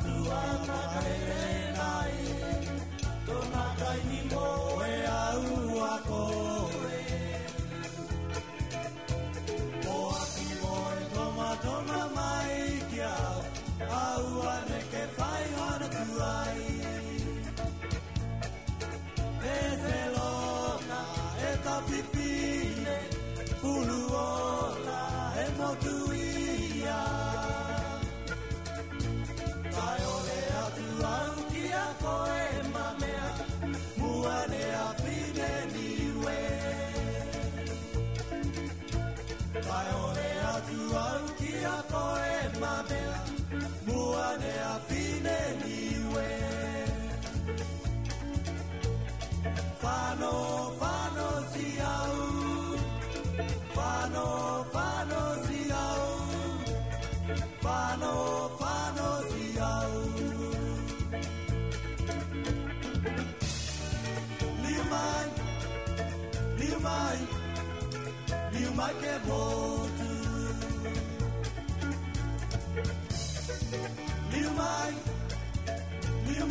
tua 0.03 0.41
na 0.67 0.75
kai 0.93 1.19
nei 1.29 1.63
nai 1.79 2.15
Tō 3.27 3.39
kai 3.79 3.99
ni 4.09 4.19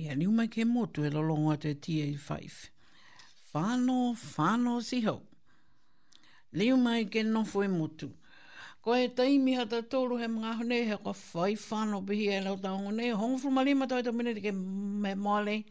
ai 0.00 0.08
ani 0.12 0.26
mai 0.26 0.46
ke 0.48 0.64
motu 0.64 0.92
tu 0.92 1.04
e 1.06 1.10
lo 1.14 1.20
longo 1.20 1.56
te 1.62 1.70
TA5. 1.74 2.30
Fano 3.50 4.14
fano 4.14 4.80
si 4.80 5.00
ho. 5.06 5.18
Leu 6.52 6.76
mai 6.76 7.04
ke 7.08 7.22
no 7.22 7.44
foi 7.44 7.66
e 7.66 7.68
motu. 7.68 8.08
Ko 8.82 8.94
e 8.94 9.08
tai 9.12 9.38
mi 9.38 9.52
hata 9.58 9.78
tōru 9.92 10.16
he 10.22 10.26
mga 10.36 10.50
hone 10.58 10.78
he 10.88 10.96
ko 11.04 11.12
fai 11.12 11.54
fano 11.56 12.00
bihi 12.00 12.26
e 12.36 12.40
lau 12.44 12.56
tango 12.56 12.90
ne 12.90 13.12
hongo 13.12 13.36
fuma 13.38 13.62
lima 13.62 13.84
tau 13.86 14.00
ta 14.02 14.12
mene 14.12 14.32
ke 14.40 14.50
me 14.54 15.14
maale 15.14 15.64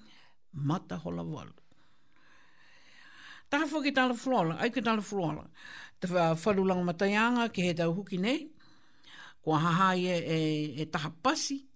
mata 0.67 0.95
hola 1.03 1.23
walu. 1.23 1.53
Tafo 3.49 3.81
ki 3.81 3.91
tāla 3.97 4.13
fuloala, 4.13 4.59
ai 4.61 4.69
ki 4.69 4.81
tāla 4.85 5.01
fuloala. 5.01 5.45
Te 5.99 6.85
mata 6.85 7.05
yanga 7.05 7.49
ke 7.49 7.61
he 7.65 7.73
tau 7.73 7.93
huki 7.97 8.19
nei. 8.21 8.47
Ko 9.41 9.51
hahai 9.57 10.05
e, 10.05 10.17
e, 10.37 10.39
e 10.81 10.85
taha 10.89 11.09
pasi. 11.09 11.68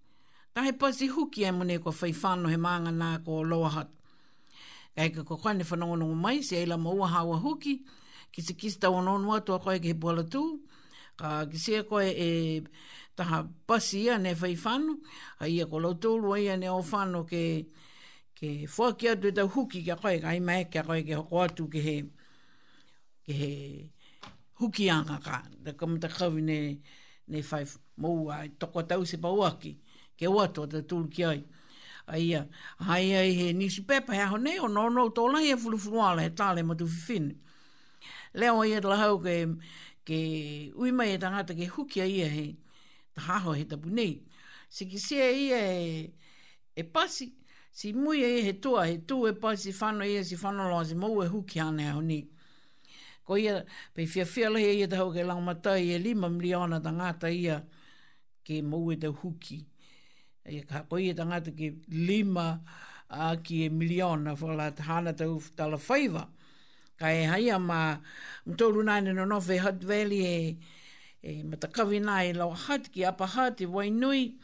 Ka 0.53 0.61
he 0.61 0.71
pasi 0.71 1.07
huki 1.09 1.45
e 1.49 1.51
mune 1.51 1.79
ko 1.81 1.91
whai 1.91 2.11
he 2.11 2.57
maanga 2.65 2.91
nā 2.93 3.25
ko 3.25 3.41
loa 3.41 3.69
hat. 3.75 3.87
Kei 4.95 5.09
ka 5.09 5.23
ko 5.23 5.35
kwane 5.41 5.63
whanongonongo 5.65 6.13
mai, 6.15 6.43
se 6.43 6.55
eila 6.61 6.77
ma 6.77 6.91
hawa 7.07 7.37
huki, 7.41 7.73
ki 8.31 8.39
se 8.45 8.53
kisi 8.53 8.79
tau 8.79 8.93
anonu 8.99 9.33
atua 9.33 9.59
koe 9.59 9.79
ki 9.81 9.87
he 9.87 9.93
pola 9.95 10.23
tū, 10.23 10.43
ka 11.19 11.45
ki 11.49 11.57
se 11.57 11.81
koe 11.89 12.05
e 12.27 12.61
taha 13.17 13.47
pasi 13.67 14.01
ia 14.05 14.17
ne 14.19 14.33
whai 14.33 14.53
whano, 14.63 14.99
ia 15.47 15.65
ko 15.65 15.77
lau 15.81 15.93
tūlu 15.97 16.35
a 16.37 16.39
ia 16.45 16.55
ne 16.57 16.69
o 16.69 16.81
whano 16.91 17.23
ke, 17.25 17.43
ke 18.37 18.67
fua 18.69 18.93
ki 18.93 19.07
atu 19.09 19.27
e 19.27 19.33
tau 19.33 19.49
huki 19.55 19.81
ki 19.87 19.97
koe, 20.01 20.19
ka 20.21 20.35
ima 20.37 20.59
e 20.61 20.69
ki 20.69 20.77
a 20.77 20.83
koe 20.83 21.01
ki 21.01 21.17
hoko 21.17 21.41
atu 21.47 21.65
ki 21.73 21.79
he, 21.87 21.95
ki 23.25 23.33
he 23.41 23.51
huki 24.61 24.85
anga 24.97 25.17
ka, 25.25 25.41
da 25.65 25.71
kamata 25.73 26.09
kawi 26.17 26.41
ne, 26.41 26.59
ne 27.27 27.41
whai 27.41 27.65
mou 27.97 28.29
a 28.29 28.45
toko 28.59 28.83
tau 28.85 29.01
se 29.05 29.17
pa 29.17 29.33
uaki 29.33 29.79
ke 30.23 30.29
ua 30.31 30.47
tō 30.55 30.63
te 30.71 30.81
tūru 30.87 31.09
ki 31.11 31.25
ai. 31.27 31.39
Ai, 32.03 32.35
ah, 32.35 32.47
ai, 32.89 33.13
ai, 33.15 33.29
he 33.37 33.49
nisi 33.55 33.81
pepa, 33.87 34.13
hea 34.15 34.27
honei, 34.31 34.57
o 34.63 34.69
nō 34.71 34.83
nō 34.95 35.05
tō 35.15 35.27
lai 35.31 35.45
e 35.51 35.55
furufuru 35.59 36.01
ala, 36.03 36.23
he 36.25 36.31
tāle 36.35 36.63
tu 36.79 36.87
fifin. 36.91 37.29
Leo 38.35 38.63
i 38.67 38.73
et 38.75 38.83
lahau 38.87 39.19
ke, 39.23 39.37
ke 40.05 40.19
ui 40.75 40.91
mai 40.91 41.11
e 41.13 41.17
tangata 41.21 41.55
ke 41.55 41.67
huki 41.75 42.01
a 42.03 42.07
ia 42.07 42.25
e 42.25 42.29
he, 42.33 42.45
ta 43.15 43.21
haho 43.29 43.53
he 43.55 43.63
tapu 43.71 43.89
nei. 43.95 44.17
Si 44.73 44.85
ki 44.89 44.99
sia 44.99 45.29
ia 45.31 45.57
e, 45.57 46.11
e 46.75 46.83
pasi, 46.83 47.29
si 47.71 47.93
mui 47.93 48.23
e 48.25 48.33
he 48.49 48.53
tua, 48.59 48.87
he 48.89 48.99
tū 48.99 49.21
e 49.29 49.33
pasi, 49.35 49.71
whano 49.79 50.03
ia, 50.09 50.23
si 50.25 50.35
whano 50.41 50.67
loa, 50.67 50.83
si 50.85 50.95
mou 50.99 51.23
e 51.23 51.29
huki 51.31 51.61
ane 51.63 51.87
hao 51.91 52.01
nei. 52.01 52.25
Ko 53.23 53.37
ia, 53.39 53.61
pei 53.95 54.07
fia 54.09 54.25
fia 54.27 54.49
lehe 54.51 54.73
ia 54.81 54.87
tahau 54.91 55.13
ke 55.15 55.23
langmatai 55.23 55.93
e 55.95 55.99
lima 56.03 56.27
miliona 56.29 56.81
tangata 56.83 57.31
ia 57.31 57.61
ke 58.43 58.59
mou 58.63 58.91
e 58.91 58.97
tau 58.99 59.15
huki 59.23 59.61
e 60.45 60.59
ka 60.67 60.83
koi 60.89 61.09
e 61.11 61.15
tangata 61.15 61.51
ki 61.55 61.67
lima 61.89 62.59
a 63.09 63.35
ki 63.41 63.65
e 63.65 63.69
miliona 63.71 64.33
whala 64.35 64.71
tahana 64.75 65.15
tau 65.15 65.39
tala 65.55 65.77
whaiva. 65.77 66.27
Ka 66.99 67.07
e 67.11 67.23
haia 67.25 67.59
ma 67.59 67.97
mtoru 68.47 68.83
nane 68.85 69.13
no 69.13 69.25
nofe 69.25 69.57
Hutt 69.59 69.83
Valley 69.83 70.21
e, 70.27 70.55
mata 71.23 71.31
e 71.31 71.43
matakawi 71.43 71.99
nai 72.01 72.33
lau 72.33 72.51
hat 72.51 72.91
ki 72.91 73.05
apa 73.05 73.25
hat 73.27 73.61
e 73.61 73.65
wainui 73.65 74.35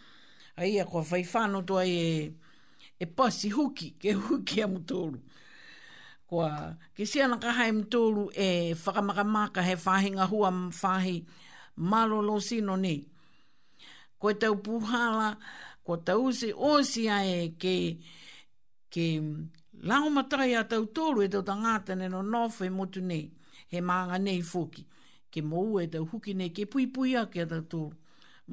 a 0.57 0.65
ia 0.65 0.85
kua 0.85 1.03
whaifano 1.03 1.65
toa 1.65 1.83
e 1.85 2.31
e 2.99 3.05
pasi 3.05 3.49
huki, 3.51 3.95
ke 3.99 4.13
huki 4.15 4.63
a 4.63 4.67
mtoru. 4.67 5.19
Kua 6.27 6.75
ke 6.95 7.05
siana 7.05 7.39
ka 7.41 7.51
hae 7.51 7.71
mtoru 7.71 8.29
e 8.35 8.73
whakamakamaka 8.73 9.63
he 9.63 9.75
whahinga 9.75 10.25
hua 10.27 10.51
mwhahi 10.51 11.25
malolo 11.75 12.39
sino 12.39 12.75
ni. 12.77 13.07
Koe 14.19 14.33
tau 14.33 14.55
Koe 14.59 14.61
tau 14.63 14.63
puhala, 14.63 15.37
ko 15.83 15.97
tause 15.97 16.51
osi 16.55 17.07
ae 17.11 17.49
ke 17.59 17.75
ke 18.91 19.05
lao 19.85 20.09
matai 20.09 20.53
a 20.59 20.63
tau 20.67 20.85
tolu 20.91 21.21
e 21.23 21.27
tau 21.31 21.43
tangata 21.45 21.95
ne 21.95 22.07
no 22.09 22.21
nofe 22.21 22.69
motu 22.71 23.01
nei 23.01 23.25
he 23.71 23.79
maanga 23.81 24.17
nei 24.19 24.41
foki 24.41 24.83
ke 25.31 25.39
mou 25.45 25.79
e 25.79 25.87
tau 25.87 26.05
huki 26.05 26.33
nei 26.33 26.49
ke 26.51 26.65
pui 26.71 26.85
pui 26.93 27.15
a 27.15 27.23
ke 27.33 27.41
tau 27.49 27.63
tolu 27.71 27.95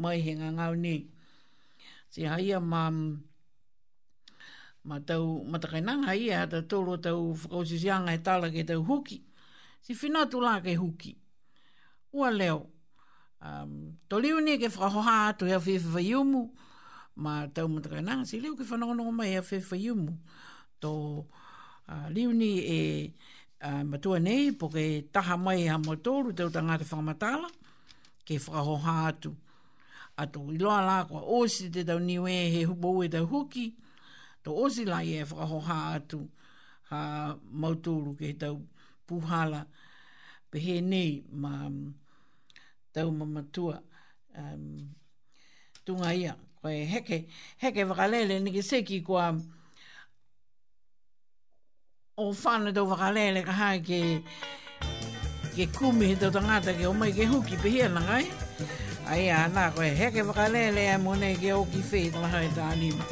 mai 0.00 0.18
he 0.24 0.32
ngā 0.38 0.48
ngau 0.60 0.74
nei 0.84 1.00
se 2.12 2.22
haia 2.30 2.58
ma 2.60 2.82
ma 4.88 4.96
tau 5.08 5.42
matakainanga 5.50 6.12
ia 6.14 6.36
a 6.44 6.50
tau 6.52 6.62
tolu 6.70 6.94
tau 7.04 7.18
whakausisianga 7.40 8.12
e 8.16 8.20
tala 8.26 8.48
ke 8.54 8.62
tau 8.70 8.82
huki 8.88 9.18
si 9.84 9.94
finatu 9.98 10.38
la 10.44 10.60
ke 10.60 10.74
huki 10.78 11.12
ua 12.18 12.30
leo 12.30 12.68
um, 13.42 13.98
to 14.08 14.18
liu 14.22 14.38
ne 14.40 14.56
ke 14.62 14.68
whakahoha 14.70 15.14
atu 15.32 15.44
ea 15.50 15.58
whiwhiwhiumu 15.58 16.42
ua 16.46 16.65
ma 17.16 17.48
tau 17.52 17.68
mataka 17.68 18.00
nanga 18.04 18.24
si 18.28 18.36
leo 18.40 18.52
ki 18.54 18.64
whanongonongo 18.70 19.12
mai 19.12 19.32
a 19.40 19.40
whewha 19.40 19.76
iumu 19.80 20.12
to 20.80 21.24
uh, 21.88 22.08
ni 22.12 22.52
e 22.60 23.12
uh, 23.64 23.82
matua 23.88 24.18
nei 24.20 24.52
po 24.52 24.68
ke 24.68 25.08
taha 25.12 25.36
mai 25.40 25.64
e 25.64 25.66
ha 25.72 25.78
motoru 25.80 26.30
tau 26.36 26.50
ta 26.54 26.60
ngāte 26.60 26.84
whakamatala 26.84 27.48
ke 28.26 28.36
whakahoha 28.36 28.94
atu 29.16 29.32
atu 30.20 30.40
iloa 30.54 30.80
la 30.88 30.96
kua 31.08 31.22
osi 31.40 31.70
te 31.72 31.84
tau 31.88 31.98
niwe 31.98 32.52
he 32.54 32.64
hubo 32.68 32.92
ue 33.00 33.08
tau 33.08 33.24
huki 33.26 33.72
to 34.44 34.50
osi 34.64 34.84
la 34.84 35.00
e 35.00 35.22
whakahoha 35.24 35.76
atu 35.96 36.28
ha 36.92 36.98
motoru 37.60 38.12
ke 38.16 38.36
tau 38.36 38.60
puhala 39.08 39.64
pehe 40.52 40.80
nei 40.84 41.24
ma 41.32 41.64
tau 42.92 43.08
mamatua 43.10 43.80
um, 44.36 44.92
tunga 45.88 46.12
ia 46.12 46.36
oi 46.66 46.78
heke, 46.92 47.16
heke 47.62 47.82
whakalele 47.90 48.34
ni 48.42 48.50
ke 48.56 48.62
seki 48.70 48.98
kua 49.06 49.26
o 52.22 52.24
whanau 52.42 52.72
tau 52.76 52.86
whakalele 52.92 53.40
ka 53.48 53.54
hae 53.60 53.78
ke 53.88 54.00
ke 55.56 55.64
kumi 55.76 56.08
he 56.10 56.14
tau 56.22 56.30
tangata 56.36 56.74
ke 56.78 56.86
o 56.90 56.92
mai 57.02 57.12
ke 57.18 57.26
huki 57.32 57.56
pe 57.62 57.70
hia 57.74 57.86
nga 57.96 58.02
ai 58.16 58.26
eh? 58.30 59.12
ai 59.14 59.22
a 59.36 59.40
nā 59.58 59.64
koe 59.76 59.90
heke 60.00 60.22
whakalele 60.30 60.82
e 60.86 60.88
a 60.96 60.98
mone 61.04 61.30
ke 61.42 61.52
o 61.58 61.60
ki 61.74 61.80
whee 61.92 62.08
tala 62.16 62.30
hae 62.34 62.48
ta 62.58 62.64
anima 62.72 63.04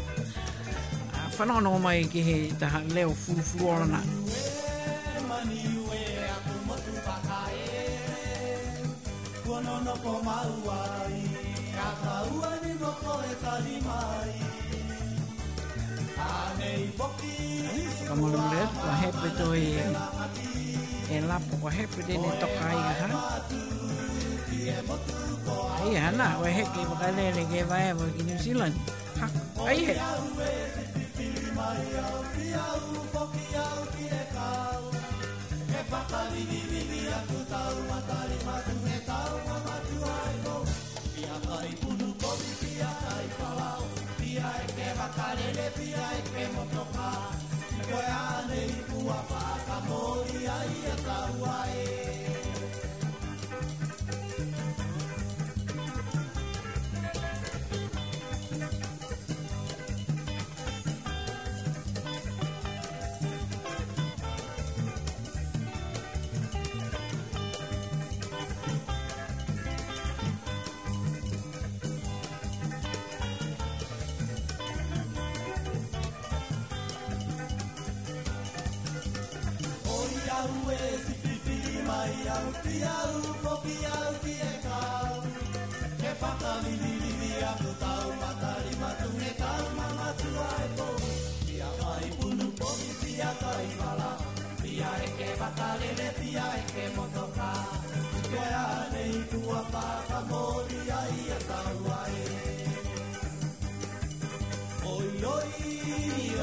whanono 1.36 1.76
o 1.78 1.82
mai 1.86 1.98
ke 2.16 2.24
he 2.31 2.36
taha 2.64 2.81
leo 2.98 3.14
fufu 3.24 3.64
orana 3.74 4.02
Kono 9.47 9.74
no 9.85 9.94
ko 10.02 10.12
maua 10.26 10.78
i 11.20 11.20
kata 11.76 12.14
ua 12.36 12.51
ni 12.62 12.64
no 12.85 12.93
koe 13.05 13.31
tahi 13.44 13.74
mai 13.86 14.32
Anei 16.24 16.86
poki 16.98 17.36
Kamuru 18.09 18.40
le, 18.52 18.61
kwa 18.81 18.93
hepe 19.02 19.28
to 19.39 19.48
e 19.69 19.70
E 21.15 21.16
lapo 21.28 21.55
kwa 21.62 21.70
hepe 21.77 22.01
de 22.09 22.15
ne 22.23 22.31
toka 22.40 22.65
i 22.77 22.78
ha 23.01 23.09
Ai 25.82 25.93
hana, 26.05 26.27
kwa 26.39 26.48
heke 26.59 26.78
i 26.82 26.85
wakalele 26.90 27.43
ke 27.52 27.61
vae 27.70 27.90
wa 28.01 28.06
ki 28.15 28.23
New 28.28 28.39
Zealand 28.44 28.74
Ai 29.69 29.81
he 29.89 29.94
e 29.94 29.94
Ai 29.97 30.01
he 38.28 38.43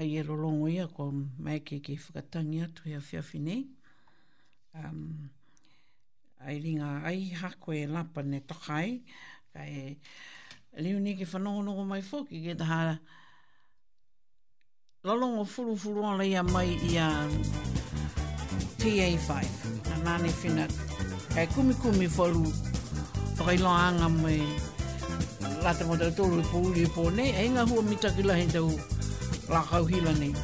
ai 0.02 0.18
e 0.18 0.22
lolongo 0.26 0.66
ia 0.66 0.90
ko 0.90 1.14
mai 1.38 1.62
ke 1.62 1.78
ke 1.78 1.94
whakatangi 1.94 2.66
atu 2.66 2.82
hea 2.90 2.98
whiawhi 2.98 3.38
nei. 3.38 3.62
Um, 4.74 5.30
ai 6.42 6.58
ringa 6.58 7.06
ai 7.06 7.30
hako 7.38 7.70
e 7.72 7.86
lapa 7.86 8.22
ne 8.26 8.40
tokai, 8.40 8.98
kai 9.54 9.96
liu 10.82 10.98
ni 10.98 11.14
ke 11.14 11.22
whanongonongo 11.24 11.86
mai 11.86 12.02
fōki 12.02 12.42
ke 12.46 12.54
taha 12.58 12.98
lolongo 15.06 15.44
furu 15.44 15.76
furu 15.78 16.02
ala 16.10 16.24
ia 16.26 16.42
mai 16.42 16.74
ia 16.90 17.06
TA5, 18.82 19.30
na 19.90 19.96
nane 20.02 20.30
whina, 20.42 20.66
kai 21.34 21.46
kumi 21.54 21.74
kumi 21.78 22.08
wharu 22.18 22.50
whakailoanga 23.38 24.08
mai 24.18 24.42
Lata 25.62 25.86
mo 25.86 25.94
tau 25.94 26.10
tōru 26.10 26.42
pō 26.50 26.58
uri 26.70 26.86
pō 26.90 27.04
nei, 27.14 27.30
e 27.38 27.44
inga 27.46 27.62
hua 27.70 27.86
mitaki 27.86 28.24
lahi 28.26 28.48
tau 28.50 28.66
la 29.52 29.62
kauhila 29.70 30.12
nei. 30.12 30.34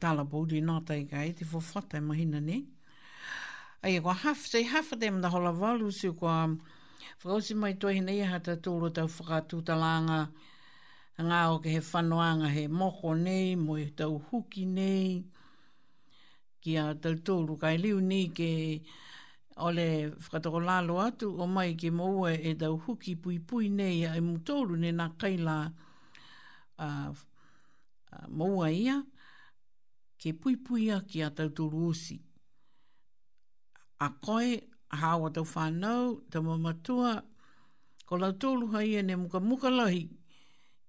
tala 0.00 0.24
bodi 0.24 0.60
nā 0.64 0.80
taika 0.88 1.22
e 1.28 1.32
te 1.38 1.44
whawhata 1.44 1.98
e 2.00 2.04
mahina 2.04 2.40
ne. 2.40 2.58
Ai 3.84 3.96
e 3.98 4.00
kwa 4.00 4.14
half, 4.14 4.44
say 4.46 4.62
half 4.64 4.92
of 4.92 5.00
them 5.00 5.20
the 5.20 5.28
whole 5.30 5.46
of 5.46 5.62
all 5.62 5.80
usu 5.80 6.12
kwa 6.12 6.48
whakausi 7.22 7.54
mai 7.56 7.74
toi 7.74 7.94
hina 7.98 8.12
iha 8.12 8.40
ta 8.44 8.56
tūro 8.56 8.90
tau 8.92 9.06
whakatū 9.08 9.62
talanga 9.64 10.18
ngā 11.20 11.40
o 11.52 11.58
ke 11.60 11.68
he 11.74 11.80
whanoanga 11.86 12.48
he 12.52 12.66
moko 12.68 13.14
nei, 13.18 13.54
mo 13.56 13.76
e 13.76 13.86
tau 13.96 14.18
huki 14.30 14.66
nei 14.66 15.22
ki 16.60 16.76
a 16.80 16.94
tau 16.94 17.14
tūro 17.16 17.56
kai 17.60 17.76
liu 17.80 18.00
ni 18.00 18.26
ke 18.28 18.50
ole 19.60 20.12
whakatoko 20.16 20.60
lalo 20.64 20.98
atu 21.04 21.32
o 21.36 21.46
mai 21.46 21.74
ke 21.74 21.90
moua 21.92 22.32
e 22.36 22.54
tau 22.54 22.76
huki 22.86 23.16
pui 23.20 23.38
pui 23.38 23.68
nei 23.68 24.04
ai 24.06 24.16
e 24.16 24.24
mu 24.24 24.38
tūro 24.38 24.76
ne 24.76 24.92
nā 24.92 25.10
kaila 25.16 25.58
uh, 26.80 27.12
uh, 27.12 28.28
moua 28.28 28.28
Moua 28.30 28.72
ia 28.76 29.00
ke 30.20 30.32
puipui 30.38 30.90
a 30.92 31.00
ki 31.08 31.22
a 31.26 31.30
tau 31.36 31.48
tūru 31.56 31.86
usi. 31.90 32.18
A 34.04 34.08
koe, 34.24 34.58
hawa 35.02 35.30
tau 35.32 35.46
whānau, 35.48 36.18
tau 36.30 36.42
mamatua, 36.44 37.12
ko 38.06 38.18
lau 38.20 38.30
tūru 38.42 38.68
hai 38.74 38.96
ene 39.00 39.16
muka 39.16 39.40
muka 39.40 39.72
lahi, 39.78 40.02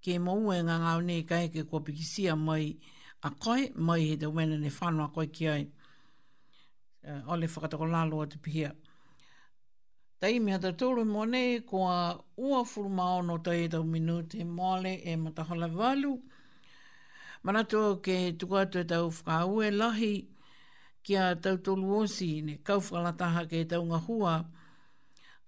ke 0.03 0.18
maua 0.26 0.58
e 0.60 0.66
ngā 0.68 0.76
ngāo 0.84 1.02
ne 1.08 1.22
ka 1.30 1.40
eke 1.48 1.64
kua 1.70 1.80
pikisia 1.88 2.36
mai 2.38 2.74
a 3.24 3.32
koe, 3.32 3.70
mai 3.76 3.99
he 4.10 4.18
tau 4.18 4.34
mena 4.36 4.58
ne 4.58 4.68
whānau 4.70 5.08
a 5.08 5.14
koe 5.16 5.28
ki 5.28 5.48
ai. 5.48 5.68
Uh, 7.02 7.24
ole 7.34 7.48
whakatako 7.48 7.88
lalo 7.90 8.20
atu 8.26 8.38
pihia. 8.38 8.76
Tai 10.22 10.38
mea 10.40 10.60
ta 10.62 10.70
tūru 10.78 11.02
mō 11.10 11.24
ne, 11.30 11.45
ko 11.70 11.88
a 11.90 11.95
ua 12.38 12.62
furu 12.72 12.91
maono 12.99 13.40
tau 13.41 13.56
e 13.64 13.68
tau 13.74 13.82
minute 13.84 14.44
mole 14.45 14.94
e 15.02 15.16
matahala 15.18 15.72
valu. 15.72 16.20
Manato 17.44 17.96
ke 18.02 18.14
he 18.14 18.32
tuku 18.38 18.54
atu 18.56 18.80
e 18.82 18.84
tau 18.84 19.10
whakau 19.10 19.64
e 19.66 19.70
lahi 19.74 20.26
ki 21.04 21.16
a 21.16 21.36
tau 21.36 21.58
tolu 21.58 22.06
osi 22.06 22.44
ne 22.44 22.58
kau 22.64 22.78
whakalataha 22.80 23.48
ke 23.50 23.56
he 23.66 23.66
tau 23.66 23.82
ngahua. 23.82 24.46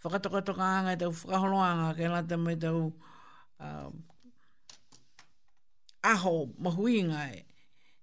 Whakatokatoka 0.04 0.60
anga 0.80 0.94
e 0.94 0.96
tau 0.98 1.12
whakaholoanga 1.14 1.94
ke 1.96 2.06
lata 2.10 2.36
mai 2.38 2.56
tau 2.56 2.94
uh, 3.60 3.92
aho 6.04 6.50
mahui 6.64 7.04
ngai 7.06 7.36
e 7.38 7.44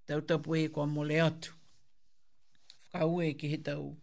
tau 0.06 0.20
tapu 0.20 0.54
e 0.54 0.68
kua 0.68 0.86
mole 0.86 1.18
atu. 1.26 1.50
Whakau 2.94 3.22
e 3.26 3.34
ke 3.34 3.48
he 3.50 3.58
tau 3.58 3.98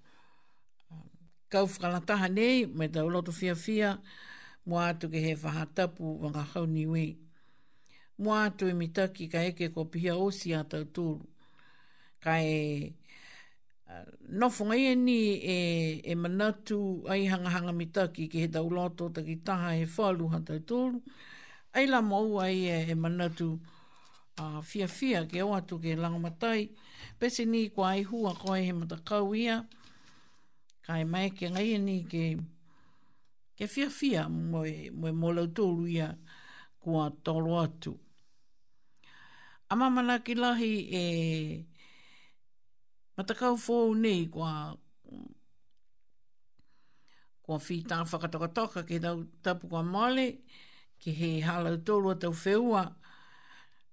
um, 0.92 1.08
kau 1.50 1.64
whakalataha 1.66 2.28
nei 2.28 2.66
mai 2.66 2.90
tau 2.92 3.08
loto 3.08 3.32
fia 3.32 3.56
fia 3.56 4.02
mua 4.66 4.92
atu 4.92 5.08
ke 5.08 5.20
he 5.24 5.32
whahatapu 5.34 6.20
wangahau 6.22 6.66
niwe 6.68 7.16
mua 8.18 8.44
atu 8.50 8.66
e 8.68 8.74
mitaki 8.74 9.28
ka 9.30 9.40
eke 9.46 9.70
ko 9.70 9.86
pihia 9.86 10.16
osi 10.18 10.54
a 10.56 10.64
tau 10.64 11.22
Ka 12.20 12.42
e 12.42 12.94
nofunga 14.40 14.76
e 14.76 14.96
ni 14.96 15.20
e, 16.12 16.16
manatu 16.16 17.06
ai 17.10 17.26
hangahanga 17.30 17.72
mitaki 17.72 18.26
ki 18.30 18.40
he 18.42 18.48
tau 18.50 18.68
loto 18.70 19.10
ta 19.14 19.22
ki 19.22 19.36
taha 19.46 19.78
he 19.78 19.86
whalu 19.86 20.28
ha 20.34 20.40
tau 20.42 21.02
Ai 21.74 21.86
la 21.86 22.02
mou 22.02 22.40
ai 22.42 22.66
e, 22.66 22.90
e 22.90 22.96
manatu 22.96 23.60
fia 24.64 24.86
uh, 24.86 24.90
fia 24.90 25.26
ke 25.26 25.42
o 25.44 25.50
atu 25.54 25.78
ke 25.82 25.96
langamatai. 25.98 26.70
Pese 27.20 27.46
ni 27.46 27.70
kwa 27.70 27.90
ai 27.92 28.04
hua 28.04 28.34
koe 28.38 28.62
he 28.66 28.72
matakau 28.74 29.34
ia. 29.36 29.66
Ka 30.86 30.98
e 31.02 31.06
mai 31.06 31.30
ke 31.30 31.50
ngai 31.50 31.74
e 31.76 31.80
ni 31.82 32.04
ke, 32.06 32.38
ke 33.58 33.66
fia 33.68 33.90
fia 33.90 34.28
mo 34.30 34.62
e, 34.66 34.90
mo 34.90 35.08
e 35.08 35.12
molau 35.14 35.48
tūru 35.50 35.86
tolo 37.24 37.58
atu 37.62 37.98
a 39.70 39.76
mamana 39.76 40.24
ki 40.24 40.36
lahi 40.36 40.74
e 40.92 41.02
matakau 43.20 43.56
fōu 43.60 43.96
nei 44.00 44.26
kua 44.32 44.76
kua 47.44 47.58
whītā 47.60 47.98
whakatokatoka 48.08 48.86
ki 48.88 49.00
tau 49.04 49.26
tapu 49.44 49.68
kua 49.68 49.84
male 49.84 50.40
ki 51.04 51.12
he 51.20 51.32
halau 51.44 51.76
tōrua 51.88 52.16
tau 52.20 52.32
whewa 52.32 52.86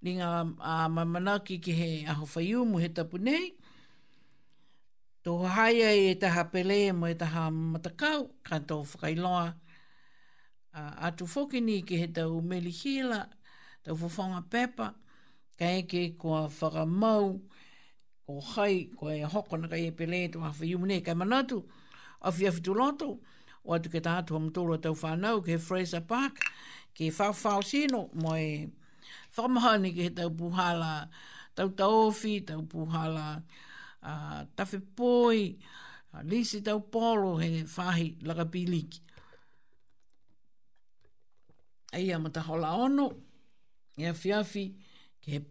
ni 0.01 0.13
ngā 0.21 0.29
a 0.63 0.87
mamana 0.89 1.39
ki 1.43 1.59
ki 1.59 1.71
he 1.81 1.89
aho 2.13 2.23
whaiumu 2.25 2.79
he 2.81 2.89
tapu 2.95 3.17
nei 3.19 3.51
tō 5.27 5.35
haia 5.59 5.91
e 5.91 6.15
taha 6.15 6.45
pele 6.55 6.79
e 6.87 6.91
mo 6.95 7.07
e 7.11 7.15
taha 7.19 7.49
matakau 7.51 8.29
ka 8.47 8.59
tō 8.63 8.79
whakailoa 8.95 9.43
a, 10.73 10.81
atu 11.11 11.25
whokini 11.27 11.81
ki 11.87 11.99
he 12.05 12.07
tau 12.07 12.39
melihila 12.41 13.25
tau 13.83 13.95
whawhonga 13.99 14.41
pepa 14.47 14.71
pepa 14.71 14.93
ka 15.57 15.65
eke 15.79 16.15
kua 16.19 16.47
whakamau, 16.49 17.41
o 18.27 18.39
hai, 18.55 18.89
ko 18.97 19.07
e 19.07 19.21
hoko 19.23 19.57
na 19.59 19.67
kai 19.67 19.87
e 19.87 19.91
pele 19.91 20.25
e 20.25 20.29
tuma 20.31 20.51
whi 20.51 20.75
umune, 20.75 21.01
kai 21.05 21.13
manatu, 21.13 21.63
a 22.21 22.31
whi 22.31 22.47
awhi 22.49 22.61
tulato, 22.61 23.17
o 23.63 23.71
atu 23.73 23.89
ke 23.89 24.01
tātu 24.03 24.35
am 24.35 24.49
tōru 24.51 24.75
a 24.75 24.81
tau 24.81 24.93
whanau, 24.95 25.39
ke 25.45 25.59
Fraser 25.59 26.01
Park, 26.01 26.39
ke 26.95 27.09
whawhau 27.11 27.63
sino, 27.63 28.09
mo 28.13 28.33
e 28.35 28.67
whamahani 29.37 29.93
ke 29.95 30.03
he 30.09 30.09
tau 30.09 30.29
puhala, 30.29 31.07
tau 31.55 31.69
taofi, 31.69 32.39
tau 32.47 32.61
puhala, 32.67 33.41
uh, 34.03 34.43
poi, 34.95 35.55
lisi 36.23 36.61
tau 36.63 36.79
polo, 36.79 37.37
he 37.37 37.63
whahi 37.63 38.15
lakapiliki. 38.21 38.99
Ai 41.93 42.11
amata 42.11 42.41
hola 42.41 42.75
ono, 42.75 43.09
e 43.97 44.09
awhi 44.11 44.73
Ke, 45.25 45.41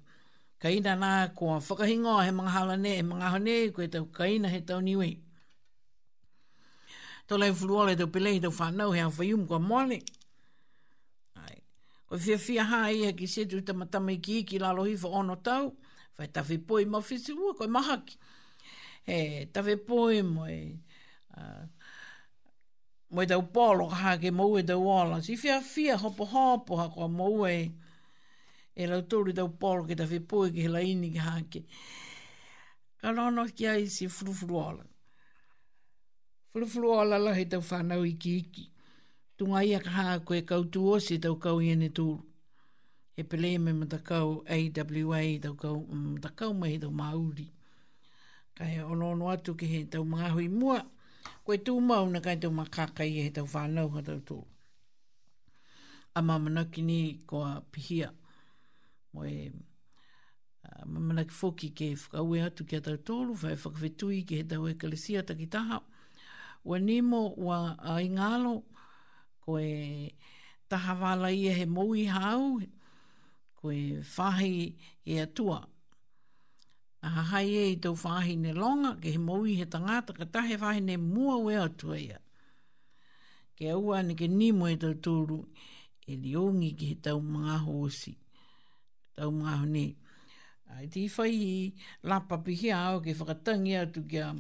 kaina 0.63 0.95
nā 0.99 1.13
kua 1.35 1.59
whakahingo 1.59 2.13
he 2.23 2.31
mga 2.31 2.53
hala 2.57 2.77
ne, 2.79 2.97
he 2.97 3.03
mga 3.03 3.31
hane, 3.35 3.55
koe 3.75 3.89
tau 3.91 4.07
kaina 4.15 4.49
he 4.53 4.61
tau 4.67 4.79
niwe. 4.85 5.17
Tau 7.27 7.39
lai 7.41 7.51
fulua 7.53 7.87
le 7.91 7.97
tau 7.99 8.07
pelehi 8.15 8.41
tau 8.43 8.55
whanau 8.59 8.93
he 8.95 9.01
awhaium 9.03 9.49
kua 9.51 9.59
mole. 9.59 9.99
Ai. 11.43 11.59
Koe 12.07 12.19
fia 12.23 12.39
fia 12.39 12.65
hā 12.71 12.83
i 12.95 13.03
ha 13.09 13.13
ki 13.19 13.27
setu 13.29 13.65
tamatama 13.67 14.15
i 14.15 14.21
ki 14.23 14.39
iki 14.45 14.59
lalo 14.63 14.85
hifa 14.87 15.09
ono 15.11 15.37
tau, 15.43 15.75
whai 16.19 16.29
tawhi 16.31 16.59
poi 16.67 16.85
mo 16.87 17.01
whisi 17.03 17.35
ua 17.35 17.55
koe 17.59 17.67
mahaki. 17.67 18.17
He, 19.09 19.47
tawhi 19.53 19.77
poi 19.87 20.23
mo 20.23 20.47
e... 20.51 20.61
Uh, 21.37 21.65
Mwe 23.15 23.29
tau 23.31 23.45
polo 23.55 23.85
ka 23.91 23.95
hake 23.95 24.31
maue 24.35 24.65
tau 24.67 24.89
ola. 24.91 25.21
Si 25.23 25.37
fia 25.39 25.61
fia 25.63 25.95
hopo 25.97 26.25
hopo 26.27 26.77
ha 26.81 26.89
kwa 26.91 27.07
maue. 27.09 27.39
Mwe 27.39 27.84
e 28.77 28.85
la 28.91 28.99
tōru 29.07 29.33
tau 29.37 29.49
polo 29.61 29.87
ke 29.87 29.95
ta 29.95 30.05
whi 30.11 30.19
poe 30.19 30.51
ke 30.51 30.67
la 30.69 30.81
ini 30.83 31.11
ke 31.15 31.21
hake. 31.23 31.61
Ka 33.01 33.11
rono 33.13 33.45
ki 33.47 33.67
ai 33.69 33.87
si 33.89 34.09
furufuru 34.09 34.59
ala. 34.61 34.85
Furufuru 36.53 36.91
ala 37.01 37.19
la 37.19 37.33
he 37.33 37.45
tau 37.45 37.63
whanau 37.63 38.05
iki 38.07 38.37
iki. 38.37 38.71
Tunga 39.39 39.63
ia 39.65 39.79
ka 39.81 39.91
haa 39.91 40.19
koe 40.25 40.43
kau 40.43 40.65
tu 40.65 40.89
ose 40.91 41.19
tau 41.21 41.37
kau 41.37 41.61
iene 41.61 41.89
tūru. 41.91 42.23
He 43.17 43.23
pele 43.23 43.59
me 43.59 43.73
ma 43.73 43.87
ta 43.87 43.99
kau 43.99 44.43
AWA 44.49 45.23
tau 45.41 45.55
kau 45.55 45.77
mm, 45.87 46.15
ma 46.15 46.19
ta 46.21 46.29
kau 46.35 46.53
mai 46.53 46.79
tau 46.79 46.91
mauri. 46.91 47.53
Ka 48.55 48.65
he 48.65 48.83
onono 48.83 49.31
atu 49.31 49.55
ke 49.55 49.67
he 49.71 49.85
tau 49.85 50.03
mga 50.05 50.33
hui 50.35 50.49
mua. 50.49 50.83
Koe 51.47 51.57
tū 51.57 51.79
mau 51.81 52.09
na 52.11 52.21
kai 52.21 52.37
tau 52.37 52.51
makaka 52.51 53.05
ia 53.07 53.23
e 53.23 53.25
he 53.25 53.31
tau 53.31 53.47
whanau 53.47 53.89
ha 53.95 54.03
tau 54.03 54.19
tūru. 54.19 54.47
A 56.17 56.23
mamanaki 56.23 57.23
koa 57.27 57.63
Pihia 57.71 58.11
mo 59.15 59.25
e 59.25 59.49
uh, 59.51 60.83
ah, 60.83 60.85
mana 60.87 61.25
ki 61.25 61.35
foki 61.41 61.69
ke 61.79 61.89
whakaue 61.95 62.41
atu 62.47 62.67
ki 62.69 62.77
atau 62.83 62.97
tolu, 63.07 63.33
whae 63.41 63.55
whakawhetui 63.63 64.21
ki 64.29 64.35
he 64.43 64.45
tau 64.51 64.67
ekalesia 64.73 65.23
takitaha. 65.29 65.79
Ua 66.67 66.79
nimo 66.89 67.21
ua 67.47 67.59
ingalo, 68.03 68.55
ko 69.43 69.59
e 69.59 70.15
taha 70.69 70.95
wala 71.03 71.29
ia 71.33 71.53
he 71.59 71.67
moui 71.77 72.07
hau, 72.17 72.47
koe 73.61 73.75
e 73.95 74.01
whahi 74.03 74.75
e 75.07 75.21
atua. 75.25 75.61
Aha 77.05 77.23
hai 77.33 77.47
e 77.47 77.65
i 77.75 77.77
tau 77.77 77.93
whahi 78.03 78.35
ne 78.43 78.53
longa, 78.57 78.95
ke 79.03 79.13
he 79.15 79.19
moui 79.29 79.59
he 79.61 79.67
tangata, 79.69 80.17
ka 80.19 80.25
tahe 80.25 80.57
whahi 80.63 80.81
ne 80.81 80.97
mua 80.97 81.37
ue 81.37 81.55
atua 81.67 81.99
ia. 82.01 82.19
Ke 83.61 83.69
aua 83.77 84.01
ne 84.03 84.15
ke 84.17 84.25
nimo 84.27 84.65
e 84.73 84.77
tau 84.81 84.95
tolu, 84.97 85.43
e 86.09 86.17
liongi 86.25 86.73
ki 86.79 86.87
he 86.87 86.95
tau 87.07 87.21
mga 87.21 87.57
hosi 87.69 88.15
tau 89.17 89.31
mga 89.41 89.55
hone. 89.63 89.87
Ai 90.75 90.87
te 90.93 91.03
whai 91.15 91.33
i 91.33 91.53
lapapi 92.11 92.53
ki 92.61 92.69
au 92.75 92.97
ke 93.05 93.13
whakatangi 93.19 93.75
atu 93.85 94.01
ki 94.11 94.19
a 94.27 94.31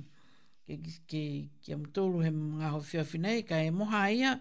ke 0.66 0.74
ke 0.84 0.92
ke 1.10 1.22
ke 1.62 1.70
am 1.76 1.84
tolu 1.94 2.18
he 2.26 2.30
nga 2.58 2.68
ho 2.74 2.80
fia 2.88 3.04
fina 3.10 3.30
e 3.40 3.42
ka 3.48 3.56
e 3.68 3.70
moha 3.78 4.02
ia 4.18 4.32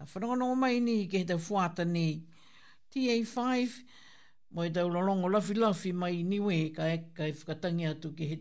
a 0.00 0.02
whanonga 0.10 0.36
nongo 0.40 0.56
mai 0.62 0.76
ni 0.86 0.96
ke 1.10 1.16
te 1.20 1.26
tau 1.32 1.38
fuata 1.46 1.84
ni 1.96 2.06
TA5 2.90 3.38
mo 4.52 4.60
e 4.68 4.70
tau 4.76 4.88
lolongo 4.96 5.26
lafi 5.34 5.54
lafi 5.62 5.90
mai 6.00 6.16
niwe 6.30 6.58
ka 6.76 6.84
e 6.94 6.98
ka 7.16 7.24
e 7.30 7.32
whakatangi 7.40 7.84
atu 7.92 8.08
ke 8.18 8.24
he 8.30 8.36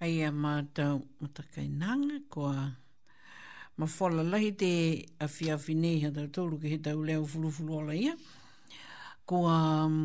Ai 0.00 0.22
a 0.24 0.30
mātou 0.32 1.02
matakai 1.20 1.66
nanga 1.68 2.14
ko 2.32 2.46
a 2.48 2.60
mawhala 3.76 4.22
lahi 4.24 4.46
te 4.56 4.70
a 5.20 5.28
whia 5.28 5.58
whinei 5.64 5.98
ha 6.04 6.10
tau 6.18 6.30
tōru 6.38 6.56
ki 6.62 6.70
he 6.72 6.78
tau 6.86 7.02
leo 7.04 7.26
fulufulu 7.28 7.82
ala 7.82 7.96
ia. 7.98 8.14
Ko 9.28 9.42
a 9.44 9.58
um, 9.90 9.98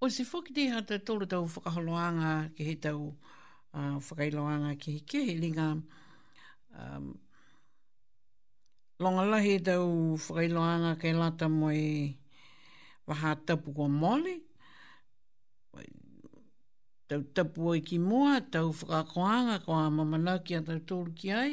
o 0.00 0.08
se 0.08 0.24
whoki 0.30 0.56
te 0.56 0.64
ha 0.72 0.80
tau 0.80 1.02
tōru 1.10 1.28
tau 1.28 1.44
whakaholoanga 1.44 2.32
ki 2.56 2.70
he 2.70 2.74
tau 2.88 3.02
uh, 3.74 4.00
whakailoanga 4.08 4.72
ki 4.80 4.96
he 4.96 5.04
kehe 5.12 5.36
linga 5.44 5.68
um, 6.72 7.12
longa 8.98 9.28
lahi 9.34 9.58
tau 9.70 9.84
whakailoanga 10.24 10.94
kei 11.04 11.12
lata 11.12 11.52
mo 11.52 11.68
e 11.68 12.16
waha 13.04 13.36
tapu 13.44 13.76
kua 13.76 13.92
mole 14.00 14.38
tau 17.08 17.24
tapu 17.32 17.72
i 17.74 17.80
ki 17.80 17.96
mua, 18.04 18.36
tau 18.52 18.68
whakakoanga 18.72 19.56
ko 19.64 19.72
a 19.72 19.88
mamana 19.90 20.36
ki 20.44 20.54
a 20.60 20.62
tau 20.66 20.78
tōru 20.90 21.14
ki 21.16 21.32
ai. 21.32 21.52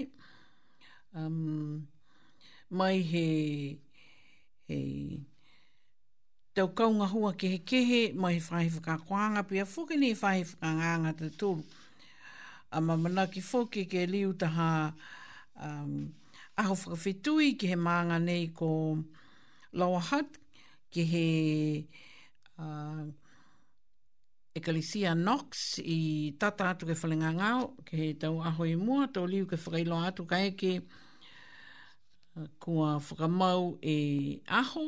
Um, 1.16 1.88
mai 2.70 3.00
he, 3.08 3.28
he 4.68 4.78
tau 6.56 6.68
kaunga 6.68 7.08
hua 7.08 7.32
ke 7.40 7.48
he 7.54 7.60
kehe, 7.72 8.02
mai 8.20 8.34
he 8.36 8.42
whahe 8.50 8.68
whakakoanga, 8.74 9.44
pia 9.48 9.64
whuke 9.66 9.96
ni 9.98 10.12
whahe 10.14 10.44
whakanganga 10.44 11.14
tau 11.24 11.30
tōru. 11.40 11.64
A 12.76 12.82
mamana 12.84 13.30
ki 13.32 13.40
whuke 13.48 13.88
ke 13.90 14.04
liu 14.12 14.34
taha 14.36 14.92
um, 15.62 16.12
aho 16.58 16.76
whakawhetui 16.76 17.54
ki 17.60 17.68
he 17.76 17.78
maanga 17.80 18.20
nei 18.22 18.48
ko 18.48 19.02
Lawahat, 19.76 20.40
ki 20.90 21.04
he... 21.04 21.28
Uh, 22.60 23.08
Ekalisia 24.56 25.12
Knox 25.20 25.80
i 25.84 26.34
tata 26.40 26.70
atu 26.72 26.88
ke 26.88 26.96
whalinga 27.00 27.30
ngau, 27.38 27.64
ke 27.86 27.94
he 28.02 28.14
tau 28.22 28.38
aho 28.50 28.64
i 28.64 28.76
mua, 28.86 29.08
tau 29.14 29.26
liu 29.32 29.46
ke 29.50 29.58
whakailo 29.62 29.98
atu 30.08 30.24
ka 30.32 30.38
eke 30.50 30.72
uh, 32.40 32.48
kua 32.62 32.92
whakamau 33.06 33.66
e 33.84 34.40
aho, 34.60 34.86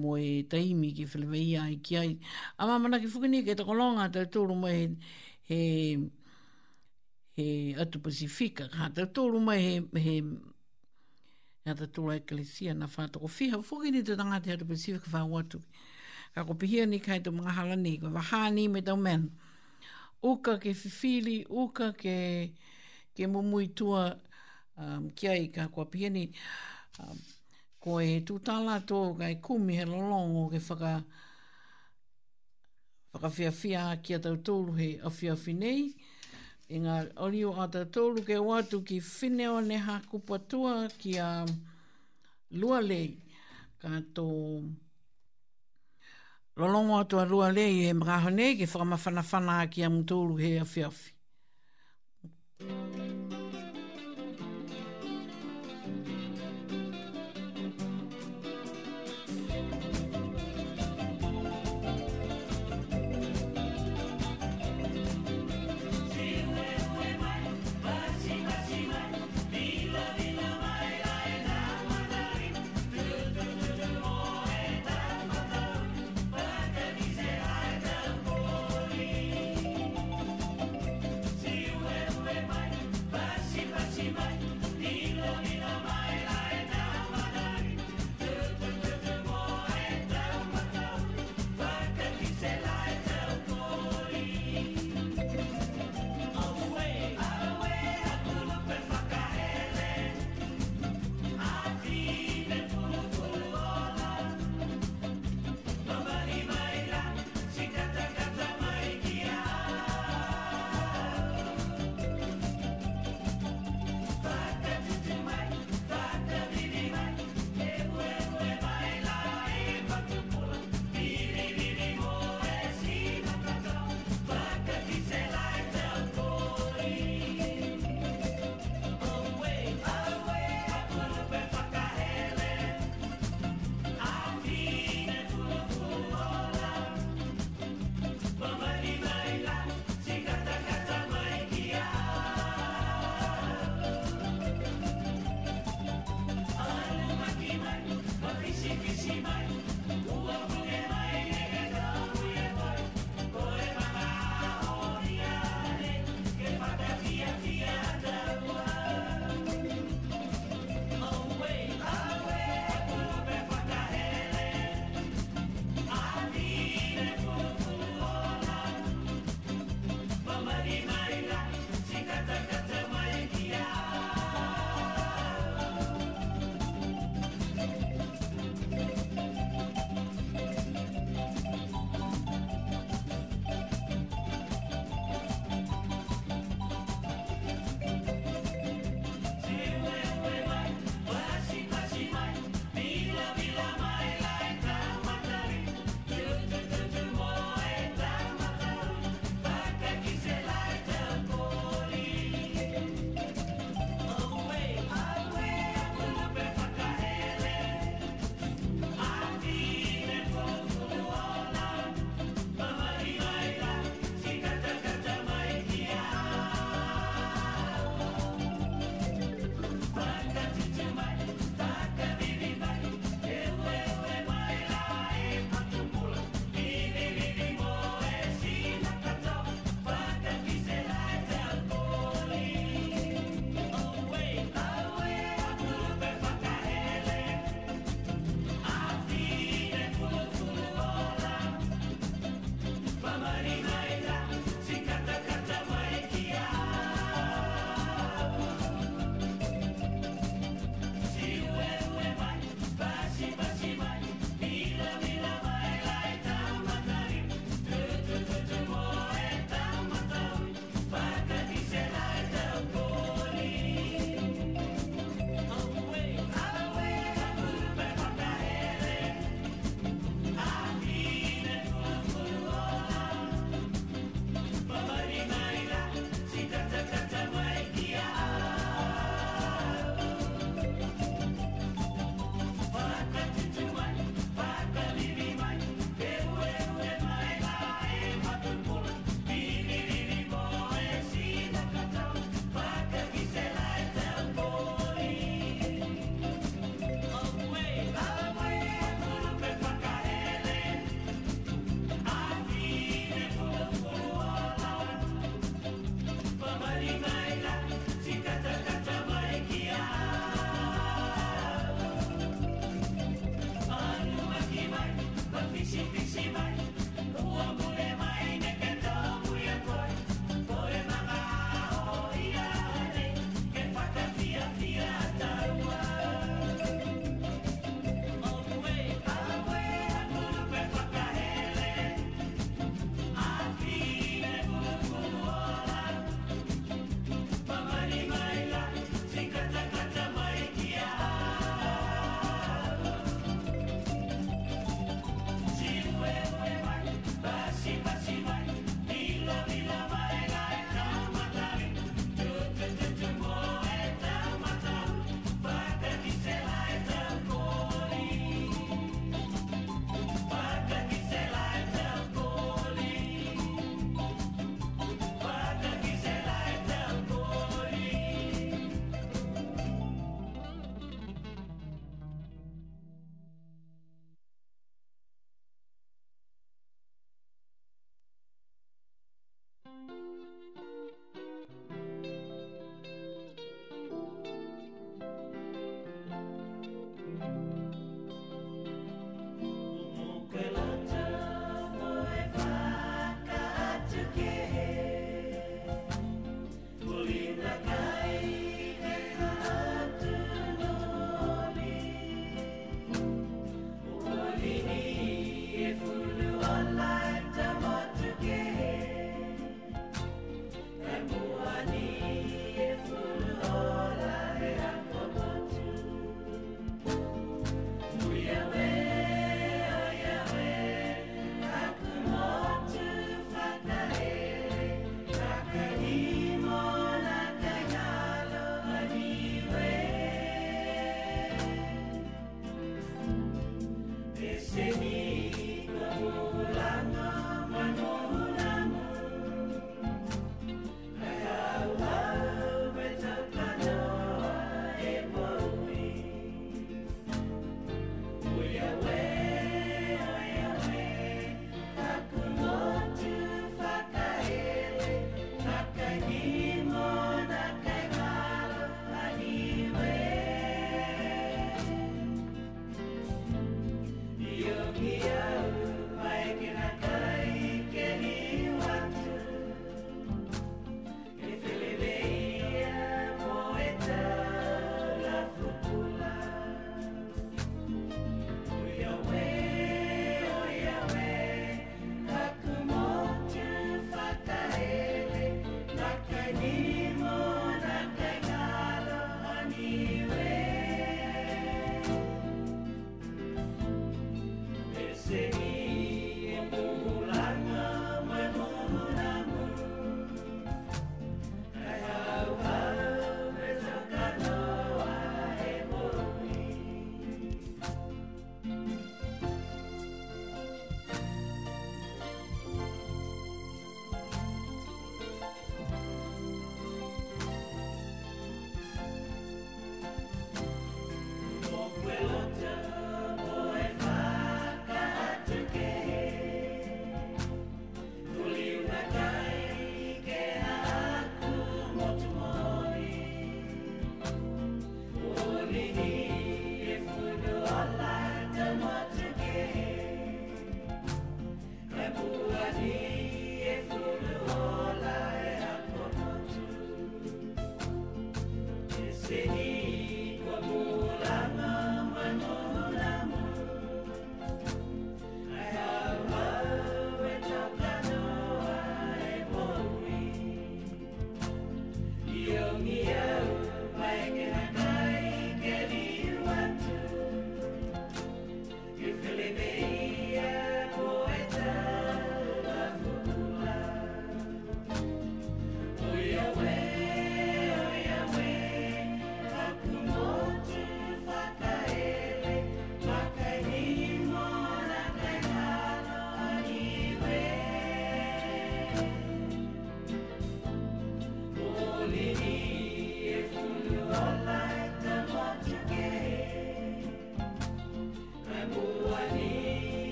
mo 0.00 0.12
e 0.20 0.30
taimi 0.50 0.90
ki 0.96 1.04
whalimaia 1.10 1.62
i 1.74 1.78
ki 1.82 1.94
ai. 2.02 2.12
A 2.58 2.66
mamana 2.68 3.00
ki 3.00 3.08
whukini 3.12 3.40
ke 3.48 3.56
takolonga 3.56 4.04
tau 4.12 4.26
tōru 4.36 4.56
mai 4.62 4.76
e 4.82 4.88
he, 5.48 5.60
he 7.40 7.46
atu 7.82 7.96
Pasifika, 8.04 8.68
ka 8.68 8.90
tau 8.94 9.08
tōru 9.16 9.40
mai 9.40 9.58
he, 9.64 9.74
he 10.04 10.14
Nga 11.66 11.74
te 11.80 11.86
tūra 11.90 12.14
ekelesia 12.20 12.76
na 12.78 12.86
whātoko 12.86 13.26
whiha. 13.26 13.58
Whukini 13.58 14.04
te 14.06 14.14
tangate 14.20 14.52
atu 14.54 14.68
Pasifika 14.68 15.08
whā 15.08 15.08
watu. 15.08 15.08
Whukini 15.08 15.08
te 15.08 15.08
tangate 15.08 15.08
atu 15.08 15.08
Pasifika 15.08 15.16
whā 15.16 15.28
watu 15.40 15.60
a 16.36 16.44
ko 16.44 16.54
pihia 16.54 16.84
ni 16.86 16.98
kai 17.00 17.16
tō 17.24 17.32
mga 17.32 17.52
hala 17.56 17.76
ni, 17.76 17.96
ko 17.98 18.08
waha 18.12 18.50
ni 18.52 18.68
me 18.68 18.80
tō 18.84 18.96
men. 19.00 19.30
Uka 20.22 20.58
ke 20.60 20.74
fifili, 20.76 21.46
uka 21.48 21.92
ke, 21.92 22.52
ke 23.16 23.24
mumui 23.26 23.68
tua 23.74 24.18
um, 24.76 25.08
kia 25.16 25.32
i 25.32 25.48
ka 25.48 25.68
kua 25.72 25.86
pihia 25.88 26.10
ni. 26.12 26.26
Um, 27.00 27.16
ko 27.80 27.96
e 28.04 28.20
tūtala 28.28 28.82
tō 28.84 29.00
kai 29.18 29.38
kumi 29.40 29.78
he 29.80 29.84
lolong 29.88 30.50
ke 30.52 30.60
whaka, 30.68 30.92
whakawhiawhia 33.14 33.56
fia 33.56 33.88
a 33.96 34.20
tau 34.28 34.36
tōlu 34.36 34.76
he 34.78 34.92
awhiawhi 35.08 35.56
nei. 35.64 35.90
E 36.68 36.80
ngā 36.84 36.96
orio 37.24 37.56
a 37.62 37.70
tau 37.72 37.84
tōlu 37.88 38.26
ke 38.28 38.36
watu 38.44 38.82
ki 38.84 39.00
whineo 39.00 39.60
neha 39.64 40.02
kupatua 40.12 40.82
ki 41.00 41.16
a 41.16 41.30
lualei 42.52 43.14
ka 43.80 44.02
tō... 44.12 44.26
To 44.26 44.26
Lolongo 46.58 46.94
atua 46.98 47.24
rua 47.28 47.48
lei 47.56 47.80
he 47.86 47.92
mga 48.00 48.16
honei 48.24 48.52
ke 48.58 48.66
whakamawhanawhana 48.70 49.56
ki 49.72 49.80
a 49.86 49.88
mtoulu 49.92 50.34
he 50.42 50.50
awhiawhi. 50.60 51.10
Mm 51.12 52.68
-hmm. 52.68 53.05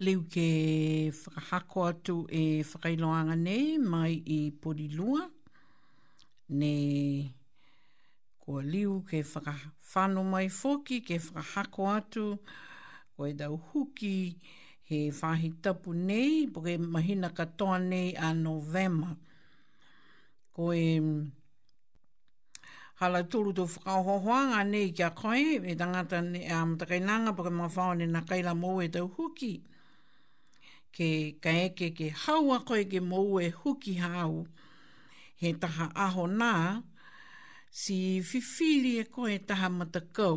leu 0.00 0.22
ke 0.32 0.48
whakahako 1.12 1.78
atu 1.90 2.14
e 2.42 2.64
whakailoanga 2.68 3.34
nei 3.36 3.76
mai 3.78 4.14
i 4.24 4.40
Porilua. 4.60 5.22
Ne 6.56 6.74
ko 8.40 8.60
liu 8.64 9.04
ke 9.08 9.20
whakawhano 9.30 10.22
mai 10.24 10.48
foki, 10.48 11.02
ke 11.04 11.18
whakahako 11.20 11.82
atu, 11.98 12.24
ko 13.16 13.26
e 13.28 13.34
dau 13.36 13.60
huki 13.68 14.38
he 14.88 15.00
whahi 15.20 15.52
tapu 15.62 15.92
nei, 15.92 16.46
po 16.52 16.64
ke 16.64 16.78
mahina 16.78 17.28
katoa 17.30 17.76
nei 17.84 18.14
a 18.16 18.32
novema. 18.32 19.12
Ko 20.56 20.72
e 20.72 20.96
mm, 20.96 21.18
hala 23.02 23.20
tulu 23.28 23.52
tō 23.52 23.68
whakahohoanga 23.74 24.64
nei 24.64 24.94
kia 24.96 25.10
koe, 25.10 25.60
e 25.60 25.76
tangata 25.76 26.24
ne, 26.24 26.48
um, 26.56 26.78
takainanga, 26.80 27.36
po 27.36 27.44
ke 27.44 27.52
mawhao 27.52 27.92
ne 28.00 28.06
na 28.08 28.24
kaila 28.24 28.56
mō 28.64 28.80
e 28.86 28.88
tau 28.96 29.06
huki 29.18 29.58
ke 30.96 31.38
kaeke 31.42 31.86
ke 31.96 32.06
haua 32.26 32.56
koe 32.68 32.82
ke 32.90 33.00
mou 33.00 33.38
e 33.40 33.50
huki 33.62 33.94
hau 34.04 34.32
he 35.40 35.52
taha 35.62 35.86
aho 36.06 36.24
nā 36.40 36.52
si 37.80 37.96
fifili 38.30 38.92
e 39.02 39.04
koe 39.14 39.38
taha 39.48 39.68
matakau. 39.78 40.36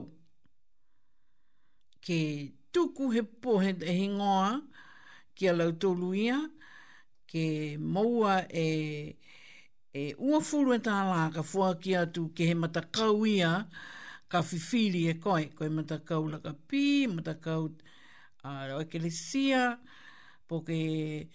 Ke 2.05 2.51
tuku 2.73 3.05
he 3.15 3.21
po 3.41 3.51
te 3.79 3.85
he 3.99 4.07
ngoa 4.19 4.61
ki 5.35 5.43
a 5.51 5.53
lau 5.59 6.13
ia 6.13 6.37
ke 7.31 7.43
moua 7.79 8.45
e 8.65 8.67
e 9.97 10.03
ua 10.27 10.39
fulu 10.49 10.73
e 10.77 10.79
tālā 10.85 11.33
ka 11.33 11.41
fua 11.49 11.69
ki 11.81 11.91
atu 12.01 12.21
ke 12.35 12.43
he 12.49 12.53
matakau 12.63 13.25
ia 13.25 13.65
ka 14.29 14.39
fifili 14.49 15.09
e 15.09 15.13
koe. 15.23 15.49
Koe 15.57 15.69
matakau 15.79 16.21
laka 16.33 16.51
pi, 16.67 17.07
matakau 17.09 17.65
uh, 18.45 18.67
oekelesia, 18.79 19.61
matakau 19.81 20.01
poke 20.53 21.29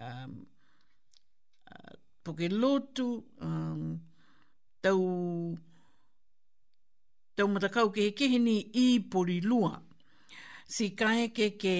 um, 0.00 0.46
uh, 1.70 1.94
poke 2.24 2.48
lotu 2.48 3.08
um, 3.36 4.00
tau 4.80 5.00
tau 7.36 7.46
matakau 7.52 7.92
ke 7.92 8.08
kehini 8.16 8.56
i 8.72 8.86
poli 9.12 9.40
lua 9.44 9.74
si 10.66 10.88
kae 11.00 11.28
ke 11.36 11.46
ke 11.62 11.76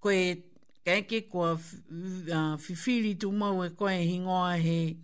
koe 0.00 0.16
kae 0.86 1.02
ke 1.10 1.18
kua 1.28 1.50
uh, 1.52 3.12
tu 3.20 3.32
mau 3.32 3.60
e 3.60 3.68
koe 3.80 3.92
hingoa 4.10 4.56
he 4.66 4.96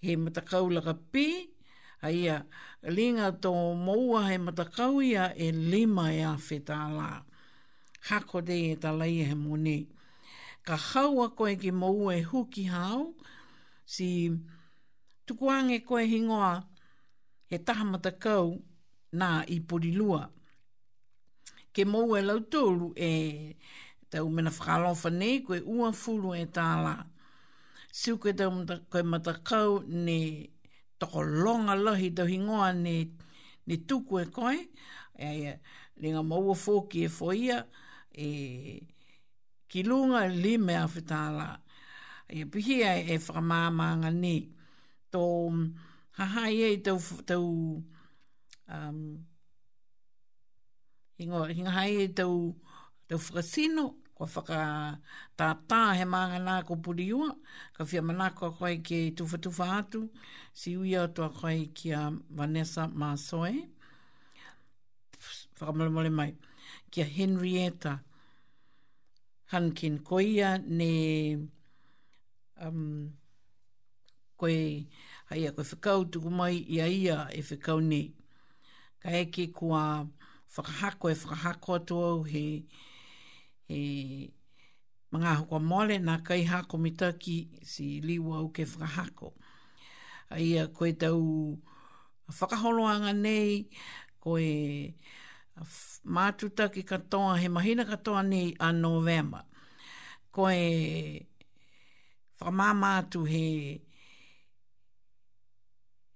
he 0.00 0.16
matakau 0.16 0.70
laka 0.70 0.94
ai 2.06 2.28
a 2.30 2.38
ia 2.86 3.32
to 3.42 3.50
tō 3.50 3.74
moua 3.86 4.30
he 4.30 4.38
matakau 4.38 5.02
ia 5.02 5.34
e 5.36 5.50
lima 5.50 6.12
e 6.12 6.20
a 6.22 7.22
hako 8.08 8.38
te 8.46 8.54
e 8.72 8.76
talai 8.82 9.14
e 9.22 9.24
he 9.30 9.34
mune. 9.44 9.76
Ka 10.66 10.76
haua 10.88 11.26
koe 11.38 11.54
ki 11.60 11.70
mou 11.74 12.10
e 12.10 12.22
huki 12.22 12.64
hao, 12.72 13.12
si 13.92 14.08
tukuange 15.26 15.78
koe 15.88 16.02
hingoa 16.12 16.52
he 17.50 17.56
tahamata 17.66 18.10
kau 18.24 18.48
nā 19.18 19.28
i 19.50 19.56
porilua. 19.68 20.20
Ke 21.74 21.82
mou 21.92 22.08
e 22.18 22.22
lautoulu 22.28 22.88
e 22.98 23.10
tau 24.10 24.26
mena 24.34 24.50
whakalofa 24.56 25.08
nei 25.20 25.36
koe 25.46 25.60
ua 25.76 25.88
fulu 26.00 26.30
e 26.34 26.44
tāla. 26.56 26.94
Siu 27.98 28.14
koe 28.22 28.32
tau 28.38 28.50
mata, 28.50 28.74
koe 28.90 29.02
mata 29.12 29.32
kau 29.48 29.72
ne 29.86 30.20
toko 30.98 31.20
longa 31.42 31.74
lahi 31.84 32.08
tau 32.16 32.26
hingoa 32.26 32.72
ne, 32.74 32.96
ne 33.66 33.76
tuku 33.88 34.14
e 34.18 34.26
koe, 34.36 34.54
e, 35.18 35.26
e, 35.48 35.52
ringa 36.00 36.22
maua 36.22 36.54
fōki 36.64 37.00
e 37.04 37.08
foia, 37.10 37.58
ia, 37.58 37.58
e 38.14 38.80
ki 39.68 39.82
lunga 39.88 40.20
li 40.28 40.56
me 40.58 40.74
a 40.76 40.86
E 42.32 42.46
pihi 42.50 42.76
ai 42.88 43.00
e 43.14 43.18
whakamāmānga 43.18 44.10
ni. 44.22 44.36
Tō 45.12 45.20
mm, 45.52 45.64
hahai 46.16 46.54
e 46.64 46.76
tau, 46.80 46.96
tau 47.28 47.44
um, 48.72 48.98
ingo 51.20 51.40
hinga 51.50 51.70
hai 51.76 51.90
e 52.04 52.08
tau, 52.08 52.56
tau 53.08 53.18
whakasino, 53.18 53.84
kua 54.14 54.26
whaka 54.26 54.60
tā 55.36 55.46
tā 55.68 55.82
he 55.98 56.06
mānga 56.08 56.40
nā 56.40 56.54
ko 56.64 56.76
puri 56.80 57.10
ua, 57.12 57.34
ka 57.76 57.84
whia 57.84 58.00
mana 58.00 58.30
kua 58.32 58.50
koe 58.56 58.78
ki 58.86 59.10
tufa 59.18 59.36
tufa 59.36 59.66
atu, 59.82 60.06
si 60.54 60.72
uia 60.76 61.04
tua 61.14 61.28
koe 61.36 61.68
ki 61.76 61.90
a 61.92 62.08
Vanessa 62.40 62.88
Masoe. 62.88 63.68
Whakamalamale 65.60 65.92
mole 65.98 66.08
mai 66.10 66.30
kia 66.92 67.04
Henrietta 67.04 67.98
Hankin. 69.50 69.98
koia 70.04 70.58
ne 70.58 70.88
um, 72.66 73.08
koe 74.36 74.56
aia 75.32 75.48
koe 75.56 75.64
whakau 75.70 76.00
tuku 76.10 76.30
mai 76.38 76.56
i 76.74 76.80
ia 76.84 77.28
e 77.32 77.40
whakau 77.48 77.80
nei. 77.90 78.06
Ka 79.00 79.08
eke 79.22 79.42
kua 79.58 79.82
whakahako 80.56 81.06
e 81.10 81.14
whakahako 81.20 81.70
atua 81.78 82.06
he, 82.32 82.44
he 83.68 83.78
mga 85.12 85.30
hoko 85.40 85.56
mole 85.70 85.96
nā 86.06 86.14
kai 86.26 86.42
hako 86.52 86.74
mitaki 86.86 87.36
si 87.72 87.84
liwa 88.06 88.36
au 88.38 88.48
ke 88.54 88.62
whakahako. 88.68 89.28
Aia 90.34 90.62
koe 90.76 90.90
tau 91.02 91.18
whakaholoanga 92.38 93.12
nei 93.24 93.48
koe 94.22 94.48
mātuta 96.16 96.68
ki 96.72 96.82
katoa 96.82 97.38
he 97.38 97.48
mahina 97.48 97.84
katoa 97.84 98.22
ni 98.26 98.56
a 98.60 98.72
November. 98.72 99.42
Ko 100.32 100.48
e 100.48 101.26
whamamātu 102.40 103.28
he 103.28 103.80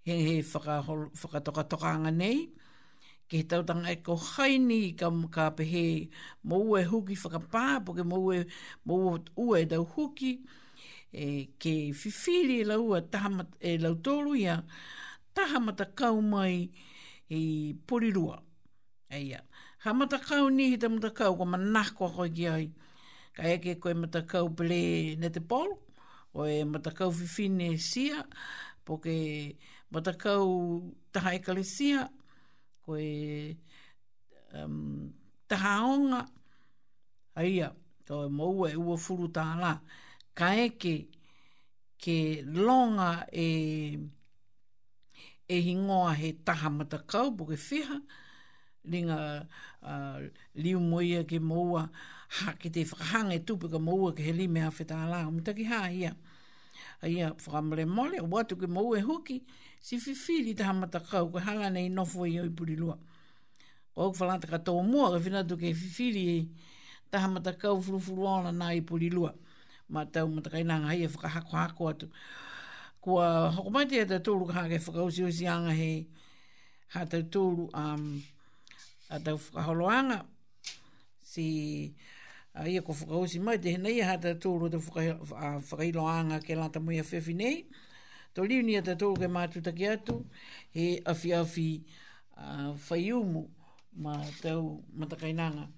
he 0.05 0.25
he 0.25 0.43
whakatokatokanga 0.43 2.13
nei. 2.15 2.49
Ke 3.29 3.41
he 3.43 3.45
tautanga 3.45 3.91
e 3.91 3.97
ko 3.97 4.17
haini 4.17 4.97
ka 4.97 5.11
mkape 5.11 5.65
he 5.67 6.11
mou 6.45 6.77
e 6.77 6.85
huki 6.85 7.17
whakapā, 7.17 7.85
po 7.85 7.93
ke 7.93 8.05
mou 8.05 8.33
e, 8.33 8.45
mou 8.85 9.17
e 9.17 9.19
ue 9.37 9.67
tau 9.67 9.85
huki, 9.85 10.39
e, 11.13 11.49
ke 11.59 11.75
whiwhiri 11.91 12.61
e 12.61 12.65
lau 12.69 12.95
a 12.95 13.03
tahamata, 13.03 13.59
e 13.61 13.79
lau 13.79 13.95
tolu 13.97 14.37
ia, 14.37 14.63
tahamata 15.35 15.87
kaumai 15.93 16.71
i 17.29 17.75
porirua. 17.75 17.83
Porirua. 17.87 18.43
Eia. 19.11 19.41
Ha 19.85 19.93
matakau 19.95 20.51
ni 20.51 20.71
he 20.73 20.77
te 20.77 20.89
matakau, 20.89 21.37
ko 21.39 21.45
manako 21.45 22.07
ako 22.11 22.27
ki 22.35 22.47
ai. 22.51 22.67
Ka 23.37 23.43
eke 23.55 23.77
koe 23.81 23.95
matakau 23.95 24.49
pele 24.57 25.15
ne 25.17 25.29
te 25.31 25.41
polo, 25.41 25.79
o 26.35 26.43
e 26.43 26.65
matakau 26.65 27.11
fifine 27.15 27.79
sia, 27.79 28.25
po 28.85 28.97
ke 28.99 29.55
matakau 29.95 30.91
taha 31.13 31.31
e 31.37 31.39
kale 31.39 31.63
sia, 31.63 32.09
ko 32.83 32.97
e 32.99 33.57
um, 34.57 35.13
taha 35.49 35.77
onga. 35.87 36.27
Eia, 37.39 37.71
to 38.05 38.25
e 38.27 38.33
maua 38.33 38.71
e 38.73 38.77
ua 38.81 38.97
furu 38.99 39.29
taha 39.33 39.61
la. 39.61 39.79
Ka 40.35 40.51
eke 40.67 41.07
ke 42.03 42.43
longa 42.43 43.23
e, 43.33 44.01
e 45.47 45.57
hingoa 45.71 46.13
he 46.17 46.33
taha 46.45 46.69
matakau, 46.83 47.31
po 47.37 47.47
ke 47.47 47.57
fiha, 47.61 48.01
ke 48.01 48.05
ringa 48.91 49.19
uh, 49.83 49.89
uh, 49.89 50.23
liu 50.55 50.81
moia 50.81 51.25
ke 51.25 51.39
moua 51.41 51.89
ha 52.41 52.53
ke 52.61 52.71
te 52.71 52.85
whakahanga 52.85 53.35
e 53.37 53.43
tupu 53.45 53.69
ka 53.71 53.79
moua 53.79 54.13
ke 54.15 54.23
he 54.23 54.33
li 54.33 54.49
mea 54.49 54.71
whetā 54.71 55.05
la 55.11 55.27
o 55.27 55.31
mitaki 55.31 55.67
hā 55.69 55.81
ia 55.95 56.13
a 57.03 57.09
ia 57.09 57.31
whakamale 57.33 57.87
mole 57.87 58.21
o 58.21 58.27
watu 58.31 58.57
ke 58.57 58.67
moua 58.71 58.99
e 58.99 59.03
huki 59.03 59.41
si 59.81 59.97
whiwhiri 59.99 60.55
ta 60.57 60.65
hamata 60.73 61.01
kau 61.01 61.29
ko 61.31 61.39
hala 61.39 61.71
nei 61.71 61.89
nofo 61.89 62.27
i 62.27 62.39
oi 62.41 62.51
puri 62.51 62.77
lua 62.77 62.99
o 63.95 64.09
ok 64.11 64.17
whalanta 64.23 64.47
ka 64.51 64.59
tō 64.59 64.75
mua 64.87 65.11
ka 65.15 65.19
whinatu 65.23 65.57
ke 65.59 65.73
whiwhiri 65.75 66.25
e 66.37 66.39
ta 67.11 67.21
hamata 67.27 67.53
kau 67.53 67.81
furufuru 67.81 68.43
na 68.47 68.53
nā 68.55 68.75
i 68.79 68.81
puri 68.81 69.11
lua 69.11 69.35
ma 69.89 70.05
tau 70.05 70.29
matakai 70.31 70.65
nanga 70.65 70.89
hai 70.95 71.03
e 71.07 71.09
whakahako 71.09 71.57
hako 71.57 71.89
atu 71.93 72.07
kua 73.01 73.51
hokomaiti 73.59 73.99
e 74.03 74.07
ta 74.07 74.19
ka 74.21 74.53
hake 74.63 74.79
whakausi 74.79 75.25
o 75.27 75.31
si 75.31 75.47
anga 75.47 75.73
he 75.75 76.07
ta 76.93 77.19
tōru 77.23 77.71
um, 77.75 78.23
a 79.09 79.21
tau 79.21 79.37
whakaholoanga. 79.39 80.25
Si, 81.23 81.95
a 82.55 82.67
ia 82.69 82.81
ko 82.83 82.93
whakausi 82.95 83.39
mai, 83.43 83.59
te 83.63 83.75
henei 83.77 84.01
ha 84.05 84.17
te 84.21 84.33
tōru 84.43 84.71
te 84.73 84.79
whakailoanga 84.81 86.43
ke 86.45 86.57
lanta 86.59 86.81
mui 86.83 86.99
a 87.01 87.05
whewhi 87.07 87.35
nei. 87.41 87.63
Tō 88.35 88.45
liu 88.49 88.63
ni 88.63 88.77
a 88.77 88.83
ta 88.85 88.95
tōru 88.99 89.17
ke 89.23 89.31
mātu 89.33 89.63
taki 89.65 89.87
atu, 89.89 90.19
he 90.77 91.01
awhi 91.13 91.33
awhi 91.39 91.69
uh, 92.37 92.73
whaiumu 92.89 93.47
ma 94.03 94.19
tau 94.43 94.83
matakainanga. 94.93 95.69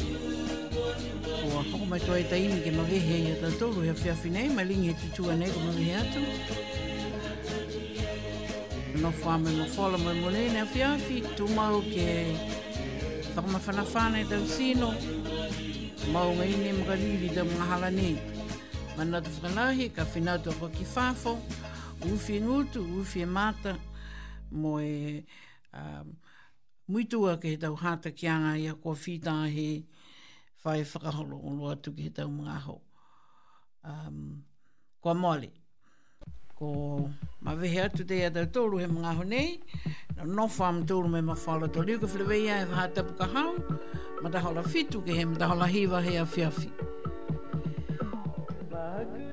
O 1.45 1.49
a 1.49 1.55
whaka 1.57 1.77
mai 1.89 1.99
toa 2.01 2.21
e 2.21 2.25
taimi 2.25 2.61
ke 2.61 2.71
mawehe 2.71 3.17
i 3.29 3.33
atan 3.33 3.53
tolu 3.59 3.81
hea 3.83 3.95
whiawhi 3.95 4.31
nei, 4.31 4.49
mai 4.49 4.65
lingi 4.67 4.89
e 4.91 4.95
tutua 5.01 5.35
nei 5.37 5.51
ko 5.51 5.59
mawehe 5.61 5.95
atu. 5.97 6.21
No 9.01 9.11
whā 9.11 9.39
mai 9.41 9.53
mo 9.57 9.65
whala 9.77 9.99
mai 9.99 10.15
mo 10.21 10.29
nei 10.31 10.49
nea 10.51 10.65
whiawhi, 10.67 11.23
tū 11.37 11.49
mau 11.57 11.81
ke 11.81 12.07
whaka 13.35 13.49
mai 13.49 13.61
whanawhānei 13.67 14.29
tau 14.29 14.45
sino, 14.47 14.91
mau 16.13 16.29
ngai 16.35 16.53
nei 16.61 16.73
mga 16.83 16.97
riri 17.01 17.33
tau 17.35 17.47
mga 17.49 17.69
hala 17.73 17.91
nei. 17.91 18.19
Manatu 18.99 19.31
whanahi, 19.43 19.89
ka 19.95 20.05
whinatu 20.05 20.51
a 20.51 20.55
kwa 20.61 20.69
ki 20.71 20.85
whafo, 20.85 21.39
uwhi 22.05 22.41
ngutu, 22.41 22.83
uwhi 22.99 23.25
mata, 23.27 23.79
mo 24.51 24.77
e... 24.83 24.93
Eh, 25.09 25.23
muitua 26.99 27.39
ke 27.39 27.55
tau 27.55 27.77
hata 27.79 28.11
ki 28.11 28.27
anga 28.27 28.53
i 28.59 28.65
a 28.71 28.75
kua 28.75 28.95
whita 29.03 29.33
he 29.57 29.67
whae 30.65 30.83
whakaholo 30.93 31.37
o 31.47 31.51
loa 31.59 31.77
tu 31.83 31.93
ke 31.93 32.09
tau 32.13 32.27
mga 32.27 32.57
ho. 32.67 32.75
Um, 33.91 34.43
kua 35.03 35.15
mole. 35.15 35.51
Ko 36.59 37.09
ma 37.41 37.55
vehe 37.55 37.85
atu 37.87 38.03
te 38.05 38.19
ia 38.19 38.31
tau 38.35 38.47
tōru 38.57 38.81
he 38.83 38.89
mga 38.91 39.15
ho 39.15 39.23
nei. 39.23 39.61
Na 40.17 40.25
no 40.25 40.49
whaam 40.57 40.83
tōru 40.91 41.13
me 41.15 41.21
ma 41.23 41.39
whala 41.47 41.71
tō 41.71 41.87
liu 41.87 42.01
ka 42.03 42.11
whilewea 42.11 42.59
he 42.59 42.67
whaha 42.73 42.91
tapu 42.95 43.15
ka 43.15 43.31
hau. 43.37 43.55
Ma 44.23 44.29
tahola 44.35 44.67
fitu 44.67 45.05
ke 45.07 45.15
he 45.21 45.25
ma 45.25 45.39
tahola 45.45 45.71
hiwa 45.75 46.03
he 46.11 46.17
a 46.27 46.27
whiawhi. 46.35 46.71
Bahaku. 48.75 49.28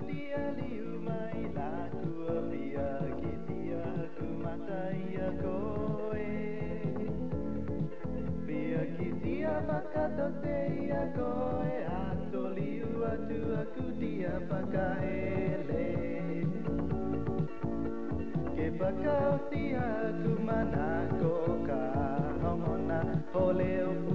Akatosei 9.85 10.85
akoe 11.03 11.73
atoliu 11.97 13.03
atu 13.11 13.39
akutia 13.61 14.33
le. 15.67 15.83
Ke 18.55 18.65
pakautia 18.79 19.85
tu 20.23 20.31
manako 20.47 21.33
ka 21.67 21.81
homona 22.41 22.99
holeu 23.33 24.14